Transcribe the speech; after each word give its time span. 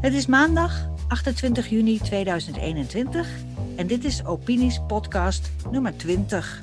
Het 0.00 0.14
is 0.14 0.26
maandag 0.26 0.88
28 1.08 1.68
juni 1.68 1.98
2021 1.98 3.28
en 3.76 3.86
dit 3.86 4.04
is 4.04 4.24
Opinies 4.24 4.80
podcast 4.86 5.50
nummer 5.70 5.96
20. 5.96 6.60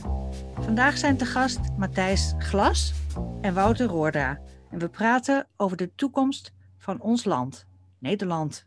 Vandaag 0.53 0.97
zijn 0.97 1.17
te 1.17 1.25
gast 1.25 1.59
Matthijs 1.77 2.33
Glas 2.37 2.93
en 3.41 3.53
Wouter 3.53 3.87
Roorda. 3.87 4.39
En 4.71 4.79
we 4.79 4.89
praten 4.89 5.47
over 5.57 5.77
de 5.77 5.95
toekomst 5.95 6.51
van 6.77 7.01
ons 7.01 7.25
land, 7.25 7.65
Nederland. 7.99 8.65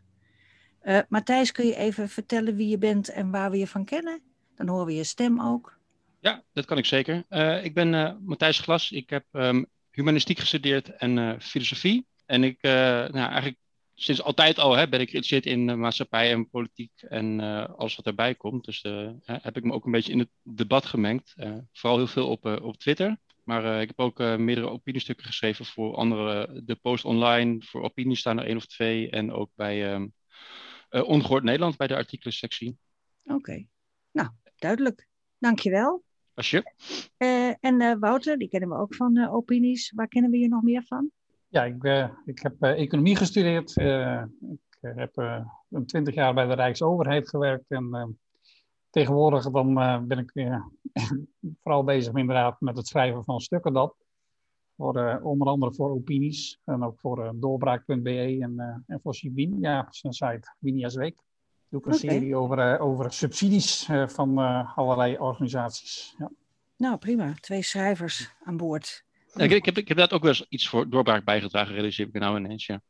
Uh, 0.83 0.99
Matthijs, 1.09 1.51
kun 1.51 1.65
je 1.65 1.75
even 1.75 2.09
vertellen 2.09 2.55
wie 2.55 2.67
je 2.67 2.77
bent 2.77 3.09
en 3.09 3.31
waar 3.31 3.51
we 3.51 3.57
je 3.57 3.67
van 3.67 3.85
kennen? 3.85 4.21
Dan 4.55 4.67
horen 4.67 4.85
we 4.85 4.95
je 4.95 5.03
stem 5.03 5.41
ook. 5.41 5.77
Ja, 6.19 6.43
dat 6.53 6.65
kan 6.65 6.77
ik 6.77 6.85
zeker. 6.85 7.23
Uh, 7.29 7.63
ik 7.63 7.73
ben 7.73 7.93
uh, 7.93 8.11
Matthijs 8.19 8.59
Glas. 8.59 8.91
Ik 8.91 9.09
heb 9.09 9.25
um, 9.31 9.65
humanistiek 9.91 10.39
gestudeerd 10.39 10.89
en 10.89 11.41
filosofie. 11.41 12.05
En 12.25 12.43
ik, 12.43 12.61
nou, 12.61 13.13
eigenlijk 13.13 13.57
sinds 13.93 14.21
altijd 14.21 14.59
al 14.59 14.75
hè, 14.75 14.89
ben 14.89 14.99
ik 14.99 15.09
geïnteresseerd 15.09 15.45
in 15.45 15.79
maatschappij 15.79 16.31
en 16.31 16.49
politiek 16.49 16.91
en 17.01 17.39
alles 17.75 17.95
wat 17.95 18.05
erbij 18.05 18.35
komt. 18.35 18.65
Dus 18.65 18.81
heb 19.25 19.57
ik 19.57 19.63
me 19.63 19.73
ook 19.73 19.85
een 19.85 19.91
beetje 19.91 20.11
in 20.11 20.19
het 20.19 20.29
debat 20.43 20.85
gemengd. 20.85 21.35
vooral 21.71 21.97
heel 21.97 22.07
veel 22.07 22.29
op, 22.29 22.45
op 22.45 22.77
Twitter. 22.77 23.17
Maar 23.43 23.81
ik 23.81 23.87
heb 23.87 23.99
ook 23.99 24.19
meerdere 24.19 24.69
opiniestukken 24.69 25.25
geschreven 25.25 25.65
voor 25.65 25.95
andere, 25.95 26.61
de 26.63 26.75
Post 26.75 27.05
Online. 27.05 27.61
Voor 27.61 27.83
opinie 27.83 28.15
staan 28.15 28.39
er 28.39 28.45
één 28.45 28.57
of 28.57 28.65
twee. 28.65 29.09
En 29.09 29.31
ook 29.31 29.51
bij 29.55 29.93
um, 29.93 30.13
Ongehoord 30.89 31.43
Nederland, 31.43 31.77
bij 31.77 31.87
de 31.87 31.95
artikelensectie. 31.95 32.77
Oké, 33.23 33.67
nou, 34.11 34.29
duidelijk. 34.55 35.07
Dankjewel. 35.37 36.03
Alsje. 36.33 36.73
Uh, 37.17 37.53
en 37.59 37.81
uh, 37.81 37.95
Wouter, 37.99 38.37
die 38.37 38.49
kennen 38.49 38.69
we 38.69 38.75
ook 38.75 38.95
van 38.95 39.17
uh, 39.17 39.33
opinies. 39.33 39.91
Waar 39.95 40.07
kennen 40.07 40.31
we 40.31 40.37
je 40.37 40.47
nog 40.47 40.61
meer 40.61 40.83
van? 40.83 41.11
Ja, 41.47 41.63
ik, 41.63 42.09
ik 42.25 42.39
heb 42.39 42.61
economie 42.61 43.15
gestudeerd. 43.15 43.75
ik 43.77 44.77
heb 44.79 45.17
een 45.69 45.85
twintig 45.85 46.13
jaar 46.13 46.33
bij 46.33 46.45
de 46.45 46.53
Rijksoverheid 46.53 47.29
gewerkt. 47.29 47.71
En 47.71 48.19
tegenwoordig 48.89 49.49
dan, 49.49 49.73
ben 50.07 50.17
ik 50.17 50.31
vooral 51.63 51.83
bezig 51.83 52.13
inderdaad 52.13 52.61
met 52.61 52.77
het 52.77 52.87
schrijven 52.87 53.23
van 53.23 53.39
stukken 53.39 53.73
dat. 53.73 53.95
Voor, 54.75 55.19
onder 55.23 55.47
andere 55.47 55.73
voor 55.73 55.89
opinies 55.89 56.59
en 56.65 56.83
ook 56.83 56.99
voor 56.99 57.33
doorbraak.be 57.35 58.37
en, 58.41 58.83
en 58.87 58.99
voor 59.01 59.15
Sibin, 59.15 59.57
ja, 59.59 59.87
zijn 59.89 60.13
site 60.13 60.55
Winia's 60.59 60.95
Week 60.95 61.23
doe 61.71 61.79
ik 61.79 61.85
een 61.85 61.93
okay. 61.93 62.09
serie 62.09 62.35
over, 62.35 62.73
uh, 62.73 62.81
over 62.81 63.13
subsidies 63.13 63.87
uh, 63.89 64.07
van 64.07 64.39
uh, 64.39 64.77
allerlei 64.77 65.17
organisaties. 65.17 66.15
Ja. 66.17 66.31
Nou, 66.77 66.97
prima. 66.97 67.33
Twee 67.39 67.61
schrijvers 67.61 68.33
aan 68.43 68.57
boord. 68.57 69.03
Ja, 69.33 69.43
ik, 69.43 69.51
ik, 69.51 69.65
heb, 69.65 69.77
ik 69.77 69.87
heb 69.87 69.97
dat 69.97 70.13
ook 70.13 70.21
wel 70.21 70.29
eens 70.29 70.45
iets 70.49 70.69
voor 70.69 70.89
doorbraak 70.89 71.23
bijgedragen, 71.23 71.73
realiseer 71.73 72.07
ik 72.07 72.13
nou 72.13 72.37
ineens, 72.37 72.65
ja. 72.65 72.81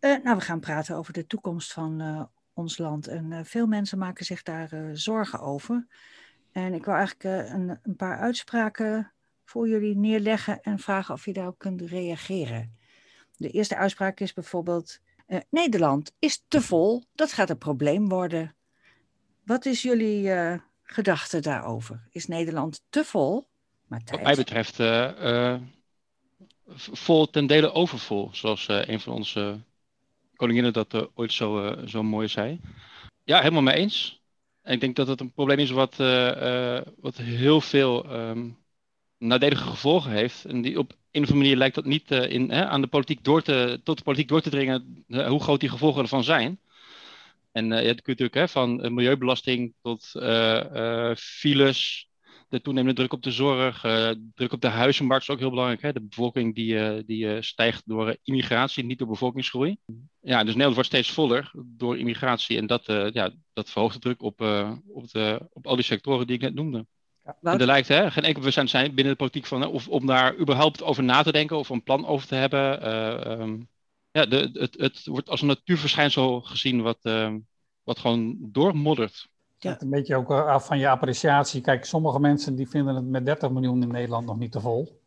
nou, 0.00 0.36
we 0.36 0.40
gaan 0.40 0.60
praten 0.60 0.96
over 0.96 1.12
de 1.12 1.26
toekomst 1.26 1.72
van 1.72 2.28
ons 2.52 2.78
land. 2.78 3.06
En 3.06 3.46
veel 3.46 3.66
mensen 3.66 3.98
maken 3.98 4.24
zich 4.24 4.42
daar 4.42 4.90
zorgen 4.92 5.40
over. 5.40 5.86
En 6.52 6.74
ik 6.74 6.84
wil 6.84 6.94
eigenlijk 6.94 7.50
een, 7.50 7.78
een 7.82 7.96
paar 7.96 8.18
uitspraken 8.18 9.12
voor 9.44 9.68
jullie 9.68 9.96
neerleggen 9.96 10.60
en 10.60 10.78
vragen 10.78 11.14
of 11.14 11.24
je 11.24 11.32
daarop 11.32 11.58
kunt 11.58 11.80
reageren. 11.80 12.76
De 13.36 13.50
eerste 13.50 13.76
uitspraak 13.76 14.20
is 14.20 14.32
bijvoorbeeld 14.32 15.00
uh, 15.30 15.38
Nederland 15.50 16.12
is 16.18 16.44
te 16.48 16.60
vol, 16.60 17.02
dat 17.14 17.32
gaat 17.32 17.50
een 17.50 17.58
probleem 17.58 18.08
worden. 18.08 18.54
Wat 19.44 19.66
is 19.66 19.82
jullie 19.82 20.24
uh, 20.24 20.54
gedachte 20.82 21.40
daarover? 21.40 22.08
Is 22.10 22.26
Nederland 22.26 22.82
te 22.88 23.04
vol? 23.04 23.48
Matthijs? 23.86 24.10
Wat 24.10 24.22
mij 24.22 24.34
betreft 24.34 24.78
uh, 24.78 25.54
vol 26.74 27.30
ten 27.30 27.46
dele 27.46 27.72
overvol, 27.72 28.28
zoals 28.32 28.66
een 28.68 29.00
van 29.00 29.12
onze 29.12 29.60
koninginnen 30.36 30.72
dat 30.72 31.08
ooit 31.14 31.32
zo, 31.32 31.76
zo 31.86 32.02
mooi 32.02 32.28
zei. 32.28 32.60
Ja, 33.24 33.38
helemaal 33.38 33.62
mee 33.62 33.74
eens. 33.74 34.22
En 34.62 34.72
ik 34.72 34.80
denk 34.80 34.96
dat 34.96 35.06
het 35.06 35.20
een 35.20 35.32
probleem 35.32 35.58
is 35.58 35.70
wat, 35.70 35.96
wat 36.96 37.16
heel 37.16 37.60
veel 37.60 38.12
um, 38.12 38.58
nadelige 39.18 39.64
gevolgen 39.64 40.10
heeft. 40.10 40.44
En 40.44 40.62
die 40.62 40.78
op 40.78 40.92
een 41.10 41.22
of 41.22 41.28
andere 41.28 41.38
manier 41.38 41.56
lijkt 41.56 41.74
dat 41.74 41.84
niet 41.84 42.10
uh, 42.10 42.30
in, 42.30 42.50
hè, 42.50 42.66
aan 42.66 42.80
de 42.80 42.86
politiek 42.86 43.24
door 43.24 43.42
te, 43.42 43.80
tot 43.84 43.96
de 43.96 44.04
politiek 44.04 44.28
door 44.28 44.40
te 44.40 44.50
dringen 44.50 45.04
hoe 45.08 45.42
groot 45.42 45.60
die 45.60 45.68
gevolgen 45.68 46.02
ervan 46.02 46.24
zijn. 46.24 46.60
En 47.52 47.70
uh, 47.70 47.82
ja, 47.82 47.86
dat 47.86 48.06
natuurlijk 48.06 48.34
hè, 48.34 48.48
van 48.48 48.94
milieubelasting 48.94 49.74
tot 49.82 50.10
files, 51.16 52.08
de 52.48 52.60
toenemende 52.60 52.96
druk 52.96 53.12
op 53.12 53.22
de 53.22 53.30
zorg, 53.30 53.80
druk 54.34 54.52
op 54.52 54.60
de 54.60 54.68
huizenmarkt 54.68 55.22
is 55.22 55.30
ook 55.30 55.38
heel 55.38 55.50
belangrijk. 55.50 55.82
Hè? 55.82 55.92
De 55.92 56.02
bevolking 56.02 56.54
die, 56.54 57.04
die 57.04 57.42
stijgt 57.42 57.82
door 57.86 58.16
immigratie, 58.24 58.84
niet 58.84 58.98
door 58.98 59.08
bevolkingsgroei. 59.08 59.76
Ja, 60.20 60.38
dus 60.38 60.46
Nederland 60.46 60.74
wordt 60.74 60.88
steeds 60.88 61.10
voller 61.10 61.50
door 61.66 61.98
immigratie 61.98 62.56
en 62.56 62.66
dat, 62.66 62.86
ja, 63.12 63.30
dat 63.52 63.70
verhoogt 63.70 63.94
de 63.94 64.00
druk 64.00 64.22
op, 64.22 64.40
op, 64.86 65.10
de, 65.10 65.48
op 65.52 65.66
al 65.66 65.74
die 65.74 65.84
sectoren 65.84 66.26
die 66.26 66.36
ik 66.36 66.42
net 66.42 66.54
noemde. 66.54 66.86
Ja, 67.40 67.58
er 67.58 67.66
lijkt 67.66 67.88
hè, 67.88 68.10
geen 68.10 68.24
enkel 68.24 68.38
bewustzijn 68.38 68.68
zijn 68.68 68.94
binnen 68.94 69.12
de 69.12 69.18
politiek 69.18 69.46
van, 69.46 69.66
of 69.66 69.88
om 69.88 70.06
daar 70.06 70.36
überhaupt 70.36 70.82
over 70.82 71.02
na 71.02 71.22
te 71.22 71.32
denken 71.32 71.56
of 71.56 71.68
een 71.68 71.82
plan 71.82 72.06
over 72.06 72.26
te 72.26 72.34
hebben. 72.34 72.82
Uh, 72.82 73.40
um, 73.40 73.68
ja, 74.10 74.26
de, 74.26 74.50
het, 74.52 74.74
het 74.78 75.06
wordt 75.06 75.28
als 75.28 75.40
een 75.40 75.46
natuurverschijnsel 75.46 76.40
gezien 76.40 76.82
wat, 76.82 76.98
uh, 77.02 77.34
wat 77.82 77.98
gewoon 77.98 78.36
doormoddert. 78.40 79.28
Ja. 79.58 79.70
Het 79.70 79.82
een 79.82 79.90
beetje 79.90 80.16
ook 80.16 80.30
af 80.30 80.66
van 80.66 80.78
je 80.78 80.88
appreciatie. 80.88 81.60
Kijk, 81.60 81.84
sommige 81.84 82.20
mensen 82.20 82.56
die 82.56 82.68
vinden 82.68 82.94
het 82.94 83.04
met 83.04 83.24
30 83.24 83.50
miljoen 83.50 83.82
in 83.82 83.88
Nederland 83.88 84.26
nog 84.26 84.38
niet 84.38 84.52
te 84.52 84.60
vol. 84.60 84.99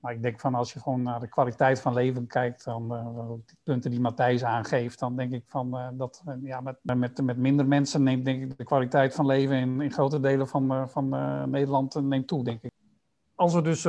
Maar 0.00 0.12
ik 0.12 0.22
denk 0.22 0.40
van 0.40 0.54
als 0.54 0.72
je 0.72 0.80
gewoon 0.80 1.02
naar 1.02 1.20
de 1.20 1.28
kwaliteit 1.28 1.80
van 1.80 1.94
leven 1.94 2.26
kijkt, 2.26 2.64
dan 2.64 2.92
uh, 2.92 3.28
die 3.46 3.56
punten 3.62 3.90
die 3.90 4.00
Matthijs 4.00 4.44
aangeeft, 4.44 4.98
dan 4.98 5.16
denk 5.16 5.32
ik 5.32 5.44
van 5.46 5.76
uh, 5.76 5.88
dat 5.92 6.22
uh, 6.28 6.34
ja, 6.42 6.60
met, 6.60 6.76
met, 6.82 7.22
met 7.22 7.36
minder 7.36 7.66
mensen 7.66 8.02
neemt 8.02 8.24
denk 8.24 8.42
ik 8.42 8.56
de 8.56 8.64
kwaliteit 8.64 9.14
van 9.14 9.26
leven 9.26 9.56
in, 9.56 9.80
in 9.80 9.92
grote 9.92 10.20
delen 10.20 10.48
van, 10.48 10.88
van 10.90 11.08
Nederland 11.50 11.94
neemt 12.02 12.26
toe, 12.28 12.44
denk 12.44 12.62
ik. 12.62 12.70
Als 13.34 13.54
we 13.54 13.62
dus 13.62 13.84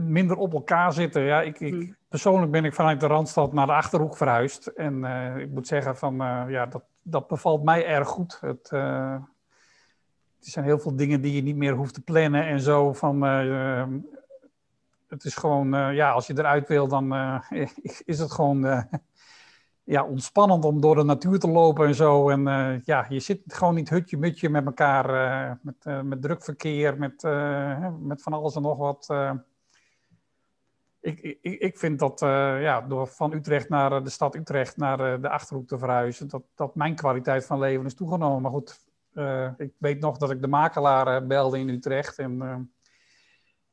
minder 0.00 0.36
op 0.36 0.52
elkaar 0.52 0.92
zitten, 0.92 1.22
ja, 1.22 1.42
ik, 1.42 1.60
ik, 1.60 1.72
hmm. 1.72 1.96
persoonlijk 2.08 2.52
ben 2.52 2.64
ik 2.64 2.74
vanuit 2.74 3.00
de 3.00 3.06
Randstad 3.06 3.52
naar 3.52 3.66
de 3.66 3.72
Achterhoek 3.72 4.16
verhuisd. 4.16 4.66
En 4.66 5.04
ik 5.38 5.50
moet 5.50 5.66
zeggen 5.66 5.96
van 5.96 6.16
ja, 6.48 6.66
dat, 6.66 6.82
dat 7.02 7.28
bevalt 7.28 7.64
mij 7.64 7.86
erg 7.86 8.08
goed. 8.08 8.38
Het, 8.40 8.70
er 8.70 9.20
zijn 10.38 10.64
heel 10.64 10.78
veel 10.78 10.96
dingen 10.96 11.20
die 11.20 11.34
je 11.34 11.42
niet 11.42 11.56
meer 11.56 11.74
hoeft 11.74 11.94
te 11.94 12.02
plannen 12.02 12.46
en 12.46 12.60
zo. 12.60 12.92
Van, 12.92 13.18
het 15.08 15.24
is 15.24 15.34
gewoon, 15.34 15.74
uh, 15.74 15.94
ja, 15.94 16.10
als 16.10 16.26
je 16.26 16.38
eruit 16.38 16.68
wil, 16.68 16.88
dan 16.88 17.14
uh, 17.14 17.40
is 18.04 18.18
het 18.18 18.32
gewoon 18.32 18.66
uh, 18.66 18.82
ja, 19.84 20.04
ontspannend 20.04 20.64
om 20.64 20.80
door 20.80 20.94
de 20.94 21.04
natuur 21.04 21.38
te 21.38 21.48
lopen 21.48 21.86
en 21.86 21.94
zo. 21.94 22.28
En 22.28 22.42
ja, 22.84 23.06
je 23.08 23.20
zit 23.20 23.40
gewoon 23.46 23.74
niet 23.74 23.88
hutje-mutje 23.88 24.48
met 24.48 24.66
elkaar, 24.66 25.58
met, 25.62 26.04
met 26.04 26.22
druk 26.22 26.44
verkeer, 26.44 26.98
met, 26.98 27.22
met 28.00 28.22
van 28.22 28.32
alles 28.32 28.54
en 28.56 28.62
nog 28.62 28.76
wat. 28.76 29.08
Ik, 31.00 31.20
ik, 31.20 31.60
ik 31.60 31.78
vind 31.78 31.98
dat 31.98 32.20
ja, 32.60 32.80
door 32.80 33.06
van 33.06 33.32
Utrecht 33.32 33.68
naar 33.68 34.04
de 34.04 34.10
stad 34.10 34.34
Utrecht, 34.34 34.76
naar 34.76 35.20
de 35.20 35.28
Achterhoek 35.28 35.68
te 35.68 35.78
verhuizen, 35.78 36.28
dat, 36.28 36.42
dat 36.54 36.74
mijn 36.74 36.94
kwaliteit 36.94 37.46
van 37.46 37.58
leven 37.58 37.86
is 37.86 37.94
toegenomen. 37.94 38.42
Maar 38.42 38.50
goed, 38.50 38.80
ik 39.56 39.72
weet 39.78 40.00
nog 40.00 40.16
dat 40.16 40.30
ik 40.30 40.40
de 40.40 40.48
makelaar 40.48 41.26
belde 41.26 41.58
in 41.58 41.68
Utrecht 41.68 42.18
en 42.18 42.70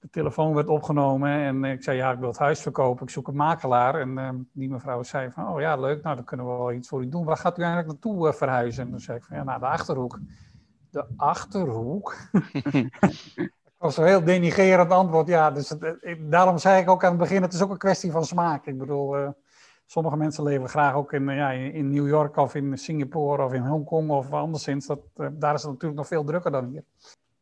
de 0.06 0.12
telefoon 0.12 0.54
werd 0.54 0.68
opgenomen 0.68 1.30
en 1.30 1.64
ik 1.64 1.84
zei, 1.84 1.98
ja, 1.98 2.12
ik 2.12 2.20
wil 2.20 2.28
het 2.28 2.38
huis 2.38 2.62
verkopen, 2.62 3.06
ik 3.06 3.12
zoek 3.12 3.28
een 3.28 3.36
makelaar. 3.36 4.00
En 4.00 4.18
uh, 4.18 4.30
die 4.52 4.70
mevrouw 4.70 5.04
zei 5.04 5.32
van, 5.32 5.48
oh 5.48 5.60
ja, 5.60 5.76
leuk, 5.76 6.04
nou 6.04 6.16
dan 6.16 6.26
kunnen 6.26 6.46
we 6.46 6.52
wel 6.52 6.72
iets 6.72 6.88
voor 6.88 7.02
u 7.02 7.10
doen. 7.10 7.26
Waar 7.26 7.38
gaat 7.38 7.58
u 7.58 7.62
eigenlijk 7.62 7.92
naartoe 7.92 8.28
uh, 8.28 8.34
verhuizen? 8.34 8.84
En 8.84 8.92
dan 8.92 9.00
zei 9.00 9.18
ik 9.18 9.24
van, 9.24 9.38
ja, 9.38 9.44
naar 9.44 9.60
de 9.60 9.66
Achterhoek. 9.66 10.20
De 10.90 11.06
Achterhoek? 11.18 12.16
dat 13.36 13.78
was 13.78 13.98
een 13.98 14.06
heel 14.06 14.24
denigerend 14.24 14.92
antwoord, 14.92 15.28
ja. 15.28 15.52
Dus 15.52 15.70
het, 15.70 15.98
daarom 16.20 16.58
zei 16.58 16.82
ik 16.82 16.90
ook 16.90 17.04
aan 17.04 17.10
het 17.10 17.20
begin, 17.20 17.42
het 17.42 17.54
is 17.54 17.62
ook 17.62 17.72
een 17.72 17.78
kwestie 17.78 18.12
van 18.12 18.26
smaak. 18.26 18.66
Ik 18.66 18.78
bedoel, 18.78 19.20
uh, 19.20 19.30
sommige 19.86 20.18
mensen 20.18 20.44
leven 20.44 20.70
graag 20.70 20.94
ook 20.94 21.14
in, 21.14 21.30
ja, 21.30 21.52
in 21.52 21.90
New 21.90 22.08
York 22.08 22.38
of 22.38 22.56
in 22.56 22.78
Singapore 22.78 23.44
of 23.44 23.54
in 23.54 23.66
Hongkong 23.66 24.10
of 24.10 24.32
anderszins. 24.32 24.86
Dat, 24.86 25.00
daar 25.16 25.54
is 25.54 25.62
het 25.62 25.72
natuurlijk 25.72 26.00
nog 26.00 26.08
veel 26.08 26.24
drukker 26.24 26.52
dan 26.52 26.66
hier. 26.66 26.84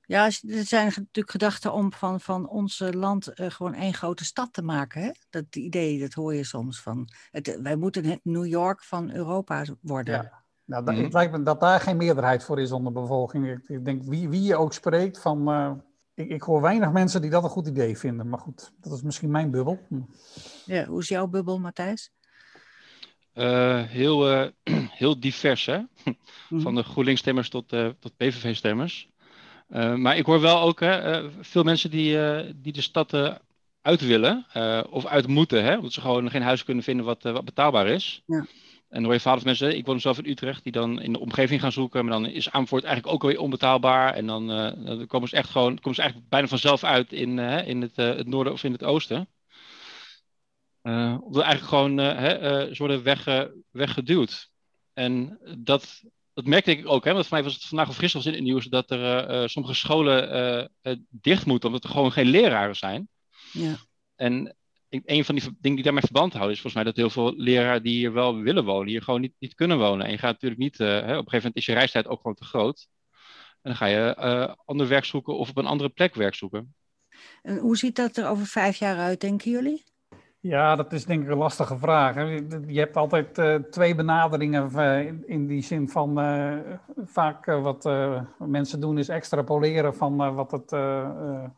Ja, 0.06 0.26
er 0.26 0.66
zijn 0.66 0.86
natuurlijk 0.86 1.32
gedachten 1.32 1.74
om 1.74 1.94
van, 1.94 2.22
van 2.22 2.50
ons 2.50 2.84
land 2.92 3.40
uh, 3.40 3.50
gewoon 3.50 3.74
één 3.74 3.94
grote 3.94 4.26
stad 4.26 4.54
te 4.54 4.62
maken. 4.62 5.02
Hè? 5.02 5.12
Dat 5.30 5.56
idee, 5.56 6.00
dat 6.00 6.14
hoor 6.14 6.34
je 6.34 6.44
soms 6.44 6.82
van. 6.82 7.10
Het, 7.32 7.60
wij 7.62 7.76
moeten 7.76 8.06
het 8.06 8.20
New 8.24 8.46
York 8.46 8.84
van 8.84 9.12
Europa 9.12 9.66
worden. 9.82 10.14
Ja. 10.14 10.44
Nou, 10.66 10.86
dat, 10.86 10.96
mm 10.96 11.04
Het 11.04 11.14
lijkt 11.14 11.32
me 11.32 11.44
dat 11.44 11.60
daar 11.60 11.80
geen 11.80 11.98
meerderheid 11.98 12.44
voor 12.44 12.60
is 12.60 12.72
onder 12.72 12.94
de 12.94 13.00
bevolking. 13.00 13.48
Ik, 13.48 13.70
ik 13.70 13.86
denk, 13.86 14.04
wie, 14.04 14.30
wie 14.30 14.42
je 14.42 14.56
ook 14.56 14.74
spreekt, 14.74 15.20
van, 15.20 15.50
uh, 15.50 15.72
ik, 16.14 16.30
ik, 16.30 16.42
hoor 16.42 16.62
weinig 16.62 16.92
mensen 16.92 17.22
die 17.22 17.30
dat 17.30 17.44
een 17.44 17.50
goed 17.50 17.68
idee 17.68 17.98
vinden. 17.98 18.30
Maar 18.30 18.40
goed, 18.40 18.72
dat 18.80 18.94
is 18.94 19.02
misschien 19.02 19.32
mijn 19.32 19.52
bubbel. 19.52 19.80
Hm. 19.88 20.02
Ja, 20.66 20.86
hoe 20.86 21.00
is 21.00 21.08
jouw 21.08 21.28
bubbel, 21.28 21.60
Matthijs? 21.60 22.12
Uh, 23.34 23.84
heel, 23.84 24.52
heel 25.02 25.20
divers, 25.20 25.66
hè? 25.66 25.82
Mhm. 26.50 26.62
Van 26.62 26.76
de 26.76 26.84
GroenLinks-stemmers 26.84 27.50
tot, 27.50 27.70
tot 28.00 28.18
PVV-stemmers. 28.18 29.13
Uh, 29.74 29.96
maar 29.96 30.18
ik 30.18 30.26
hoor 30.26 30.42
wel 30.42 30.60
ook 30.60 30.80
hè, 30.80 31.24
uh, 31.24 31.30
veel 31.40 31.64
mensen 31.64 31.90
die, 31.90 32.16
uh, 32.16 32.40
die 32.56 32.74
de 32.74 32.82
stad 32.82 33.14
uit 33.82 34.02
willen 34.02 34.46
of 34.90 35.06
uit 35.06 35.28
moeten, 35.28 35.64
hè, 35.64 35.76
omdat 35.76 35.94
ze 35.94 36.02
gewoon 36.02 36.30
geen 36.30 36.42
huis 36.42 36.64
kunnen 36.64 36.84
vinden 36.84 37.06
wat, 37.06 37.24
wat 37.24 37.46
betaalbaar 37.46 37.88
is. 37.88 38.22
Ja. 38.26 38.38
En 38.38 38.46
dan 39.00 39.04
hoor 39.04 39.14
je 39.14 39.20
verhalen 39.20 39.44
van 39.44 39.52
mensen, 39.52 39.78
ik 39.78 39.86
woon 39.86 40.00
zelf 40.00 40.18
in 40.18 40.30
Utrecht, 40.30 40.64
die 40.64 40.72
dan 40.72 41.02
in 41.02 41.14
de 41.14 41.20
omgeving 41.20 41.62
gaan 41.62 41.72
zoeken, 41.72 42.06
maar 42.06 42.14
dan 42.14 42.26
is 42.26 42.52
Amersfoort 42.52 42.84
eigenlijk 42.84 43.16
ook 43.16 43.22
alweer 43.22 43.40
onbetaalbaar. 43.40 44.14
En 44.14 44.26
dan, 44.26 44.48
dan 44.86 45.08
komen 45.08 45.30
ze 45.30 45.36
echt 45.36 45.50
gewoon, 45.50 45.76
komen 45.76 45.96
ze 45.96 46.02
eigenlijk 46.02 46.30
bijna 46.30 46.48
vanzelf 46.48 46.84
uit 46.84 47.12
in, 47.12 47.40
in 47.40 47.82
het, 47.82 47.96
het 47.96 48.28
noorden 48.28 48.54
of 48.54 48.64
in 48.64 48.72
het 48.72 48.84
oosten. 48.84 49.28
Omdat 50.84 51.44
eigenlijk 51.44 51.64
gewoon 51.64 51.98
hè, 51.98 52.68
uh, 52.70 52.78
worden 52.78 53.04
weg, 53.04 53.50
weggeduwd. 53.72 54.50
En 54.94 55.40
dat, 55.58 56.04
dat 56.34 56.46
merkte 56.46 56.72
ik 56.72 56.88
ook, 56.88 57.06
hè, 57.06 57.14
want 57.14 57.28
voor 57.28 57.36
mij 57.36 57.44
was 57.44 57.54
het 57.54 57.66
vandaag 57.66 57.90
of 57.90 57.96
gisteren 57.96 58.28
in 58.28 58.34
het 58.34 58.44
nieuws 58.44 58.66
dat 58.66 58.92
er 58.92 59.50
sommige 59.50 59.74
scholen 59.74 60.72
dicht 61.10 61.46
moeten, 61.46 61.70
omdat 61.70 61.84
er 61.84 61.90
gewoon 61.90 62.12
geen 62.12 62.28
leraren 62.28 62.76
zijn. 62.76 63.08
Ja. 63.52 63.76
En 64.16 64.56
een 64.90 65.26
van 65.26 65.36
die 65.36 65.44
dingen 65.44 65.76
die 65.76 65.84
daarmee 65.84 66.04
verband 66.04 66.34
houden 66.34 66.54
is 66.54 66.62
volgens 66.62 66.84
mij 66.84 66.94
dat 66.94 67.02
heel 67.02 67.10
veel 67.10 67.34
leraren 67.36 67.84
die 67.84 67.98
hier 67.98 68.14
wel 68.14 68.36
willen 68.36 68.64
wonen, 68.66 68.88
hier 68.88 69.02
gewoon 69.02 69.22
niet, 69.22 69.34
niet 69.40 69.56
kunnen 69.56 69.78
wonen. 69.78 70.06
En 70.06 70.12
je 70.12 70.18
gaat 70.18 70.32
natuurlijk 70.32 70.62
niet, 70.62 70.78
hè, 70.78 70.98
op 70.98 71.04
een 71.04 71.10
gegeven 71.10 71.36
moment 71.36 71.56
is 71.56 71.66
je 71.66 71.74
reistijd 71.74 72.08
ook 72.08 72.22
gewoon 72.22 72.36
te 72.36 72.46
groot. 72.46 72.88
En 73.62 73.70
dan 73.72 73.76
ga 73.76 73.86
je 73.86 74.16
ander 74.66 74.88
werk 74.88 75.06
zoeken 75.06 75.38
of 75.38 75.50
op 75.50 75.58
een 75.58 75.66
andere 75.66 75.90
plek 75.90 76.16
werk 76.16 76.36
zoeken. 76.36 76.76
En 77.42 77.58
hoe 77.58 77.78
ziet 77.78 77.96
dat 77.96 78.18
er 78.18 78.28
over 78.28 78.46
vijf 78.46 78.78
jaar 78.78 78.98
uit, 78.98 79.22
denken 79.22 79.52
jullie? 79.52 79.84
Ja, 80.44 80.76
dat 80.76 80.94
is 80.94 81.06
denk 81.06 81.24
ik 81.24 81.30
een 81.30 81.38
lastige 81.38 81.78
vraag. 81.78 82.16
Je 82.68 82.80
hebt 82.80 82.98
altijd 82.98 83.38
uh, 83.38 83.56
twee 83.56 83.96
benaderingen 83.96 84.70
uh, 84.76 85.06
in 85.26 85.48
die 85.48 85.62
zin 85.62 85.90
van 85.90 86.20
uh, 86.20 86.58
vaak 87.06 87.46
wat 87.46 87.90
mensen 88.38 88.80
doen 88.80 88.98
is 88.98 89.10
extrapoleren 89.10 89.96
van 89.96 90.36
wat, 90.36 90.52
het, 90.52 90.72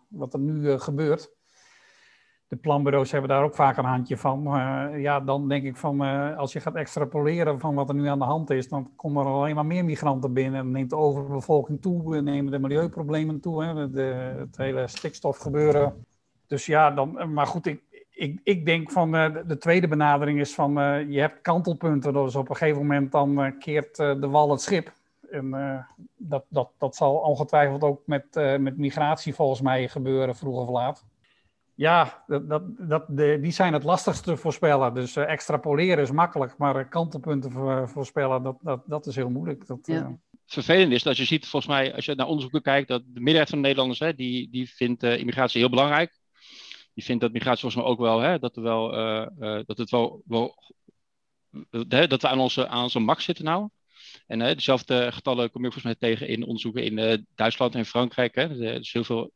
wat 0.07 0.33
er 0.33 0.39
nu 0.39 0.79
gebeurt. 0.79 1.31
De 2.47 2.55
planbureaus 2.55 3.11
hebben 3.11 3.29
daar 3.29 3.43
ook 3.43 3.55
vaak 3.55 3.77
een 3.77 3.85
handje 3.85 4.17
van. 4.17 4.43
ja, 4.97 5.19
dan 5.19 5.47
denk 5.47 5.63
ik 5.63 5.75
van 5.75 6.01
als 6.35 6.53
je 6.53 6.59
gaat 6.59 6.75
extrapoleren 6.75 7.59
van 7.59 7.75
wat 7.75 7.89
er 7.89 7.95
nu 7.95 8.07
aan 8.07 8.19
de 8.19 8.25
hand 8.25 8.49
is, 8.49 8.69
dan 8.69 8.95
komen 8.95 9.25
er 9.25 9.31
alleen 9.31 9.55
maar 9.55 9.65
meer 9.65 9.85
migranten 9.85 10.33
binnen. 10.33 10.59
En 10.59 10.71
neemt 10.71 10.89
de 10.89 10.95
overbevolking 10.95 11.81
toe, 11.81 12.21
nemen 12.21 12.51
de 12.51 12.59
milieuproblemen 12.59 13.39
toe, 13.39 13.63
hè, 13.63 13.89
de, 13.89 14.35
het 14.37 14.57
hele 14.57 14.87
stikstofgebeuren. 14.87 16.05
Dus 16.47 16.65
ja, 16.65 16.91
dan, 16.91 17.33
maar 17.33 17.47
goed, 17.47 17.65
ik, 17.65 17.94
ik, 18.15 18.39
ik 18.43 18.65
denk 18.65 18.91
van 18.91 19.15
uh, 19.15 19.35
de 19.47 19.57
tweede 19.57 19.87
benadering 19.87 20.39
is 20.39 20.53
van 20.53 20.79
uh, 20.79 21.09
je 21.09 21.19
hebt 21.19 21.41
kantelpunten. 21.41 22.13
Dus 22.13 22.35
op 22.35 22.49
een 22.49 22.55
gegeven 22.55 22.81
moment 22.81 23.11
dan 23.11 23.45
uh, 23.45 23.51
keert 23.59 23.95
de 23.95 24.27
wal 24.27 24.51
het 24.51 24.61
schip. 24.61 24.93
En 25.29 25.85
dat, 26.17 26.45
dat, 26.49 26.69
dat 26.77 26.95
zal 26.95 27.15
ongetwijfeld 27.15 27.81
ook 27.81 28.01
met, 28.05 28.25
met 28.59 28.77
migratie 28.77 29.33
volgens 29.33 29.61
mij 29.61 29.87
gebeuren, 29.87 30.35
vroeg 30.35 30.57
of 30.57 30.69
laat. 30.69 31.05
Ja, 31.73 32.23
dat, 32.27 32.49
dat, 32.49 32.61
dat, 32.77 33.05
de, 33.07 33.39
die 33.41 33.51
zijn 33.51 33.73
het 33.73 33.83
lastigste 33.83 34.23
te 34.31 34.37
voorspellen. 34.37 34.93
Dus 34.93 35.15
extrapoleren 35.15 36.03
is 36.03 36.11
makkelijk, 36.11 36.57
maar 36.57 36.89
kantelpunten 36.89 37.51
voorspellen, 37.89 38.43
dat, 38.43 38.57
dat, 38.61 38.81
dat 38.85 39.05
is 39.05 39.15
heel 39.15 39.29
moeilijk. 39.29 39.67
Dat, 39.67 39.79
ja. 39.81 40.17
Het 40.31 40.53
vervelende 40.53 40.95
is 40.95 41.03
dat 41.03 41.17
je 41.17 41.25
ziet, 41.25 41.47
volgens 41.47 41.71
mij, 41.71 41.93
als 41.95 42.05
je 42.05 42.15
naar 42.15 42.27
onderzoeken 42.27 42.61
kijkt, 42.61 42.87
dat 42.87 43.01
de 43.05 43.19
meerderheid 43.19 43.49
van 43.49 43.57
de 43.57 43.63
Nederlanders, 43.63 43.99
hè, 43.99 44.13
die, 44.13 44.49
die 44.49 44.69
vindt 44.69 45.03
immigratie 45.03 45.59
heel 45.59 45.69
belangrijk 45.69 46.19
die 46.95 47.03
vindt 47.03 47.21
dat 47.21 47.31
migratie 47.31 47.59
volgens 47.59 47.81
mij 47.81 47.91
ook 47.91 47.99
wel, 47.99 48.19
hè, 48.19 48.39
dat, 48.39 48.55
er 48.55 48.61
wel 48.61 48.97
uh, 48.97 49.27
uh, 49.39 49.59
dat 49.65 49.77
het 49.77 49.89
wel, 49.89 50.21
wel 50.25 50.73
hè, 51.69 52.07
dat 52.07 52.21
we 52.21 52.27
aan 52.27 52.39
onze, 52.39 52.67
aan 52.67 52.83
onze 52.83 52.99
max 52.99 53.23
zitten 53.23 53.45
nou. 53.45 53.69
En 54.27 54.39
uh, 54.39 54.47
dezelfde 54.47 55.11
getallen 55.11 55.51
kom 55.51 55.63
je 55.63 55.71
volgens 55.71 55.99
mij 55.99 56.09
tegen 56.09 56.27
in 56.27 56.43
onderzoeken 56.43 56.83
in 56.83 57.25
Duitsland 57.35 57.75
en 57.75 57.85
Frankrijk. 57.85 58.35
Hè. 58.35 58.41
Er 58.41 58.79
is 58.79 58.93
heel 58.93 59.03
veel 59.03 59.31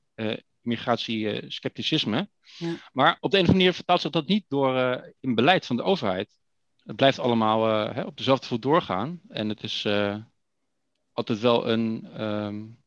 immigratie-scepticisme. 0.61 2.29
Ja. 2.57 2.75
Maar 2.91 3.17
op 3.19 3.31
de 3.31 3.38
een 3.38 3.44
of 3.44 3.50
andere 3.50 3.57
manier 3.57 3.73
vertaalt 3.73 4.01
zich 4.01 4.11
dat 4.11 4.27
niet 4.27 4.45
door 4.47 5.03
in 5.19 5.35
beleid 5.35 5.65
van 5.65 5.75
de 5.75 5.83
overheid. 5.83 6.39
Het 6.83 6.95
blijft 6.95 7.19
allemaal 7.19 7.65
hè, 7.94 8.03
op 8.03 8.17
dezelfde 8.17 8.47
voet 8.47 8.61
doorgaan. 8.61 9.21
En 9.27 9.50
het 9.50 9.63
is 9.63 9.88
altijd 11.11 11.39
wel 11.39 11.69
een, 11.69 12.21
um, 12.23 12.83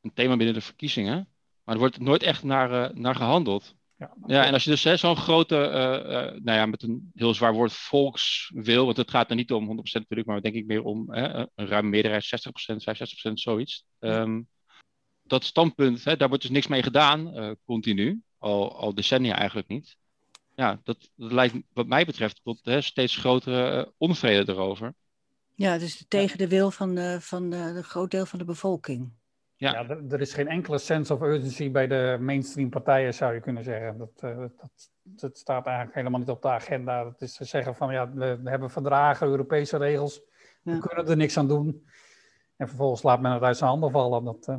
een 0.00 0.12
thema 0.14 0.36
binnen 0.36 0.54
de 0.54 0.60
verkiezingen. 0.60 1.28
Maar 1.64 1.74
er 1.74 1.80
wordt 1.80 1.98
nooit 1.98 2.22
echt 2.22 2.42
naar, 2.42 2.98
naar 2.98 3.14
gehandeld. 3.14 3.74
Ja, 4.02 4.14
ja, 4.26 4.44
en 4.44 4.52
als 4.52 4.64
je 4.64 4.70
dus 4.70 5.00
zo'n 5.00 5.16
grote, 5.16 5.56
uh, 5.56 6.12
uh, 6.12 6.40
nou 6.42 6.58
ja, 6.58 6.66
met 6.66 6.82
een 6.82 7.10
heel 7.14 7.34
zwaar 7.34 7.52
woord 7.52 7.72
volkswil, 7.72 8.84
want 8.84 8.96
het 8.96 9.10
gaat 9.10 9.30
er 9.30 9.36
niet 9.36 9.52
om 9.52 9.64
100% 9.64 9.68
natuurlijk, 9.92 10.28
maar 10.28 10.42
denk 10.42 10.54
ik 10.54 10.66
meer 10.66 10.82
om 10.82 11.12
hè, 11.12 11.38
een 11.54 11.66
ruime 11.66 11.88
meerderheid, 11.88 12.24
60%, 12.24 13.30
65%, 13.30 13.32
zoiets. 13.32 13.84
Um, 13.98 14.48
dat 15.22 15.44
standpunt, 15.44 16.04
hè, 16.04 16.16
daar 16.16 16.28
wordt 16.28 16.42
dus 16.42 16.52
niks 16.52 16.66
mee 16.66 16.82
gedaan, 16.82 17.38
uh, 17.38 17.50
continu, 17.64 18.22
al, 18.38 18.76
al 18.76 18.94
decennia 18.94 19.36
eigenlijk 19.36 19.68
niet. 19.68 19.96
Ja, 20.54 20.80
dat, 20.84 21.10
dat 21.14 21.32
leidt 21.32 21.54
wat 21.72 21.86
mij 21.86 22.04
betreft 22.04 22.40
tot 22.42 22.60
hè, 22.62 22.80
steeds 22.80 23.16
grotere 23.16 23.92
onvrede 23.96 24.52
erover. 24.52 24.94
Ja, 25.54 25.78
dus 25.78 26.04
tegen 26.08 26.38
de 26.38 26.48
wil 26.48 26.70
van, 26.70 26.94
de, 26.94 27.20
van 27.20 27.50
de, 27.50 27.72
de 27.74 27.82
groot 27.82 28.10
deel 28.10 28.26
van 28.26 28.38
de 28.38 28.44
bevolking. 28.44 29.12
Ja, 29.62 29.72
ja 29.72 29.88
er, 29.88 30.12
er, 30.12 30.20
is 30.20 30.34
geen 30.34 30.48
enkele 30.48 30.78
sense 30.78 31.14
of 31.14 31.20
urgency 31.20 31.70
bij 31.70 31.86
de 31.86 32.16
mainstream 32.20 32.70
partijen, 32.70 33.14
zou 33.14 33.34
je 33.34 33.40
kunnen 33.40 33.64
zeggen. 33.64 33.98
Dat, 33.98 34.22
uh, 34.24 34.36
dat, 34.36 34.90
dat, 35.02 35.38
staat 35.38 35.66
eigenlijk 35.66 35.96
helemaal 35.96 36.18
niet 36.20 36.28
op 36.28 36.42
de 36.42 36.48
agenda. 36.48 37.06
Het 37.06 37.20
is 37.20 37.36
te 37.36 37.44
zeggen 37.44 37.74
van, 37.74 37.92
ja, 37.92 38.12
we, 38.12 38.38
hebben 38.44 38.70
verdragen, 38.70 39.26
Europese 39.26 39.76
regels, 39.76 40.22
ja. 40.62 40.72
we 40.72 40.78
kunnen 40.78 41.08
er 41.08 41.16
niks 41.16 41.36
aan 41.36 41.48
doen. 41.48 41.86
En 42.56 42.68
vervolgens 42.68 43.02
laat 43.02 43.20
men 43.20 43.32
het 43.32 43.42
uit 43.42 43.56
zijn 43.56 43.70
handen 43.70 43.90
vallen. 43.90 44.24
Dat, 44.24 44.48
uh... 44.48 44.56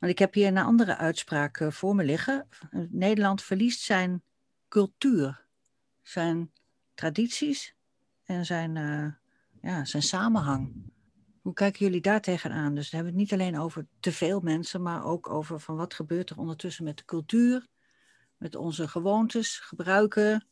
Want 0.00 0.12
ik 0.12 0.18
heb 0.18 0.34
hier 0.34 0.46
een 0.46 0.58
andere 0.58 0.96
uitspraak 0.96 1.60
uh, 1.60 1.70
voor 1.70 1.94
me 1.94 2.04
liggen. 2.04 2.48
Nederland 2.88 3.42
verliest 3.42 3.80
zijn 3.80 4.22
cultuur, 4.68 5.44
zijn 6.02 6.50
tradities 6.94 7.74
en 8.24 8.44
zijn, 8.44 8.74
ja, 9.60 9.84
zijn 9.84 10.02
samenhang. 10.02 10.90
Hoe 11.48 11.56
kijken 11.56 11.86
jullie 11.86 12.00
daar 12.00 12.20
tegenaan? 12.20 12.74
Dus 12.74 12.90
dan 12.90 13.00
hebben 13.00 13.16
we 13.16 13.20
het 13.20 13.30
niet 13.30 13.40
alleen 13.40 13.60
over 13.60 13.86
te 14.00 14.12
veel 14.12 14.40
mensen, 14.40 14.82
maar 14.82 15.04
ook 15.04 15.30
over 15.30 15.60
van 15.60 15.76
wat 15.76 15.94
gebeurt 15.94 16.30
er 16.30 16.38
ondertussen 16.38 16.84
met 16.84 16.96
de 16.96 17.04
cultuur, 17.04 17.66
met 18.36 18.56
onze 18.56 18.88
gewoontes, 18.88 19.58
gebruiken, 19.58 20.46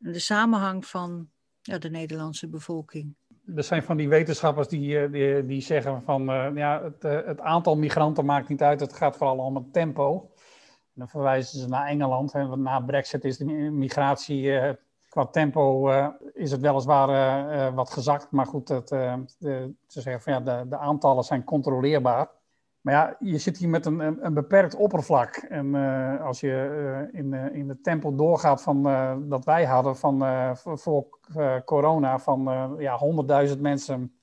en 0.00 0.12
de 0.12 0.18
samenhang 0.18 0.86
van 0.86 1.30
ja, 1.62 1.78
de 1.78 1.90
Nederlandse 1.90 2.48
bevolking. 2.48 3.14
Er 3.54 3.64
zijn 3.64 3.82
van 3.82 3.96
die 3.96 4.08
wetenschappers 4.08 4.68
die, 4.68 4.98
eh, 4.98 5.12
die, 5.12 5.46
die 5.46 5.60
zeggen 5.60 6.02
van 6.02 6.30
uh, 6.30 6.50
ja, 6.54 6.82
het, 6.82 7.04
uh, 7.04 7.26
het, 7.26 7.40
aantal 7.40 7.76
migranten 7.76 8.24
maakt 8.24 8.48
niet 8.48 8.62
uit, 8.62 8.80
het 8.80 8.92
gaat 8.92 9.16
vooral 9.16 9.38
om 9.38 9.56
het 9.56 9.72
tempo. 9.72 10.30
En 10.66 10.94
dan 10.94 11.08
verwijzen 11.08 11.60
ze 11.60 11.68
naar 11.68 11.86
Engeland. 11.86 12.34
En 12.34 12.62
na 12.62 12.80
Brexit 12.80 13.24
is 13.24 13.36
de 13.36 13.44
migratie 13.70 14.50
qua 15.12 15.26
tempo 15.26 15.88
uh, 15.88 16.08
is 16.34 16.50
het 16.50 16.60
weliswaar 16.60 17.08
uh, 17.08 17.74
wat 17.74 17.90
gezakt, 17.90 18.30
maar 18.30 18.46
goed, 18.46 18.66
de, 18.66 19.24
ze 19.86 20.00
zeggen 20.00 20.22
van 20.22 20.32
ja, 20.32 20.40
de, 20.40 20.68
de, 20.68 20.76
aantallen 20.76 21.24
zijn 21.24 21.44
controleerbaar. 21.44 22.30
Maar 22.80 22.94
ja, 22.94 23.16
je 23.18 23.38
zit 23.38 23.56
hier 23.56 23.68
met 23.68 23.86
een, 23.86 24.24
een, 24.24 24.34
beperkt 24.34 24.74
oppervlak. 24.74 25.36
En 25.36 25.74
als 26.20 26.40
je 26.40 27.08
in, 27.12 27.32
in 27.34 27.68
het 27.68 27.84
tempo 27.84 28.14
doorgaat 28.14 28.62
van 28.62 28.82
dat 29.28 29.44
wij 29.44 29.64
hadden 29.64 29.96
van, 29.96 30.24
voor 30.56 31.18
corona, 31.64 32.18
van 32.18 32.74
ja, 32.78 33.00
100.000 33.48 33.60
mensen 33.60 34.14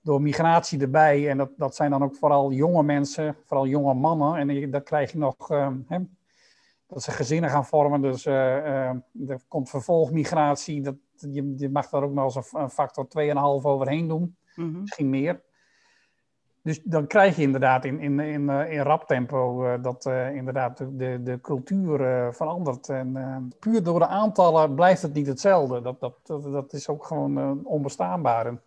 door 0.00 0.22
migratie 0.22 0.80
erbij. 0.80 1.30
En 1.30 1.36
dat, 1.36 1.50
dat 1.56 1.74
zijn 1.74 1.90
dan 1.90 2.02
ook 2.02 2.16
vooral 2.16 2.52
jonge 2.52 2.82
mensen, 2.82 3.36
vooral 3.44 3.66
jonge 3.66 3.94
mannen. 3.94 4.36
En 4.36 4.70
dan 4.70 4.82
krijg 4.82 5.12
je 5.12 5.18
nog 5.18 5.48
dat 6.86 7.02
ze 7.02 7.10
gezinnen 7.10 7.50
gaan 7.50 7.66
vormen. 7.66 8.00
Dus 8.02 8.26
uh, 8.26 8.34
uh, 8.34 8.90
er 9.28 9.40
komt 9.48 9.70
vervolgmigratie. 9.70 10.82
Dat, 10.82 10.96
je, 11.14 11.54
je 11.56 11.68
mag 11.68 11.88
daar 11.88 12.02
ook 12.02 12.12
nog 12.12 12.34
eens 12.34 12.52
een 12.52 12.70
factor 12.70 13.06
2,5 13.18 13.34
overheen 13.62 14.08
doen. 14.08 14.36
Mhm. 14.54 14.80
Misschien 14.80 15.10
meer. 15.10 15.42
Dus 16.62 16.82
dan 16.82 17.06
krijg 17.06 17.36
je 17.36 17.42
inderdaad 17.42 17.84
in, 17.84 18.00
in, 18.00 18.20
in, 18.20 18.42
uh, 18.42 18.72
in 18.72 18.80
rap 18.80 19.06
tempo 19.06 19.78
dat 19.80 20.06
inderdaad 20.32 20.78
de, 20.78 21.22
de 21.22 21.40
cultuur 21.40 21.98
verandert. 22.34 22.88
En 22.88 23.52
puur 23.58 23.82
door 23.82 23.98
de 23.98 24.06
aantallen 24.06 24.74
blijft 24.74 25.02
het 25.02 25.12
niet 25.12 25.26
hetzelfde. 25.26 25.80
Dat, 25.80 26.00
dat, 26.00 26.18
dat, 26.22 26.42
dat 26.42 26.72
is 26.72 26.88
ook 26.88 27.04
gewoon 27.04 27.64
onbestaanbaar. 27.64 28.46
En 28.46 28.60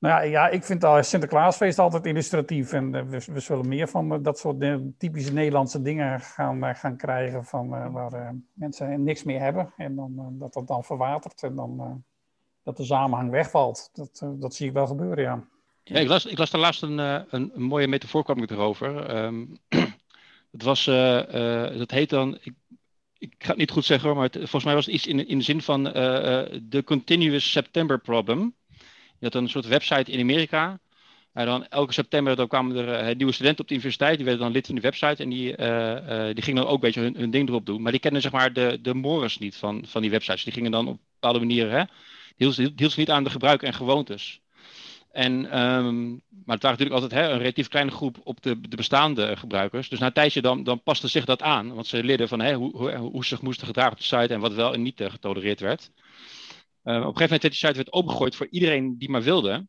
nou 0.00 0.24
ja, 0.24 0.48
ik 0.48 0.64
vind 0.64 0.84
al 0.84 1.02
Sinterklaasfeest 1.02 1.78
altijd 1.78 2.06
illustratief. 2.06 2.72
En 2.72 2.94
uh, 2.94 3.02
we, 3.02 3.22
we, 3.32 3.40
zullen 3.40 3.68
meer 3.68 3.88
van 3.88 4.12
uh, 4.12 4.18
dat 4.22 4.38
soort 4.38 4.64
typische 4.98 5.32
Nederlandse 5.32 5.82
dingen 5.82 6.20
gaan, 6.20 6.76
gaan 6.76 6.96
krijgen. 6.96 7.44
Van, 7.44 7.92
waar 7.92 8.34
mensen 8.52 9.02
niks 9.02 9.22
meer 9.22 9.40
hebben. 9.40 9.72
En 9.76 9.96
dan, 9.96 10.36
dat 10.38 10.52
dat 10.52 10.66
dan 10.66 10.84
verwatert. 10.84 11.42
En 11.42 11.54
dan 11.54 12.04
dat 12.62 12.76
de 12.76 12.84
samenhang 12.84 13.30
wegvalt. 13.30 13.90
Dat, 13.92 14.26
dat 14.40 14.54
zie 14.54 14.66
ik 14.66 14.72
wel 14.72 14.86
gebeuren, 14.86 15.24
ja. 15.84 16.00
ik, 16.00 16.08
las, 16.08 16.26
ik 16.26 16.38
las 16.38 16.50
daar 16.50 16.60
laatst 16.60 16.82
een, 16.82 16.98
een, 16.98 17.52
mooie 17.54 17.88
metafoor 17.88 18.24
kwam 18.24 18.42
ik 18.42 18.50
erover. 18.50 19.16
Um, 19.24 19.58
het 20.52 20.62
was, 20.62 20.84
dat 21.78 21.90
heet 21.90 22.10
dan... 22.10 22.38
Ik, 22.42 22.54
ik 23.18 23.34
ga 23.38 23.48
het 23.48 23.56
niet 23.56 23.70
goed 23.70 23.84
zeggen 23.84 24.08
hoor, 24.08 24.18
maar 24.18 24.30
volgens 24.32 24.64
mij 24.64 24.74
was 24.74 24.86
het 24.86 24.94
iets 24.94 25.06
in, 25.06 25.28
in 25.28 25.38
de 25.38 25.44
zin 25.44 25.62
van 25.62 25.84
de 25.84 26.82
Continuous 26.84 27.50
September 27.50 27.98
Problem. 27.98 28.54
Je 29.20 29.26
had 29.26 29.34
een 29.34 29.48
soort 29.48 29.66
website 29.66 30.10
in 30.10 30.20
Amerika 30.20 30.80
En 31.32 31.46
dan 31.46 31.66
elke 31.66 31.92
september 31.92 32.36
dan 32.36 32.48
kwamen 32.48 32.76
er 32.76 33.16
nieuwe 33.16 33.32
studenten 33.32 33.60
op 33.60 33.68
de 33.68 33.74
universiteit. 33.74 34.16
Die 34.16 34.24
werden 34.24 34.44
dan 34.44 34.52
lid 34.52 34.66
van 34.66 34.74
de 34.74 34.80
website. 34.80 35.22
En 35.22 35.28
die, 35.28 35.56
die 36.34 36.42
gingen 36.42 36.62
dan 36.62 36.66
ook 36.66 36.74
een 36.74 36.80
beetje 36.80 37.00
hun, 37.00 37.16
hun, 37.16 37.30
ding 37.30 37.48
erop 37.48 37.66
doen. 37.66 37.82
Maar 37.82 37.92
die 37.92 38.00
kennen 38.00 38.22
zeg 38.22 38.32
maar 38.32 38.52
de, 38.52 38.78
de 38.82 38.94
mores 38.94 39.38
niet 39.38 39.56
van, 39.56 39.84
van 39.86 40.02
die 40.02 40.10
websites. 40.10 40.44
Die 40.44 40.52
gingen 40.52 40.70
dan 40.70 40.88
op 40.88 40.98
bepaalde 41.12 41.38
manieren. 41.38 41.72
Hè, 41.72 41.84
hield, 42.36 42.54
ze 42.92 42.98
niet 42.98 43.10
aan 43.10 43.24
de 43.24 43.30
gebruiken 43.30 43.66
en 43.66 43.74
gewoontes. 43.74 44.40
En, 45.12 45.32
um, 45.58 46.22
maar 46.44 46.54
het 46.54 46.62
waren 46.62 46.78
natuurlijk 46.78 46.92
altijd 46.92 47.12
hè, 47.12 47.32
een 47.32 47.38
relatief 47.38 47.68
kleine 47.68 47.90
groep 47.90 48.16
op 48.24 48.42
de, 48.42 48.60
de 48.60 48.76
bestaande 48.76 49.36
gebruikers. 49.36 49.88
Dus 49.88 49.98
na 49.98 50.06
een 50.06 50.12
tijdje 50.12 50.42
dan, 50.42 50.62
dan 50.62 50.82
paste 50.82 51.08
zich 51.08 51.24
dat 51.24 51.42
aan. 51.42 51.74
Want 51.74 51.86
ze 51.86 52.04
leerden 52.04 52.28
van 52.28 52.40
hè, 52.40 52.54
hoe, 52.54 52.76
hoe, 52.76 52.96
hoe, 52.96 53.22
ze 53.22 53.28
zich 53.28 53.42
moesten 53.42 53.66
gedragen 53.66 53.92
op 53.92 53.98
de 53.98 54.04
site 54.04 54.34
en 54.34 54.40
wat 54.40 54.54
wel 54.54 54.74
en 54.74 54.82
niet 54.82 55.02
getolereerd 55.04 55.60
werd. 55.60 55.90
Uh, 56.84 56.94
op 56.94 57.00
een 57.00 57.02
gegeven 57.02 57.22
moment 57.22 57.42
werd 57.42 57.42
die 57.42 57.52
site 57.52 57.76
werd 57.76 57.92
opengegooid 57.92 58.36
voor 58.36 58.46
iedereen 58.50 58.98
die 58.98 59.10
maar 59.10 59.22
wilde. 59.22 59.66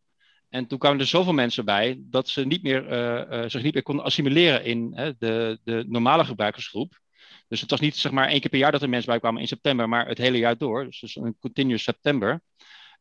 En 0.49 0.67
toen 0.67 0.77
kwamen 0.77 0.99
er 0.99 1.05
zoveel 1.05 1.33
mensen 1.33 1.65
bij 1.65 2.01
dat 2.03 2.29
ze 2.29 2.45
niet 2.45 2.63
meer, 2.63 2.91
uh, 3.31 3.49
zich 3.49 3.63
niet 3.63 3.73
meer 3.73 3.83
konden 3.83 4.05
assimileren 4.05 4.63
in 4.63 4.91
de, 5.19 5.59
de 5.63 5.85
normale 5.87 6.25
gebruikersgroep. 6.25 6.99
Dus 7.47 7.61
het 7.61 7.69
was 7.69 7.79
niet 7.79 7.95
zeg 7.95 8.11
maar 8.11 8.27
één 8.27 8.39
keer 8.39 8.49
per 8.49 8.59
jaar 8.59 8.71
dat 8.71 8.81
er 8.81 8.89
mensen 8.89 9.09
bij 9.09 9.19
kwamen 9.19 9.41
in 9.41 9.47
september, 9.47 9.89
maar 9.89 10.07
het 10.07 10.17
hele 10.17 10.37
jaar 10.37 10.57
door. 10.57 10.85
Dus, 10.85 11.15
een 11.15 11.37
continuous 11.39 11.83
september. 11.83 12.41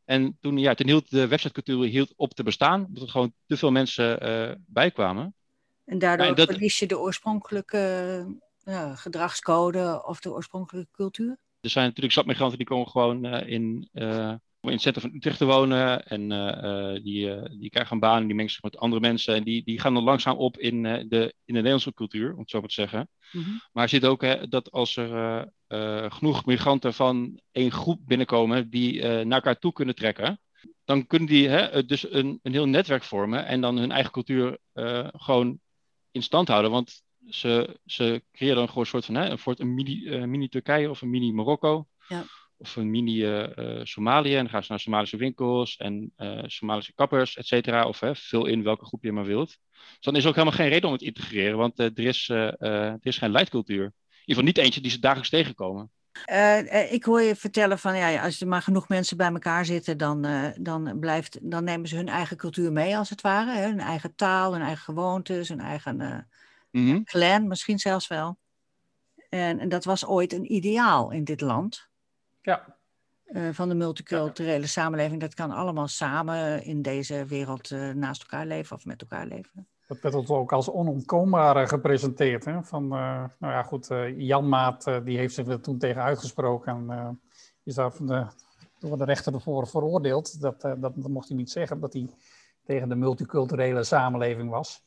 En 0.05 0.37
toen, 0.39 0.57
ja, 0.57 0.73
toen 0.73 0.87
hield 0.87 1.09
de 1.09 1.27
websitecultuur 1.27 1.87
hield 1.87 2.13
op 2.15 2.33
te 2.33 2.43
bestaan, 2.43 2.85
omdat 2.85 3.03
er 3.03 3.09
gewoon 3.09 3.33
te 3.45 3.57
veel 3.57 3.71
mensen 3.71 4.27
uh, 4.27 4.55
bij 4.67 4.91
kwamen. 4.91 5.35
En 5.85 5.99
daardoor 5.99 6.25
ja, 6.25 6.33
dat... 6.33 6.49
verlies 6.49 6.79
je 6.79 6.87
de 6.87 6.99
oorspronkelijke 6.99 8.25
uh, 8.63 8.97
gedragscode 8.97 10.03
of 10.05 10.19
de 10.19 10.31
oorspronkelijke 10.31 10.89
cultuur? 10.91 11.37
Er 11.61 11.69
zijn 11.69 11.85
natuurlijk 11.85 12.13
stadmigranten 12.13 12.57
die 12.57 12.67
komen 12.67 12.87
gewoon 12.87 13.25
uh, 13.25 13.47
in, 13.47 13.89
in 14.61 14.71
het 14.71 14.81
centrum 14.81 15.09
van 15.09 15.15
Utrecht 15.15 15.37
te 15.37 15.45
wonen. 15.45 16.05
En 16.05 16.29
die, 17.03 17.49
die 17.59 17.69
krijgen 17.69 17.93
een 17.93 17.99
baan 17.99 18.21
en 18.21 18.25
die 18.25 18.35
mengen 18.35 18.51
zich 18.51 18.61
met 18.61 18.77
andere 18.77 19.01
mensen. 19.01 19.35
En 19.35 19.43
die, 19.43 19.63
die 19.63 19.79
gaan 19.79 19.93
dan 19.93 20.03
langzaam 20.03 20.37
op 20.37 20.57
in, 20.57 20.83
de, 20.83 21.33
in 21.45 21.53
de 21.53 21.53
Nederlandse 21.53 21.93
cultuur, 21.93 22.33
om 22.33 22.39
het 22.39 22.49
zo 22.49 22.59
maar 22.59 22.67
te 22.67 22.73
zeggen. 22.73 23.09
Mm 23.31 23.43
-hmm. 23.43 23.61
Maar 23.71 23.83
je 23.83 23.89
ziet 23.89 24.05
ook 24.05 24.21
hè, 24.21 24.47
dat 24.47 24.71
als 24.71 24.95
er 24.95 25.51
genoeg 26.11 26.45
migranten 26.45 26.93
van 26.93 27.39
één 27.51 27.71
groep 27.71 27.99
binnenkomen 28.05 28.69
die 28.69 29.01
naar 29.03 29.25
elkaar 29.25 29.59
toe 29.59 29.73
kunnen 29.73 29.95
trekken, 29.95 30.39
dan 30.83 31.07
kunnen 31.07 31.27
die 31.27 31.47
hè, 31.47 31.85
dus 31.85 32.11
een, 32.11 32.39
een 32.41 32.51
heel 32.51 32.67
netwerk 32.67 33.03
vormen 33.03 33.45
en 33.45 33.61
dan 33.61 33.77
hun 33.77 33.91
eigen 33.91 34.11
cultuur 34.11 34.57
gewoon 35.13 35.59
in 36.11 36.23
stand 36.23 36.47
houden. 36.47 36.71
Want 36.71 37.03
ze, 37.29 37.79
ze 37.85 38.23
creëren 38.31 38.55
dan 38.55 38.67
gewoon 38.67 38.83
een 38.83 38.89
soort 38.89 39.05
van 39.05 39.15
hè, 39.15 39.29
een, 39.29 39.39
een 39.43 39.73
mini, 39.73 40.25
mini 40.25 40.49
Turkije 40.49 40.89
of 40.89 41.01
een 41.01 41.09
mini 41.09 41.31
Marokko. 41.31 41.87
Ja. 42.07 42.23
Of 42.57 42.75
een 42.75 42.89
mini 42.89 43.47
Somalië. 43.83 44.35
En 44.35 44.41
dan 44.41 44.49
gaan 44.49 44.63
ze 44.63 44.71
naar 44.71 44.79
Somalische 44.79 45.17
winkels 45.17 45.77
en 45.77 46.13
Somalische 46.45 46.93
kappers, 46.93 47.37
et 47.37 47.45
cetera. 47.47 47.85
Of 47.87 48.01
vul 48.13 48.45
in 48.45 48.63
welke 48.63 48.85
groep 48.85 49.03
je 49.03 49.11
maar 49.11 49.25
wilt. 49.25 49.47
Dus 49.47 49.97
dan 49.99 50.15
is 50.15 50.23
er 50.23 50.29
ook 50.29 50.35
helemaal 50.35 50.57
geen 50.57 50.69
reden 50.69 50.85
om 50.85 50.91
het 50.91 51.01
te 51.01 51.07
integreren, 51.07 51.57
want 51.57 51.79
er, 51.79 51.99
is, 51.99 52.29
er 52.29 52.97
is 53.01 53.17
geen 53.17 53.31
leidcultuur 53.31 53.93
ieder 54.31 54.43
geval 54.43 54.43
niet 54.43 54.57
eentje 54.57 54.81
die 54.81 54.91
ze 54.91 54.99
dagelijks 54.99 55.29
tegenkomen. 55.29 55.91
Uh, 56.31 56.91
ik 56.93 57.03
hoor 57.03 57.21
je 57.21 57.35
vertellen 57.35 57.79
van 57.79 57.97
ja, 57.97 58.23
als 58.23 58.41
er 58.41 58.47
maar 58.47 58.61
genoeg 58.61 58.87
mensen 58.87 59.17
bij 59.17 59.31
elkaar 59.31 59.65
zitten, 59.65 59.97
dan, 59.97 60.25
uh, 60.25 60.49
dan, 60.59 60.99
blijft, 60.99 61.39
dan 61.41 61.63
nemen 61.63 61.87
ze 61.87 61.95
hun 61.95 62.07
eigen 62.07 62.37
cultuur 62.37 62.71
mee, 62.71 62.97
als 62.97 63.09
het 63.09 63.21
ware. 63.21 63.51
Hè? 63.51 63.67
Hun 63.67 63.79
eigen 63.79 64.15
taal, 64.15 64.53
hun 64.53 64.61
eigen 64.61 64.83
gewoontes, 64.83 65.49
hun 65.49 65.59
eigen 65.59 66.27
mm 66.71 66.89
-hmm. 66.89 67.03
clan, 67.03 67.47
misschien 67.47 67.79
zelfs 67.79 68.07
wel. 68.07 68.37
En, 69.29 69.59
en, 69.59 69.69
dat 69.69 69.83
was 69.83 70.05
ooit 70.05 70.33
een 70.33 70.53
ideaal 70.53 71.11
in 71.11 71.23
dit 71.23 71.41
land. 71.41 71.89
Ja. 72.41 72.77
van 73.51 73.69
de 73.69 73.75
multiculturele 73.75 74.61
ja. 74.61 74.67
samenleving. 74.67 75.21
Dat 75.21 75.33
kan 75.33 75.51
allemaal 75.51 75.87
samen 75.87 76.63
in 76.63 76.81
deze 76.81 77.25
wereld 77.25 77.69
naast 77.93 78.21
elkaar 78.21 78.45
leven 78.45 78.75
of 78.75 78.85
met 78.85 79.01
elkaar 79.01 79.25
leven. 79.25 79.67
Dat 79.91 80.01
werd 80.01 80.15
ons 80.15 80.29
ook 80.29 80.51
als 80.51 80.69
onontkoombaar 80.69 81.67
gepresenteerd. 81.67 82.45
Hè? 82.45 82.63
Van, 82.63 82.83
uh, 82.83 83.23
nou 83.39 83.53
ja, 83.53 83.63
goed, 83.63 83.89
uh, 83.89 84.19
Jan 84.19 84.49
Maat 84.49 84.87
uh, 84.87 84.97
die 85.03 85.17
heeft 85.17 85.33
zich 85.33 85.47
er 85.47 85.61
toen 85.61 85.77
tegen 85.77 86.01
uitgesproken. 86.01 86.89
En 86.89 87.21
is 87.63 87.75
daar 87.75 87.91
van 87.91 88.07
de, 88.07 88.25
door 88.79 88.97
de 88.97 89.03
rechter 89.03 89.33
ervoor 89.33 89.67
veroordeeld. 89.67 90.41
Dat, 90.41 90.61
dat, 90.61 90.81
dat, 90.81 90.95
mocht 90.95 91.27
hij 91.27 91.37
niet 91.37 91.51
zeggen, 91.51 91.79
dat 91.79 91.93
hij 91.93 92.09
tegen 92.63 92.89
de 92.89 92.95
multiculturele 92.95 93.83
samenleving 93.83 94.49
was. 94.49 94.83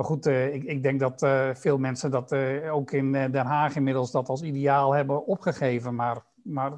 Maar 0.00 0.08
goed, 0.08 0.26
ik, 0.26 0.64
ik, 0.64 0.82
denk 0.82 1.00
dat 1.00 1.18
veel 1.58 1.78
mensen 1.78 2.10
dat 2.10 2.32
ook 2.70 2.92
in 2.92 3.12
Den 3.12 3.46
Haag 3.46 3.76
inmiddels 3.76 4.10
dat 4.10 4.28
als 4.28 4.42
ideaal 4.42 4.92
hebben 4.92 5.26
opgegeven. 5.26 5.94
Maar, 5.94 6.24
maar 6.42 6.72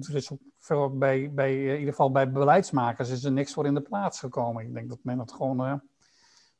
er 0.00 0.16
is 0.16 0.32
ook 0.32 0.40
veel 0.58 0.98
bij, 0.98 1.30
bij, 1.34 1.64
in 1.64 1.78
ieder 1.78 1.88
geval 1.88 2.10
bij 2.10 2.30
beleidsmakers 2.30 3.10
is 3.10 3.24
er 3.24 3.32
niks 3.32 3.52
voor 3.52 3.66
in 3.66 3.74
de 3.74 3.80
plaats 3.80 4.20
gekomen. 4.20 4.66
Ik 4.66 4.74
denk 4.74 4.88
dat 4.88 4.98
men 5.02 5.18
het 5.18 5.32
gewoon 5.32 5.82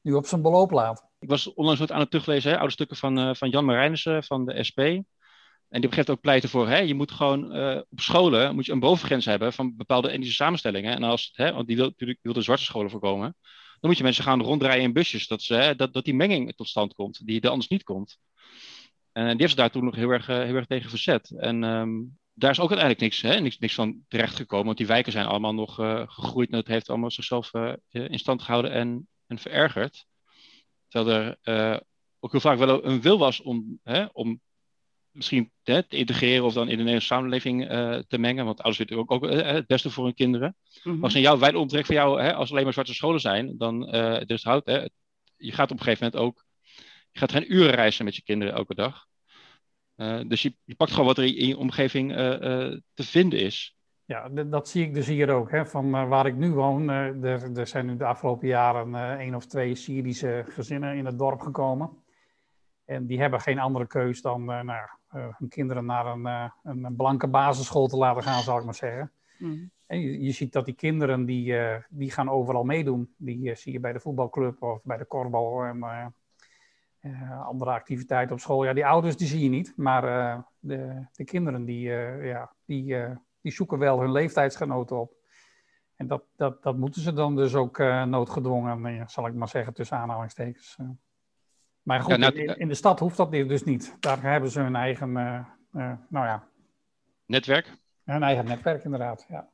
nu 0.00 0.12
op 0.12 0.26
zijn 0.26 0.42
beloop 0.42 0.70
laat. 0.70 1.04
Ik 1.18 1.28
was 1.28 1.54
onlangs 1.54 1.80
wat 1.80 1.92
aan 1.92 2.00
het 2.00 2.10
teruglezen, 2.10 2.50
hè, 2.50 2.58
oude 2.58 2.72
stukken 2.72 2.96
van, 2.96 3.36
van 3.36 3.50
Jan 3.50 3.64
Marijnissen 3.64 4.24
van 4.24 4.44
de 4.44 4.64
SP. 4.68 4.78
En 4.78 5.04
die 5.68 5.80
begrijpt 5.80 6.10
ook 6.10 6.20
pleiten 6.20 6.48
voor, 6.48 6.68
hè, 6.68 6.78
je 6.78 6.94
moet 6.94 7.12
gewoon 7.12 7.52
op 7.90 8.00
scholen 8.00 8.54
moet 8.54 8.66
je 8.66 8.72
een 8.72 8.80
bovengrens 8.80 9.24
hebben 9.24 9.52
van 9.52 9.76
bepaalde 9.76 10.10
etnische 10.10 10.34
samenstellingen. 10.34 10.94
En 10.94 11.02
als, 11.02 11.30
hè, 11.32 11.52
want 11.52 11.66
die 11.66 11.76
wil 11.76 11.86
natuurlijk 11.86 12.18
wil 12.22 12.32
de 12.32 12.42
zwarte 12.42 12.64
scholen 12.64 12.90
voorkomen, 12.90 13.36
dan 13.80 13.90
moet 13.90 13.96
je 13.96 14.02
mensen 14.02 14.24
gaan 14.24 14.42
ronddraaien 14.42 14.82
in 14.82 14.92
busjes, 14.92 15.26
dat, 15.26 15.42
ze, 15.42 15.74
dat, 15.76 15.92
dat 15.92 16.04
die 16.04 16.14
menging 16.14 16.54
tot 16.56 16.68
stand 16.68 16.94
komt, 16.94 17.26
die 17.26 17.40
er 17.40 17.50
anders 17.50 17.68
niet 17.68 17.82
komt. 17.82 18.18
En 19.12 19.28
die 19.28 19.36
heeft 19.36 19.50
ze 19.50 19.56
daar 19.56 19.70
toen 19.70 19.84
nog 19.84 19.94
heel 19.94 20.10
erg, 20.10 20.28
uh, 20.28 20.36
heel 20.36 20.54
erg 20.54 20.66
tegen 20.66 20.90
verzet. 20.90 21.30
En 21.30 21.62
um, 21.62 22.18
daar 22.32 22.50
is 22.50 22.60
ook 22.60 22.70
uiteindelijk 22.70 23.00
niks, 23.00 23.20
hè, 23.20 23.40
niks, 23.40 23.58
niks 23.58 23.74
van 23.74 24.04
terechtgekomen, 24.08 24.66
want 24.66 24.78
die 24.78 24.86
wijken 24.86 25.12
zijn 25.12 25.26
allemaal 25.26 25.54
nog 25.54 25.80
uh, 25.80 26.02
gegroeid 26.06 26.50
en 26.50 26.56
het 26.56 26.66
heeft 26.66 26.88
allemaal 26.88 27.10
zichzelf 27.10 27.50
in 27.90 28.18
stand 28.18 28.42
gehouden 28.42 28.72
en 28.72 29.08
en 29.28 29.38
verergerd. 29.38 30.06
Terwijl 30.88 31.36
er 31.42 31.82
ook 32.20 32.30
heel 32.30 32.40
vaak 32.40 32.58
wel 32.58 32.84
een 32.84 33.00
wil 33.00 33.18
was 33.18 33.40
om, 33.40 33.80
hè, 33.82 34.04
om 34.12 34.40
misschien 35.10 35.50
hè, 35.62 35.82
te 35.82 35.96
integreren 35.96 36.44
of 36.44 36.52
dan 36.52 36.62
in 36.62 36.68
de 36.68 36.76
Nederlandse 36.76 37.06
samenleving 37.06 37.70
uh, 37.70 37.98
te 38.08 38.18
mengen. 38.18 38.44
Want 38.44 38.62
ouders 38.62 38.78
weten 38.78 38.96
ook, 38.96 39.10
ook 39.10 39.24
uh, 39.24 39.46
het 39.46 39.66
beste 39.66 39.90
voor 39.90 40.04
hun 40.04 40.14
kinderen. 40.14 40.56
Mm 40.82 40.92
-hmm. 40.92 41.04
Als 41.04 41.14
in 41.14 41.20
jouw 41.20 41.38
wijde 41.38 41.58
omtrek 41.58 41.86
voor 41.86 41.94
jou, 41.94 42.22
hè, 42.22 42.34
als 42.34 42.50
alleen 42.50 42.64
maar 42.64 42.72
zwarte 42.72 42.94
scholen 42.94 43.20
zijn, 43.20 43.58
dan 43.58 43.80
dus 44.26 44.44
houdt, 44.44 44.66
hè, 44.66 44.84
je 45.36 45.52
gaat 45.52 45.70
op 45.70 45.78
een 45.78 45.84
gegeven 45.84 46.04
moment 46.04 46.22
ook, 46.22 46.44
je 47.10 47.18
gaat 47.18 47.32
geen 47.32 47.54
uren 47.54 47.74
reizen 47.74 48.04
met 48.04 48.16
je 48.16 48.22
kinderen 48.22 48.54
elke 48.54 48.74
dag. 48.74 49.06
dus 50.26 50.42
je, 50.42 50.54
je, 50.64 50.74
pakt 50.74 50.90
gewoon 50.90 51.06
wat 51.06 51.18
er 51.18 51.24
in 51.24 51.46
je 51.46 51.56
omgeving 51.56 52.12
te 52.94 53.02
vinden 53.02 53.40
is. 53.40 53.76
Ja, 54.04 54.28
dat 54.28 54.68
zie 54.68 54.84
ik 54.84 54.94
dus 54.94 55.06
hier 55.06 55.30
ook. 55.30 55.50
Hè, 55.50 55.66
van 55.66 55.90
waar 55.90 56.26
ik 56.26 56.36
nu 56.36 56.52
woon, 56.52 56.88
er, 56.88 57.56
er, 57.56 57.66
zijn 57.66 57.86
nu 57.86 57.96
de 57.96 58.04
afgelopen 58.04 58.48
jaren 58.48 59.18
één 59.18 59.34
of 59.34 59.46
twee 59.46 59.74
Syrische 59.74 60.44
gezinnen 60.48 60.96
in 60.96 61.06
het 61.06 61.18
dorp 61.18 61.40
gekomen. 61.40 61.90
En 62.84 63.06
die 63.06 63.20
hebben 63.20 63.40
geen 63.40 63.58
andere 63.58 63.86
keus 63.86 64.22
dan 64.22 64.44
nou, 64.44 64.88
hun 65.08 65.48
kinderen 65.48 65.84
naar 65.84 66.06
een, 66.06 66.52
een, 66.62 66.96
blanke 66.96 67.28
basisschool 67.28 67.86
te 67.86 67.96
laten 67.96 68.22
gaan, 68.22 68.42
zal 68.42 68.58
ik 68.58 68.64
maar 68.64 68.74
zeggen. 68.74 69.12
Mm. 69.38 69.70
En 69.86 70.00
je, 70.00 70.22
je, 70.22 70.32
ziet 70.32 70.52
dat 70.52 70.64
die 70.64 70.74
kinderen, 70.74 71.24
die, 71.24 71.54
die 71.88 72.10
gaan 72.10 72.30
overal 72.30 72.64
meedoen. 72.64 73.14
Die 73.16 73.54
zie 73.54 73.72
je 73.72 73.80
bij 73.80 73.92
de 73.92 74.00
voetbalclub 74.00 74.62
of 74.62 74.82
bij 74.82 74.96
de 74.96 75.04
korfbal 75.04 75.64
en 75.64 75.82
andere 77.46 77.70
activiteiten 77.70 78.34
op 78.34 78.40
school. 78.40 78.64
Ja, 78.64 78.72
die 78.72 78.86
ouders 78.86 79.16
die 79.16 79.26
zie 79.26 79.42
je 79.42 79.48
niet, 79.48 79.72
maar 79.76 80.02
de, 80.58 81.06
de 81.12 81.24
kinderen 81.24 81.64
die, 81.64 81.90
ja, 82.22 82.52
die 82.64 82.94
die 83.40 83.52
zoeken 83.52 83.78
wel 83.78 84.00
hun 84.00 84.12
leeftijdsgenoten 84.12 85.00
op. 85.00 85.12
En 85.96 86.06
dat, 86.06 86.24
dat, 86.36 86.62
dat 86.62 86.76
moeten 86.76 87.02
ze 87.02 87.12
dan 87.12 87.36
dus 87.36 87.54
ook 87.54 87.78
noodgedwongen, 88.06 88.86
eh, 88.86 89.06
zal 89.06 89.26
ik 89.26 89.34
maar 89.34 89.48
zeggen, 89.48 89.74
tussen 89.74 89.96
aanhalingstekens. 89.96 90.78
Maar 91.88 92.00
goed, 92.00 92.10
ja, 92.10 92.16
nou, 92.16 92.34
in, 92.34 92.58
in, 92.58 92.68
de 92.68 92.74
stad 92.74 93.00
hoeft 93.00 93.16
dat 93.16 93.30
dus 93.30 93.64
niet. 93.64 93.96
Daar 94.00 94.22
hebben 94.22 94.50
ze 94.50 94.60
hun 94.60 94.76
eigen, 94.76 95.08
uh, 95.10 95.92
nou 96.08 96.26
ja... 96.26 96.48
Netwerk? 97.26 97.72
Hun 98.04 98.22
eigen 98.22 98.44
netwerk, 98.44 98.84
inderdaad, 98.84 99.26
ja. 99.28 99.48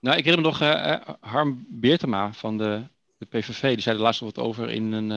Nou, 0.00 0.16
ik 0.16 0.24
herinner 0.24 0.52
me 0.52 0.58
nog 0.58 1.18
Harm 1.20 1.66
Beertema 1.68 2.32
van 2.32 2.58
de, 2.58 2.82
de 3.18 3.26
PVV. 3.26 3.72
Die 3.72 3.80
zei 3.80 3.96
er 3.96 4.02
laatst 4.02 4.20
wat 4.20 4.38
over 4.38 4.70
in 4.70 4.92
een, 4.92 5.10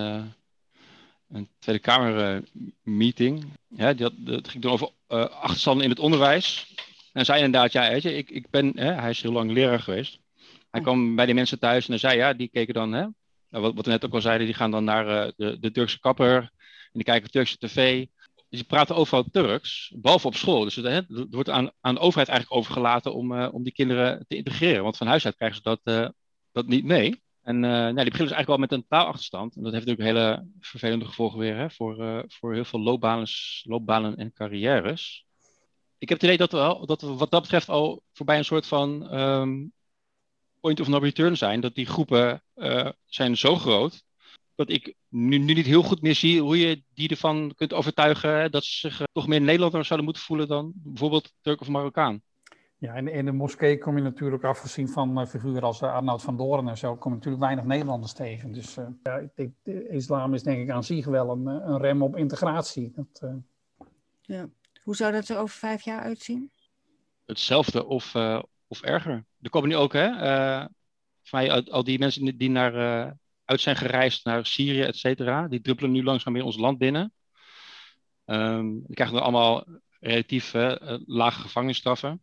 een 1.30 1.50
Tweede 1.60 1.82
Kamer 1.82 2.44
meeting. 2.84 3.46
Ja, 3.68 3.96
had, 3.98 4.14
dat 4.18 4.48
ging 4.48 4.64
dan 4.64 4.72
over 4.72 4.90
achterstanden 5.30 5.84
in 5.84 5.90
het 5.90 6.00
onderwijs. 6.00 6.76
En 7.14 7.26
zei 7.26 7.44
inderdaad, 7.44 7.72
ja, 7.72 7.90
weet 7.90 8.04
je, 8.04 8.14
ik, 8.14 8.30
ik 8.30 8.50
ben, 8.50 8.72
hè, 8.76 8.92
hij 8.92 9.10
is 9.10 9.22
heel 9.22 9.32
lang 9.32 9.52
leraar 9.52 9.80
geweest. 9.80 10.20
Hij 10.70 10.82
kwam 10.82 11.16
bij 11.16 11.26
die 11.26 11.36
mensen 11.36 11.60
thuis 11.60 11.86
en 11.86 11.90
hij 11.90 12.00
zei, 12.00 12.18
ja, 12.18 12.34
die 12.34 12.48
keken 12.48 12.74
dan, 12.74 12.92
hè, 12.92 13.06
wat, 13.62 13.74
wat 13.74 13.86
we 13.86 13.92
net 13.92 14.06
ook 14.06 14.14
al 14.14 14.22
zeiden, 14.22 14.46
die 14.46 14.56
gaan 14.56 14.72
dan 14.72 14.84
naar 14.84 15.08
uh, 15.28 15.32
de, 15.36 15.60
de 15.60 15.72
Turkse 15.72 16.00
kapper 16.00 16.36
en 16.38 16.50
die 16.92 17.04
kijken 17.04 17.32
Turkse 17.32 17.58
tv. 17.58 18.06
Dus 18.50 18.60
die 18.60 18.64
praten 18.64 18.96
overal 18.96 19.24
Turks, 19.32 19.94
behalve 19.96 20.28
op 20.28 20.36
school. 20.36 20.64
Dus 20.64 20.76
het, 20.76 21.06
wordt 21.30 21.50
aan, 21.50 21.72
aan 21.82 21.96
de 21.96 22.02
overheid 22.02 22.28
eigenlijk 22.28 22.60
overgelaten 22.60 23.14
om, 23.14 23.32
uh, 23.32 23.48
om 23.52 23.64
die 23.64 23.74
kinderen 23.74 24.26
te 24.28 24.36
integreren. 24.36 24.84
Want 24.84 24.98
van 24.98 25.08
huis 25.08 25.26
uit 25.26 25.36
krijgen 25.36 25.58
ze 25.58 25.64
dat, 25.64 25.80
uh, 25.84 26.10
dat 26.52 26.68
niet 26.68 26.84
mee. 26.84 27.22
En 27.42 27.60
nou, 27.60 27.86
die 27.86 27.94
beginnen 27.94 28.28
dus 28.28 28.36
eigenlijk 28.36 28.48
wel 28.48 28.58
met 28.58 28.72
een 28.72 28.86
taalachterstand. 28.88 29.56
En 29.56 29.64
dat 29.64 29.74
heeft 29.74 29.86
natuurlijk 29.86 30.18
hele 30.18 30.48
vervelende 30.60 31.06
gevolgen 31.06 31.40
weer 31.40 31.58
hè, 31.58 31.70
voor, 31.70 32.26
voor 32.28 32.54
heel 32.54 32.66
veel 32.66 32.80
loopbanen, 32.80 33.28
loopbanen 33.64 34.16
en 34.16 34.34
carrières 34.34 35.28
ik 36.00 36.10
heb 36.10 36.22
het 36.22 36.32
idee 36.32 36.48
dat 36.48 36.52
we, 36.52 36.86
dat 36.86 37.02
we 37.02 37.16
wat 37.16 37.32
dat 37.32 37.42
betreft 37.42 37.70
al 37.70 38.04
voorbij 38.14 38.38
een 38.38 38.46
soort 38.46 38.68
van 38.68 39.20
um, 39.20 39.72
point 40.68 40.80
of 40.80 40.88
no 40.88 40.98
return 40.98 41.38
zijn. 41.38 41.60
Dat 41.60 41.76
die 41.76 41.86
groepen 41.86 42.44
uh, 42.56 42.90
zijn 43.06 43.38
zo 43.38 43.56
groot 43.56 44.04
dat 44.56 44.70
ik 44.70 44.96
nu, 45.10 45.38
nu, 45.38 45.54
niet 45.54 45.66
heel 45.66 45.84
goed 45.84 46.02
meer 46.02 46.16
zie 46.16 46.42
hoe 46.42 46.60
je 46.60 46.84
die 46.94 47.10
ervan 47.10 47.54
kunt 47.56 47.74
overtuigen 47.74 48.52
dat 48.52 48.64
ze 48.64 48.90
zich 48.90 49.08
toch 49.12 49.28
meer 49.28 49.42
Nederlander 49.42 49.86
zouden 49.86 50.06
moeten 50.06 50.24
voelen 50.24 50.48
dan 50.48 50.72
bijvoorbeeld 50.76 51.34
Turk 51.42 51.62
of 51.62 51.68
Marokkaan. 51.68 52.22
Ja, 52.78 52.94
en 52.94 53.08
in 53.08 53.26
de 53.26 53.32
moskee 53.32 53.78
kom 53.78 53.98
je 53.98 54.04
natuurlijk, 54.04 54.44
afgezien 54.44 54.90
van 54.90 55.20
uh, 55.20 55.26
figuren 55.26 55.62
als 55.62 55.82
uh, 55.82 55.94
Arnoud 55.94 56.22
van 56.22 56.38
Doorn 56.38 56.68
en 56.68 56.78
zo, 56.78 56.96
kom 56.96 57.12
je 57.12 57.18
natuurlijk 57.18 57.44
weinig 57.44 57.66
Nederlanders 57.66 58.14
tegen. 58.14 58.52
Dus 58.52 58.78
uh, 58.78 58.88
ja, 59.04 59.30
ik, 59.36 59.50
de 59.64 59.90
islam 59.90 60.34
is 60.34 60.44
denk 60.44 60.62
ik 60.62 60.70
aan 60.70 60.84
zich 60.84 61.06
wel 61.06 61.30
een, 61.30 61.46
een 61.46 61.78
rem 61.78 62.02
op 62.02 62.18
integratie. 62.18 62.92
Dat, 62.96 63.32
ja. 64.22 64.50
Hoe 64.84 64.96
zou 64.96 65.12
dat 65.12 65.28
er 65.28 65.38
over 65.38 65.56
vijf 65.56 65.82
jaar 65.82 66.02
uitzien? 66.02 66.52
Hetzelfde 67.26 67.86
of, 67.86 68.14
of 68.68 68.82
erger. 68.82 69.26
Er 69.42 69.50
komen 69.50 69.70
nu 69.70 69.76
ook, 69.76 69.94
hè, 69.94 70.08
mij, 71.32 71.52
al, 71.52 71.64
al, 71.72 71.84
die 71.84 72.00
mensen 72.00 72.38
die 72.38 72.50
naar, 72.50 72.74
uit 73.46 73.62
zijn 73.62 73.76
gereisd 73.76 74.26
naar 74.26 74.46
Syrië, 74.46 74.82
et 74.82 74.98
cetera, 74.98 75.48
die 75.48 75.62
druppelen 75.62 75.92
nu 75.92 76.04
langzaam 76.04 76.34
weer 76.34 76.44
ons 76.44 76.58
land 76.58 76.78
binnen. 76.78 77.14
Um, 78.26 78.84
die 78.86 78.96
krijgen 78.96 79.16
dan 79.16 79.24
allemaal 79.24 79.66
relatief 80.00 80.54
lage 81.06 81.42
gevangenisstraffen. 81.42 82.22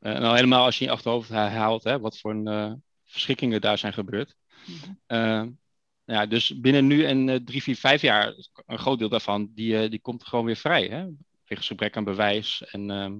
Uh, 0.00 0.18
nou, 0.18 0.34
helemaal 0.34 0.64
als 0.64 0.78
je 0.78 0.84
je 0.84 0.90
achterhoofd 0.90 1.30
haalt 1.30 1.84
hè, 1.84 2.00
wat 2.00 2.18
voor 2.18 2.30
een, 2.30 2.82
verschrikkingen 3.04 3.60
daar 3.60 3.78
zijn 3.78 3.92
gebeurd. 3.92 4.36
Mm 4.66 4.96
-hmm. 5.06 5.58
ja, 6.04 6.26
dus 6.26 6.60
binnen 6.60 6.86
nu 6.86 7.04
en 7.04 7.44
drie, 7.44 7.62
vier, 7.62 7.76
vijf 7.76 8.02
jaar, 8.02 8.34
een 8.66 8.78
groot 8.78 8.98
deel 8.98 9.08
daarvan, 9.08 9.50
die, 9.54 9.88
die 9.88 10.00
komt 10.00 10.26
gewoon 10.26 10.44
weer 10.44 10.56
vrij. 10.56 10.86
Hè? 10.86 11.06
Wegens 11.46 11.66
gebrek 11.66 11.96
aan 11.96 12.04
bewijs. 12.04 12.64
En 12.64 12.90
ehm, 12.90 13.14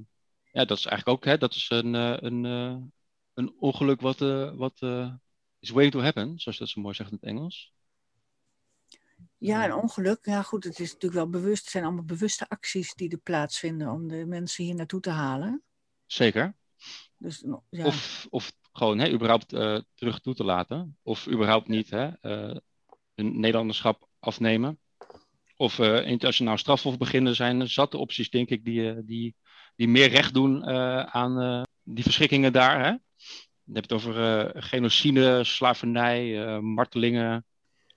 ja, 0.56 0.64
dat 0.64 0.78
is 0.78 0.86
eigenlijk 0.86 1.18
ook 1.18 1.25
hè, 1.25 1.38
dat 1.38 1.54
is 1.54 1.66
een, 1.70 1.94
een, 1.94 2.44
een 3.34 3.54
ongeluk 3.58 4.00
wat, 4.00 4.18
wat 4.56 4.82
is 5.58 5.70
waiting 5.70 5.92
to 5.92 6.00
happen, 6.00 6.38
zoals 6.38 6.58
dat 6.58 6.68
zo 6.68 6.80
mooi 6.80 6.94
zegt 6.94 7.10
in 7.10 7.16
het 7.20 7.28
Engels. 7.28 7.75
Ja, 9.38 9.64
een 9.64 9.75
ongeluk. 9.75 10.18
Ja, 10.26 10.42
goed, 10.42 10.64
het 10.64 10.78
is 10.78 10.92
natuurlijk 10.92 11.22
wel 11.22 11.40
bewust. 11.40 11.62
Het 11.62 11.70
zijn 11.70 11.84
allemaal 11.84 12.04
bewuste 12.04 12.48
acties 12.48 12.94
die 12.94 13.10
er 13.10 13.18
plaatsvinden 13.18 13.90
om 13.90 14.08
de 14.08 14.26
mensen 14.26 14.64
hier 14.64 14.75
naartoe 14.75 15.00
te 15.00 15.10
halen. 15.10 15.62
Zeker. 16.06 16.54
Dus, 17.16 17.44
ja. 17.70 17.84
of, 17.84 18.26
of 18.30 18.52
gewoon 18.72 18.98
hè, 18.98 19.12
überhaupt 19.12 19.52
uh, 19.52 19.80
terug 19.94 20.20
toe 20.20 20.34
te 20.34 20.44
laten. 20.44 20.98
Of 21.02 21.28
überhaupt 21.28 21.68
niet 21.68 21.90
hè, 21.90 22.06
uh, 22.22 22.56
hun 23.14 23.40
Nederlanderschap 23.40 24.08
afnemen. 24.18 24.78
Of 25.56 25.78
uh, 25.78 26.06
internationaal 26.06 26.58
strafhof 26.58 26.98
beginnen 26.98 27.34
zijn 27.34 27.68
zatte 27.68 27.96
opties, 27.96 28.30
denk 28.30 28.48
ik, 28.48 28.64
die, 28.64 29.04
die, 29.04 29.34
die 29.76 29.88
meer 29.88 30.09
recht 30.09 30.35
doen 30.35 30.66
aan 31.12 31.64
die 31.83 32.04
verschrikkingen 32.04 32.52
daar. 32.52 32.85
Hè? 32.85 32.90
Je 33.64 33.73
hebt 33.73 33.90
het 33.90 33.92
over 33.92 34.52
genocide, 34.62 35.45
slavernij, 35.45 36.61
martelingen. 36.61 37.45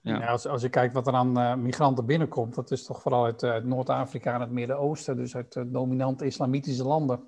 Ja. 0.01 0.27
als, 0.27 0.48
als 0.48 0.62
je 0.62 0.69
kijkt 0.69 0.93
wat 0.93 1.07
er 1.07 1.13
aan 1.13 1.62
migranten 1.62 2.05
binnenkomt, 2.05 2.55
dat 2.55 2.71
is 2.71 2.86
toch 2.86 3.01
vooral 3.01 3.25
uit, 3.25 3.63
Noord-Afrika 3.63 4.33
en 4.33 4.41
het 4.41 4.51
Midden-Oosten, 4.51 5.15
dus 5.15 5.36
uit 5.36 5.63
dominante 5.67 6.25
islamitische 6.25 6.83
landen. 6.83 7.27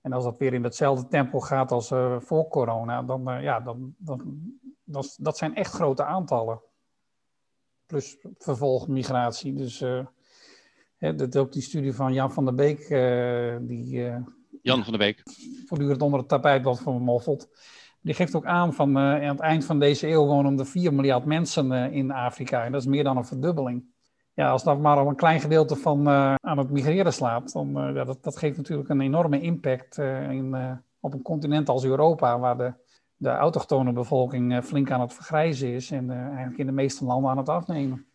En 0.00 0.12
als 0.12 0.24
dat 0.24 0.38
weer 0.38 0.54
in 0.54 0.64
hetzelfde 0.64 1.08
tempo 1.08 1.40
gaat 1.40 1.72
als 1.72 1.90
uh, 1.90 2.20
voor 2.20 2.48
corona, 2.48 3.02
dan, 3.02 3.30
uh, 3.30 3.42
ja, 3.42 3.60
dan, 3.60 3.94
dan, 3.98 4.50
dat, 4.84 5.16
dat 5.20 5.36
zijn 5.36 5.54
echt 5.54 5.72
grote 5.72 6.04
aantallen. 6.04 6.60
Plus 7.86 8.16
vervolgmigratie. 8.38 9.54
Dus 9.54 9.80
uh, 9.80 10.06
hè, 10.98 11.14
dat 11.14 11.36
ook 11.36 11.52
die 11.52 11.62
studie 11.62 11.92
van 11.92 12.12
Jan 12.12 12.32
van 12.32 12.44
der 12.44 12.54
Beek, 12.54 12.88
die 13.68 14.02
Jan 14.62 14.84
van 14.84 14.92
der 14.92 15.06
Beek. 15.06 15.22
voortdurend 15.66 16.02
onder 16.02 16.18
het 16.18 16.28
tapijt 16.28 16.64
wordt 16.64 16.80
vermoffeld. 16.80 17.48
Die 18.00 18.14
geeft 18.14 18.34
ook 18.34 18.46
aan 18.46 18.74
van 18.74 18.98
aan 18.98 19.20
het 19.20 19.40
eind 19.40 19.64
van 19.64 19.78
deze 19.78 20.08
eeuw 20.08 20.26
wonen 20.26 20.58
er 20.58 20.66
4 20.66 20.94
miljard 20.94 21.24
mensen 21.24 21.92
in 21.92 22.10
Afrika. 22.10 22.64
En 22.64 22.72
dat 22.72 22.80
is 22.80 22.86
meer 22.86 23.04
dan 23.04 23.16
een 23.16 23.24
verdubbeling 23.24 23.84
ja, 24.38 24.50
als 24.50 24.64
dat 24.64 24.80
maar 24.80 24.96
al 24.96 25.08
een 25.08 25.16
klein 25.16 25.40
gedeelte 25.40 25.76
van 25.76 26.08
aan 26.08 26.58
het 26.58 26.70
migreren 26.70 27.12
slaat, 27.12 27.52
dan 27.52 27.72
ja, 27.94 28.04
dat, 28.04 28.22
dat 28.22 28.38
geeft 28.38 28.56
natuurlijk 28.56 28.88
een 28.88 29.00
enorme 29.00 29.40
impact 29.40 29.98
in, 29.98 30.56
op 31.00 31.12
een 31.12 31.22
continent 31.22 31.68
als 31.68 31.84
Europa, 31.84 32.38
waar 32.38 32.56
de, 32.56 32.72
de 33.16 33.28
autochtone 33.28 33.92
bevolking 33.92 34.64
flink 34.64 34.90
aan 34.90 35.00
het 35.00 35.14
vergrijzen 35.14 35.68
is 35.68 35.90
en 35.90 36.10
eigenlijk 36.10 36.58
in 36.58 36.66
de 36.66 36.72
meeste 36.72 37.04
landen 37.04 37.30
aan 37.30 37.36
het 37.36 37.48
afnemen. 37.48 38.06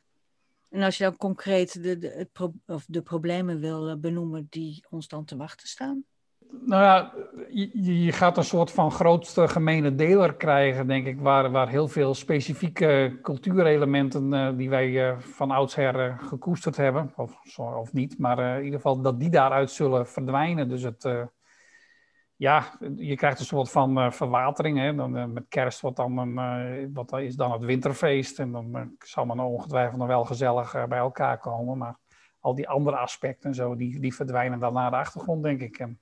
En 0.74 0.82
als 0.82 0.98
je 0.98 1.04
dan 1.04 1.18
concreet 1.18 1.84
de, 1.84 1.98
de, 1.98 2.08
het 2.08 2.50
of 2.66 2.86
de 2.88 3.02
problemen 3.02 3.60
wil 3.60 4.00
benoemen 4.00 4.48
die 4.50 4.86
ons 4.90 5.08
dan 5.08 5.26
te 5.26 5.36
wachten 5.36 5.68
staan? 5.68 6.04
nou 6.66 6.84
ja, 6.84 7.14
je, 7.50 8.04
je, 8.04 8.12
gaat 8.12 8.38
een 8.38 8.44
soort 8.44 8.72
van 8.72 8.92
grootste 8.92 9.48
gemene 9.48 9.96
deler 9.96 10.36
krijgen, 10.36 10.88
denk 10.88 11.06
ik, 11.08 11.20
waar, 11.20 11.52
waar 11.52 11.70
heel 11.70 11.88
veel 11.88 12.14
specifieke 12.14 13.20
cultuurelementen 13.22 14.34
uh, 14.34 14.50
die 14.58 14.70
wij 14.70 14.90
uh, 14.90 15.20
van 15.20 15.52
oudsher 15.52 16.18
gekoesterd 16.22 16.78
hebben, 16.78 17.14
of, 17.16 17.58
of 17.58 17.94
niet, 17.94 18.20
maar 18.20 18.58
in 18.58 18.64
ieder 18.64 18.80
geval 18.80 19.02
dat 19.02 19.20
die 19.20 19.30
daaruit 19.30 19.72
zullen 19.72 20.08
verdwijnen. 20.08 20.70
Dus 20.70 20.84
het, 20.84 21.04
ja, 22.36 22.78
je 22.96 23.16
krijgt 23.16 23.40
een 23.40 23.46
soort 23.46 23.72
van 23.72 24.14
verwatering. 24.14 24.78
Hè? 24.78 24.96
Dan, 24.96 25.34
met 25.34 25.46
kerst 25.48 25.82
wordt 25.82 25.98
dan 25.98 26.18
een, 26.18 26.94
wat 26.94 27.20
is 27.20 27.36
dan 27.36 27.52
het 27.52 27.64
winterfeest 27.64 28.40
en 28.40 28.52
dan 28.52 28.96
zal 29.00 29.26
men 29.26 29.40
ongetwijfeld 29.40 29.98
nog 29.98 30.08
wel 30.08 30.26
gezellig 30.26 30.88
bij 30.88 30.98
elkaar 30.98 31.38
komen, 31.38 31.78
maar 31.78 31.98
al 32.40 32.56
die 32.56 32.70
andere 32.70 32.98
aspecten 32.98 33.50
en 33.50 33.56
zo, 33.56 33.76
die, 33.76 34.00
die 34.00 34.16
verdwijnen 34.16 34.60
dan 34.60 34.74
naar 34.74 34.92
de 34.92 34.98
achtergrond, 34.98 35.44
denk 35.44 35.62
ik. 35.62 35.80
En, 35.80 36.00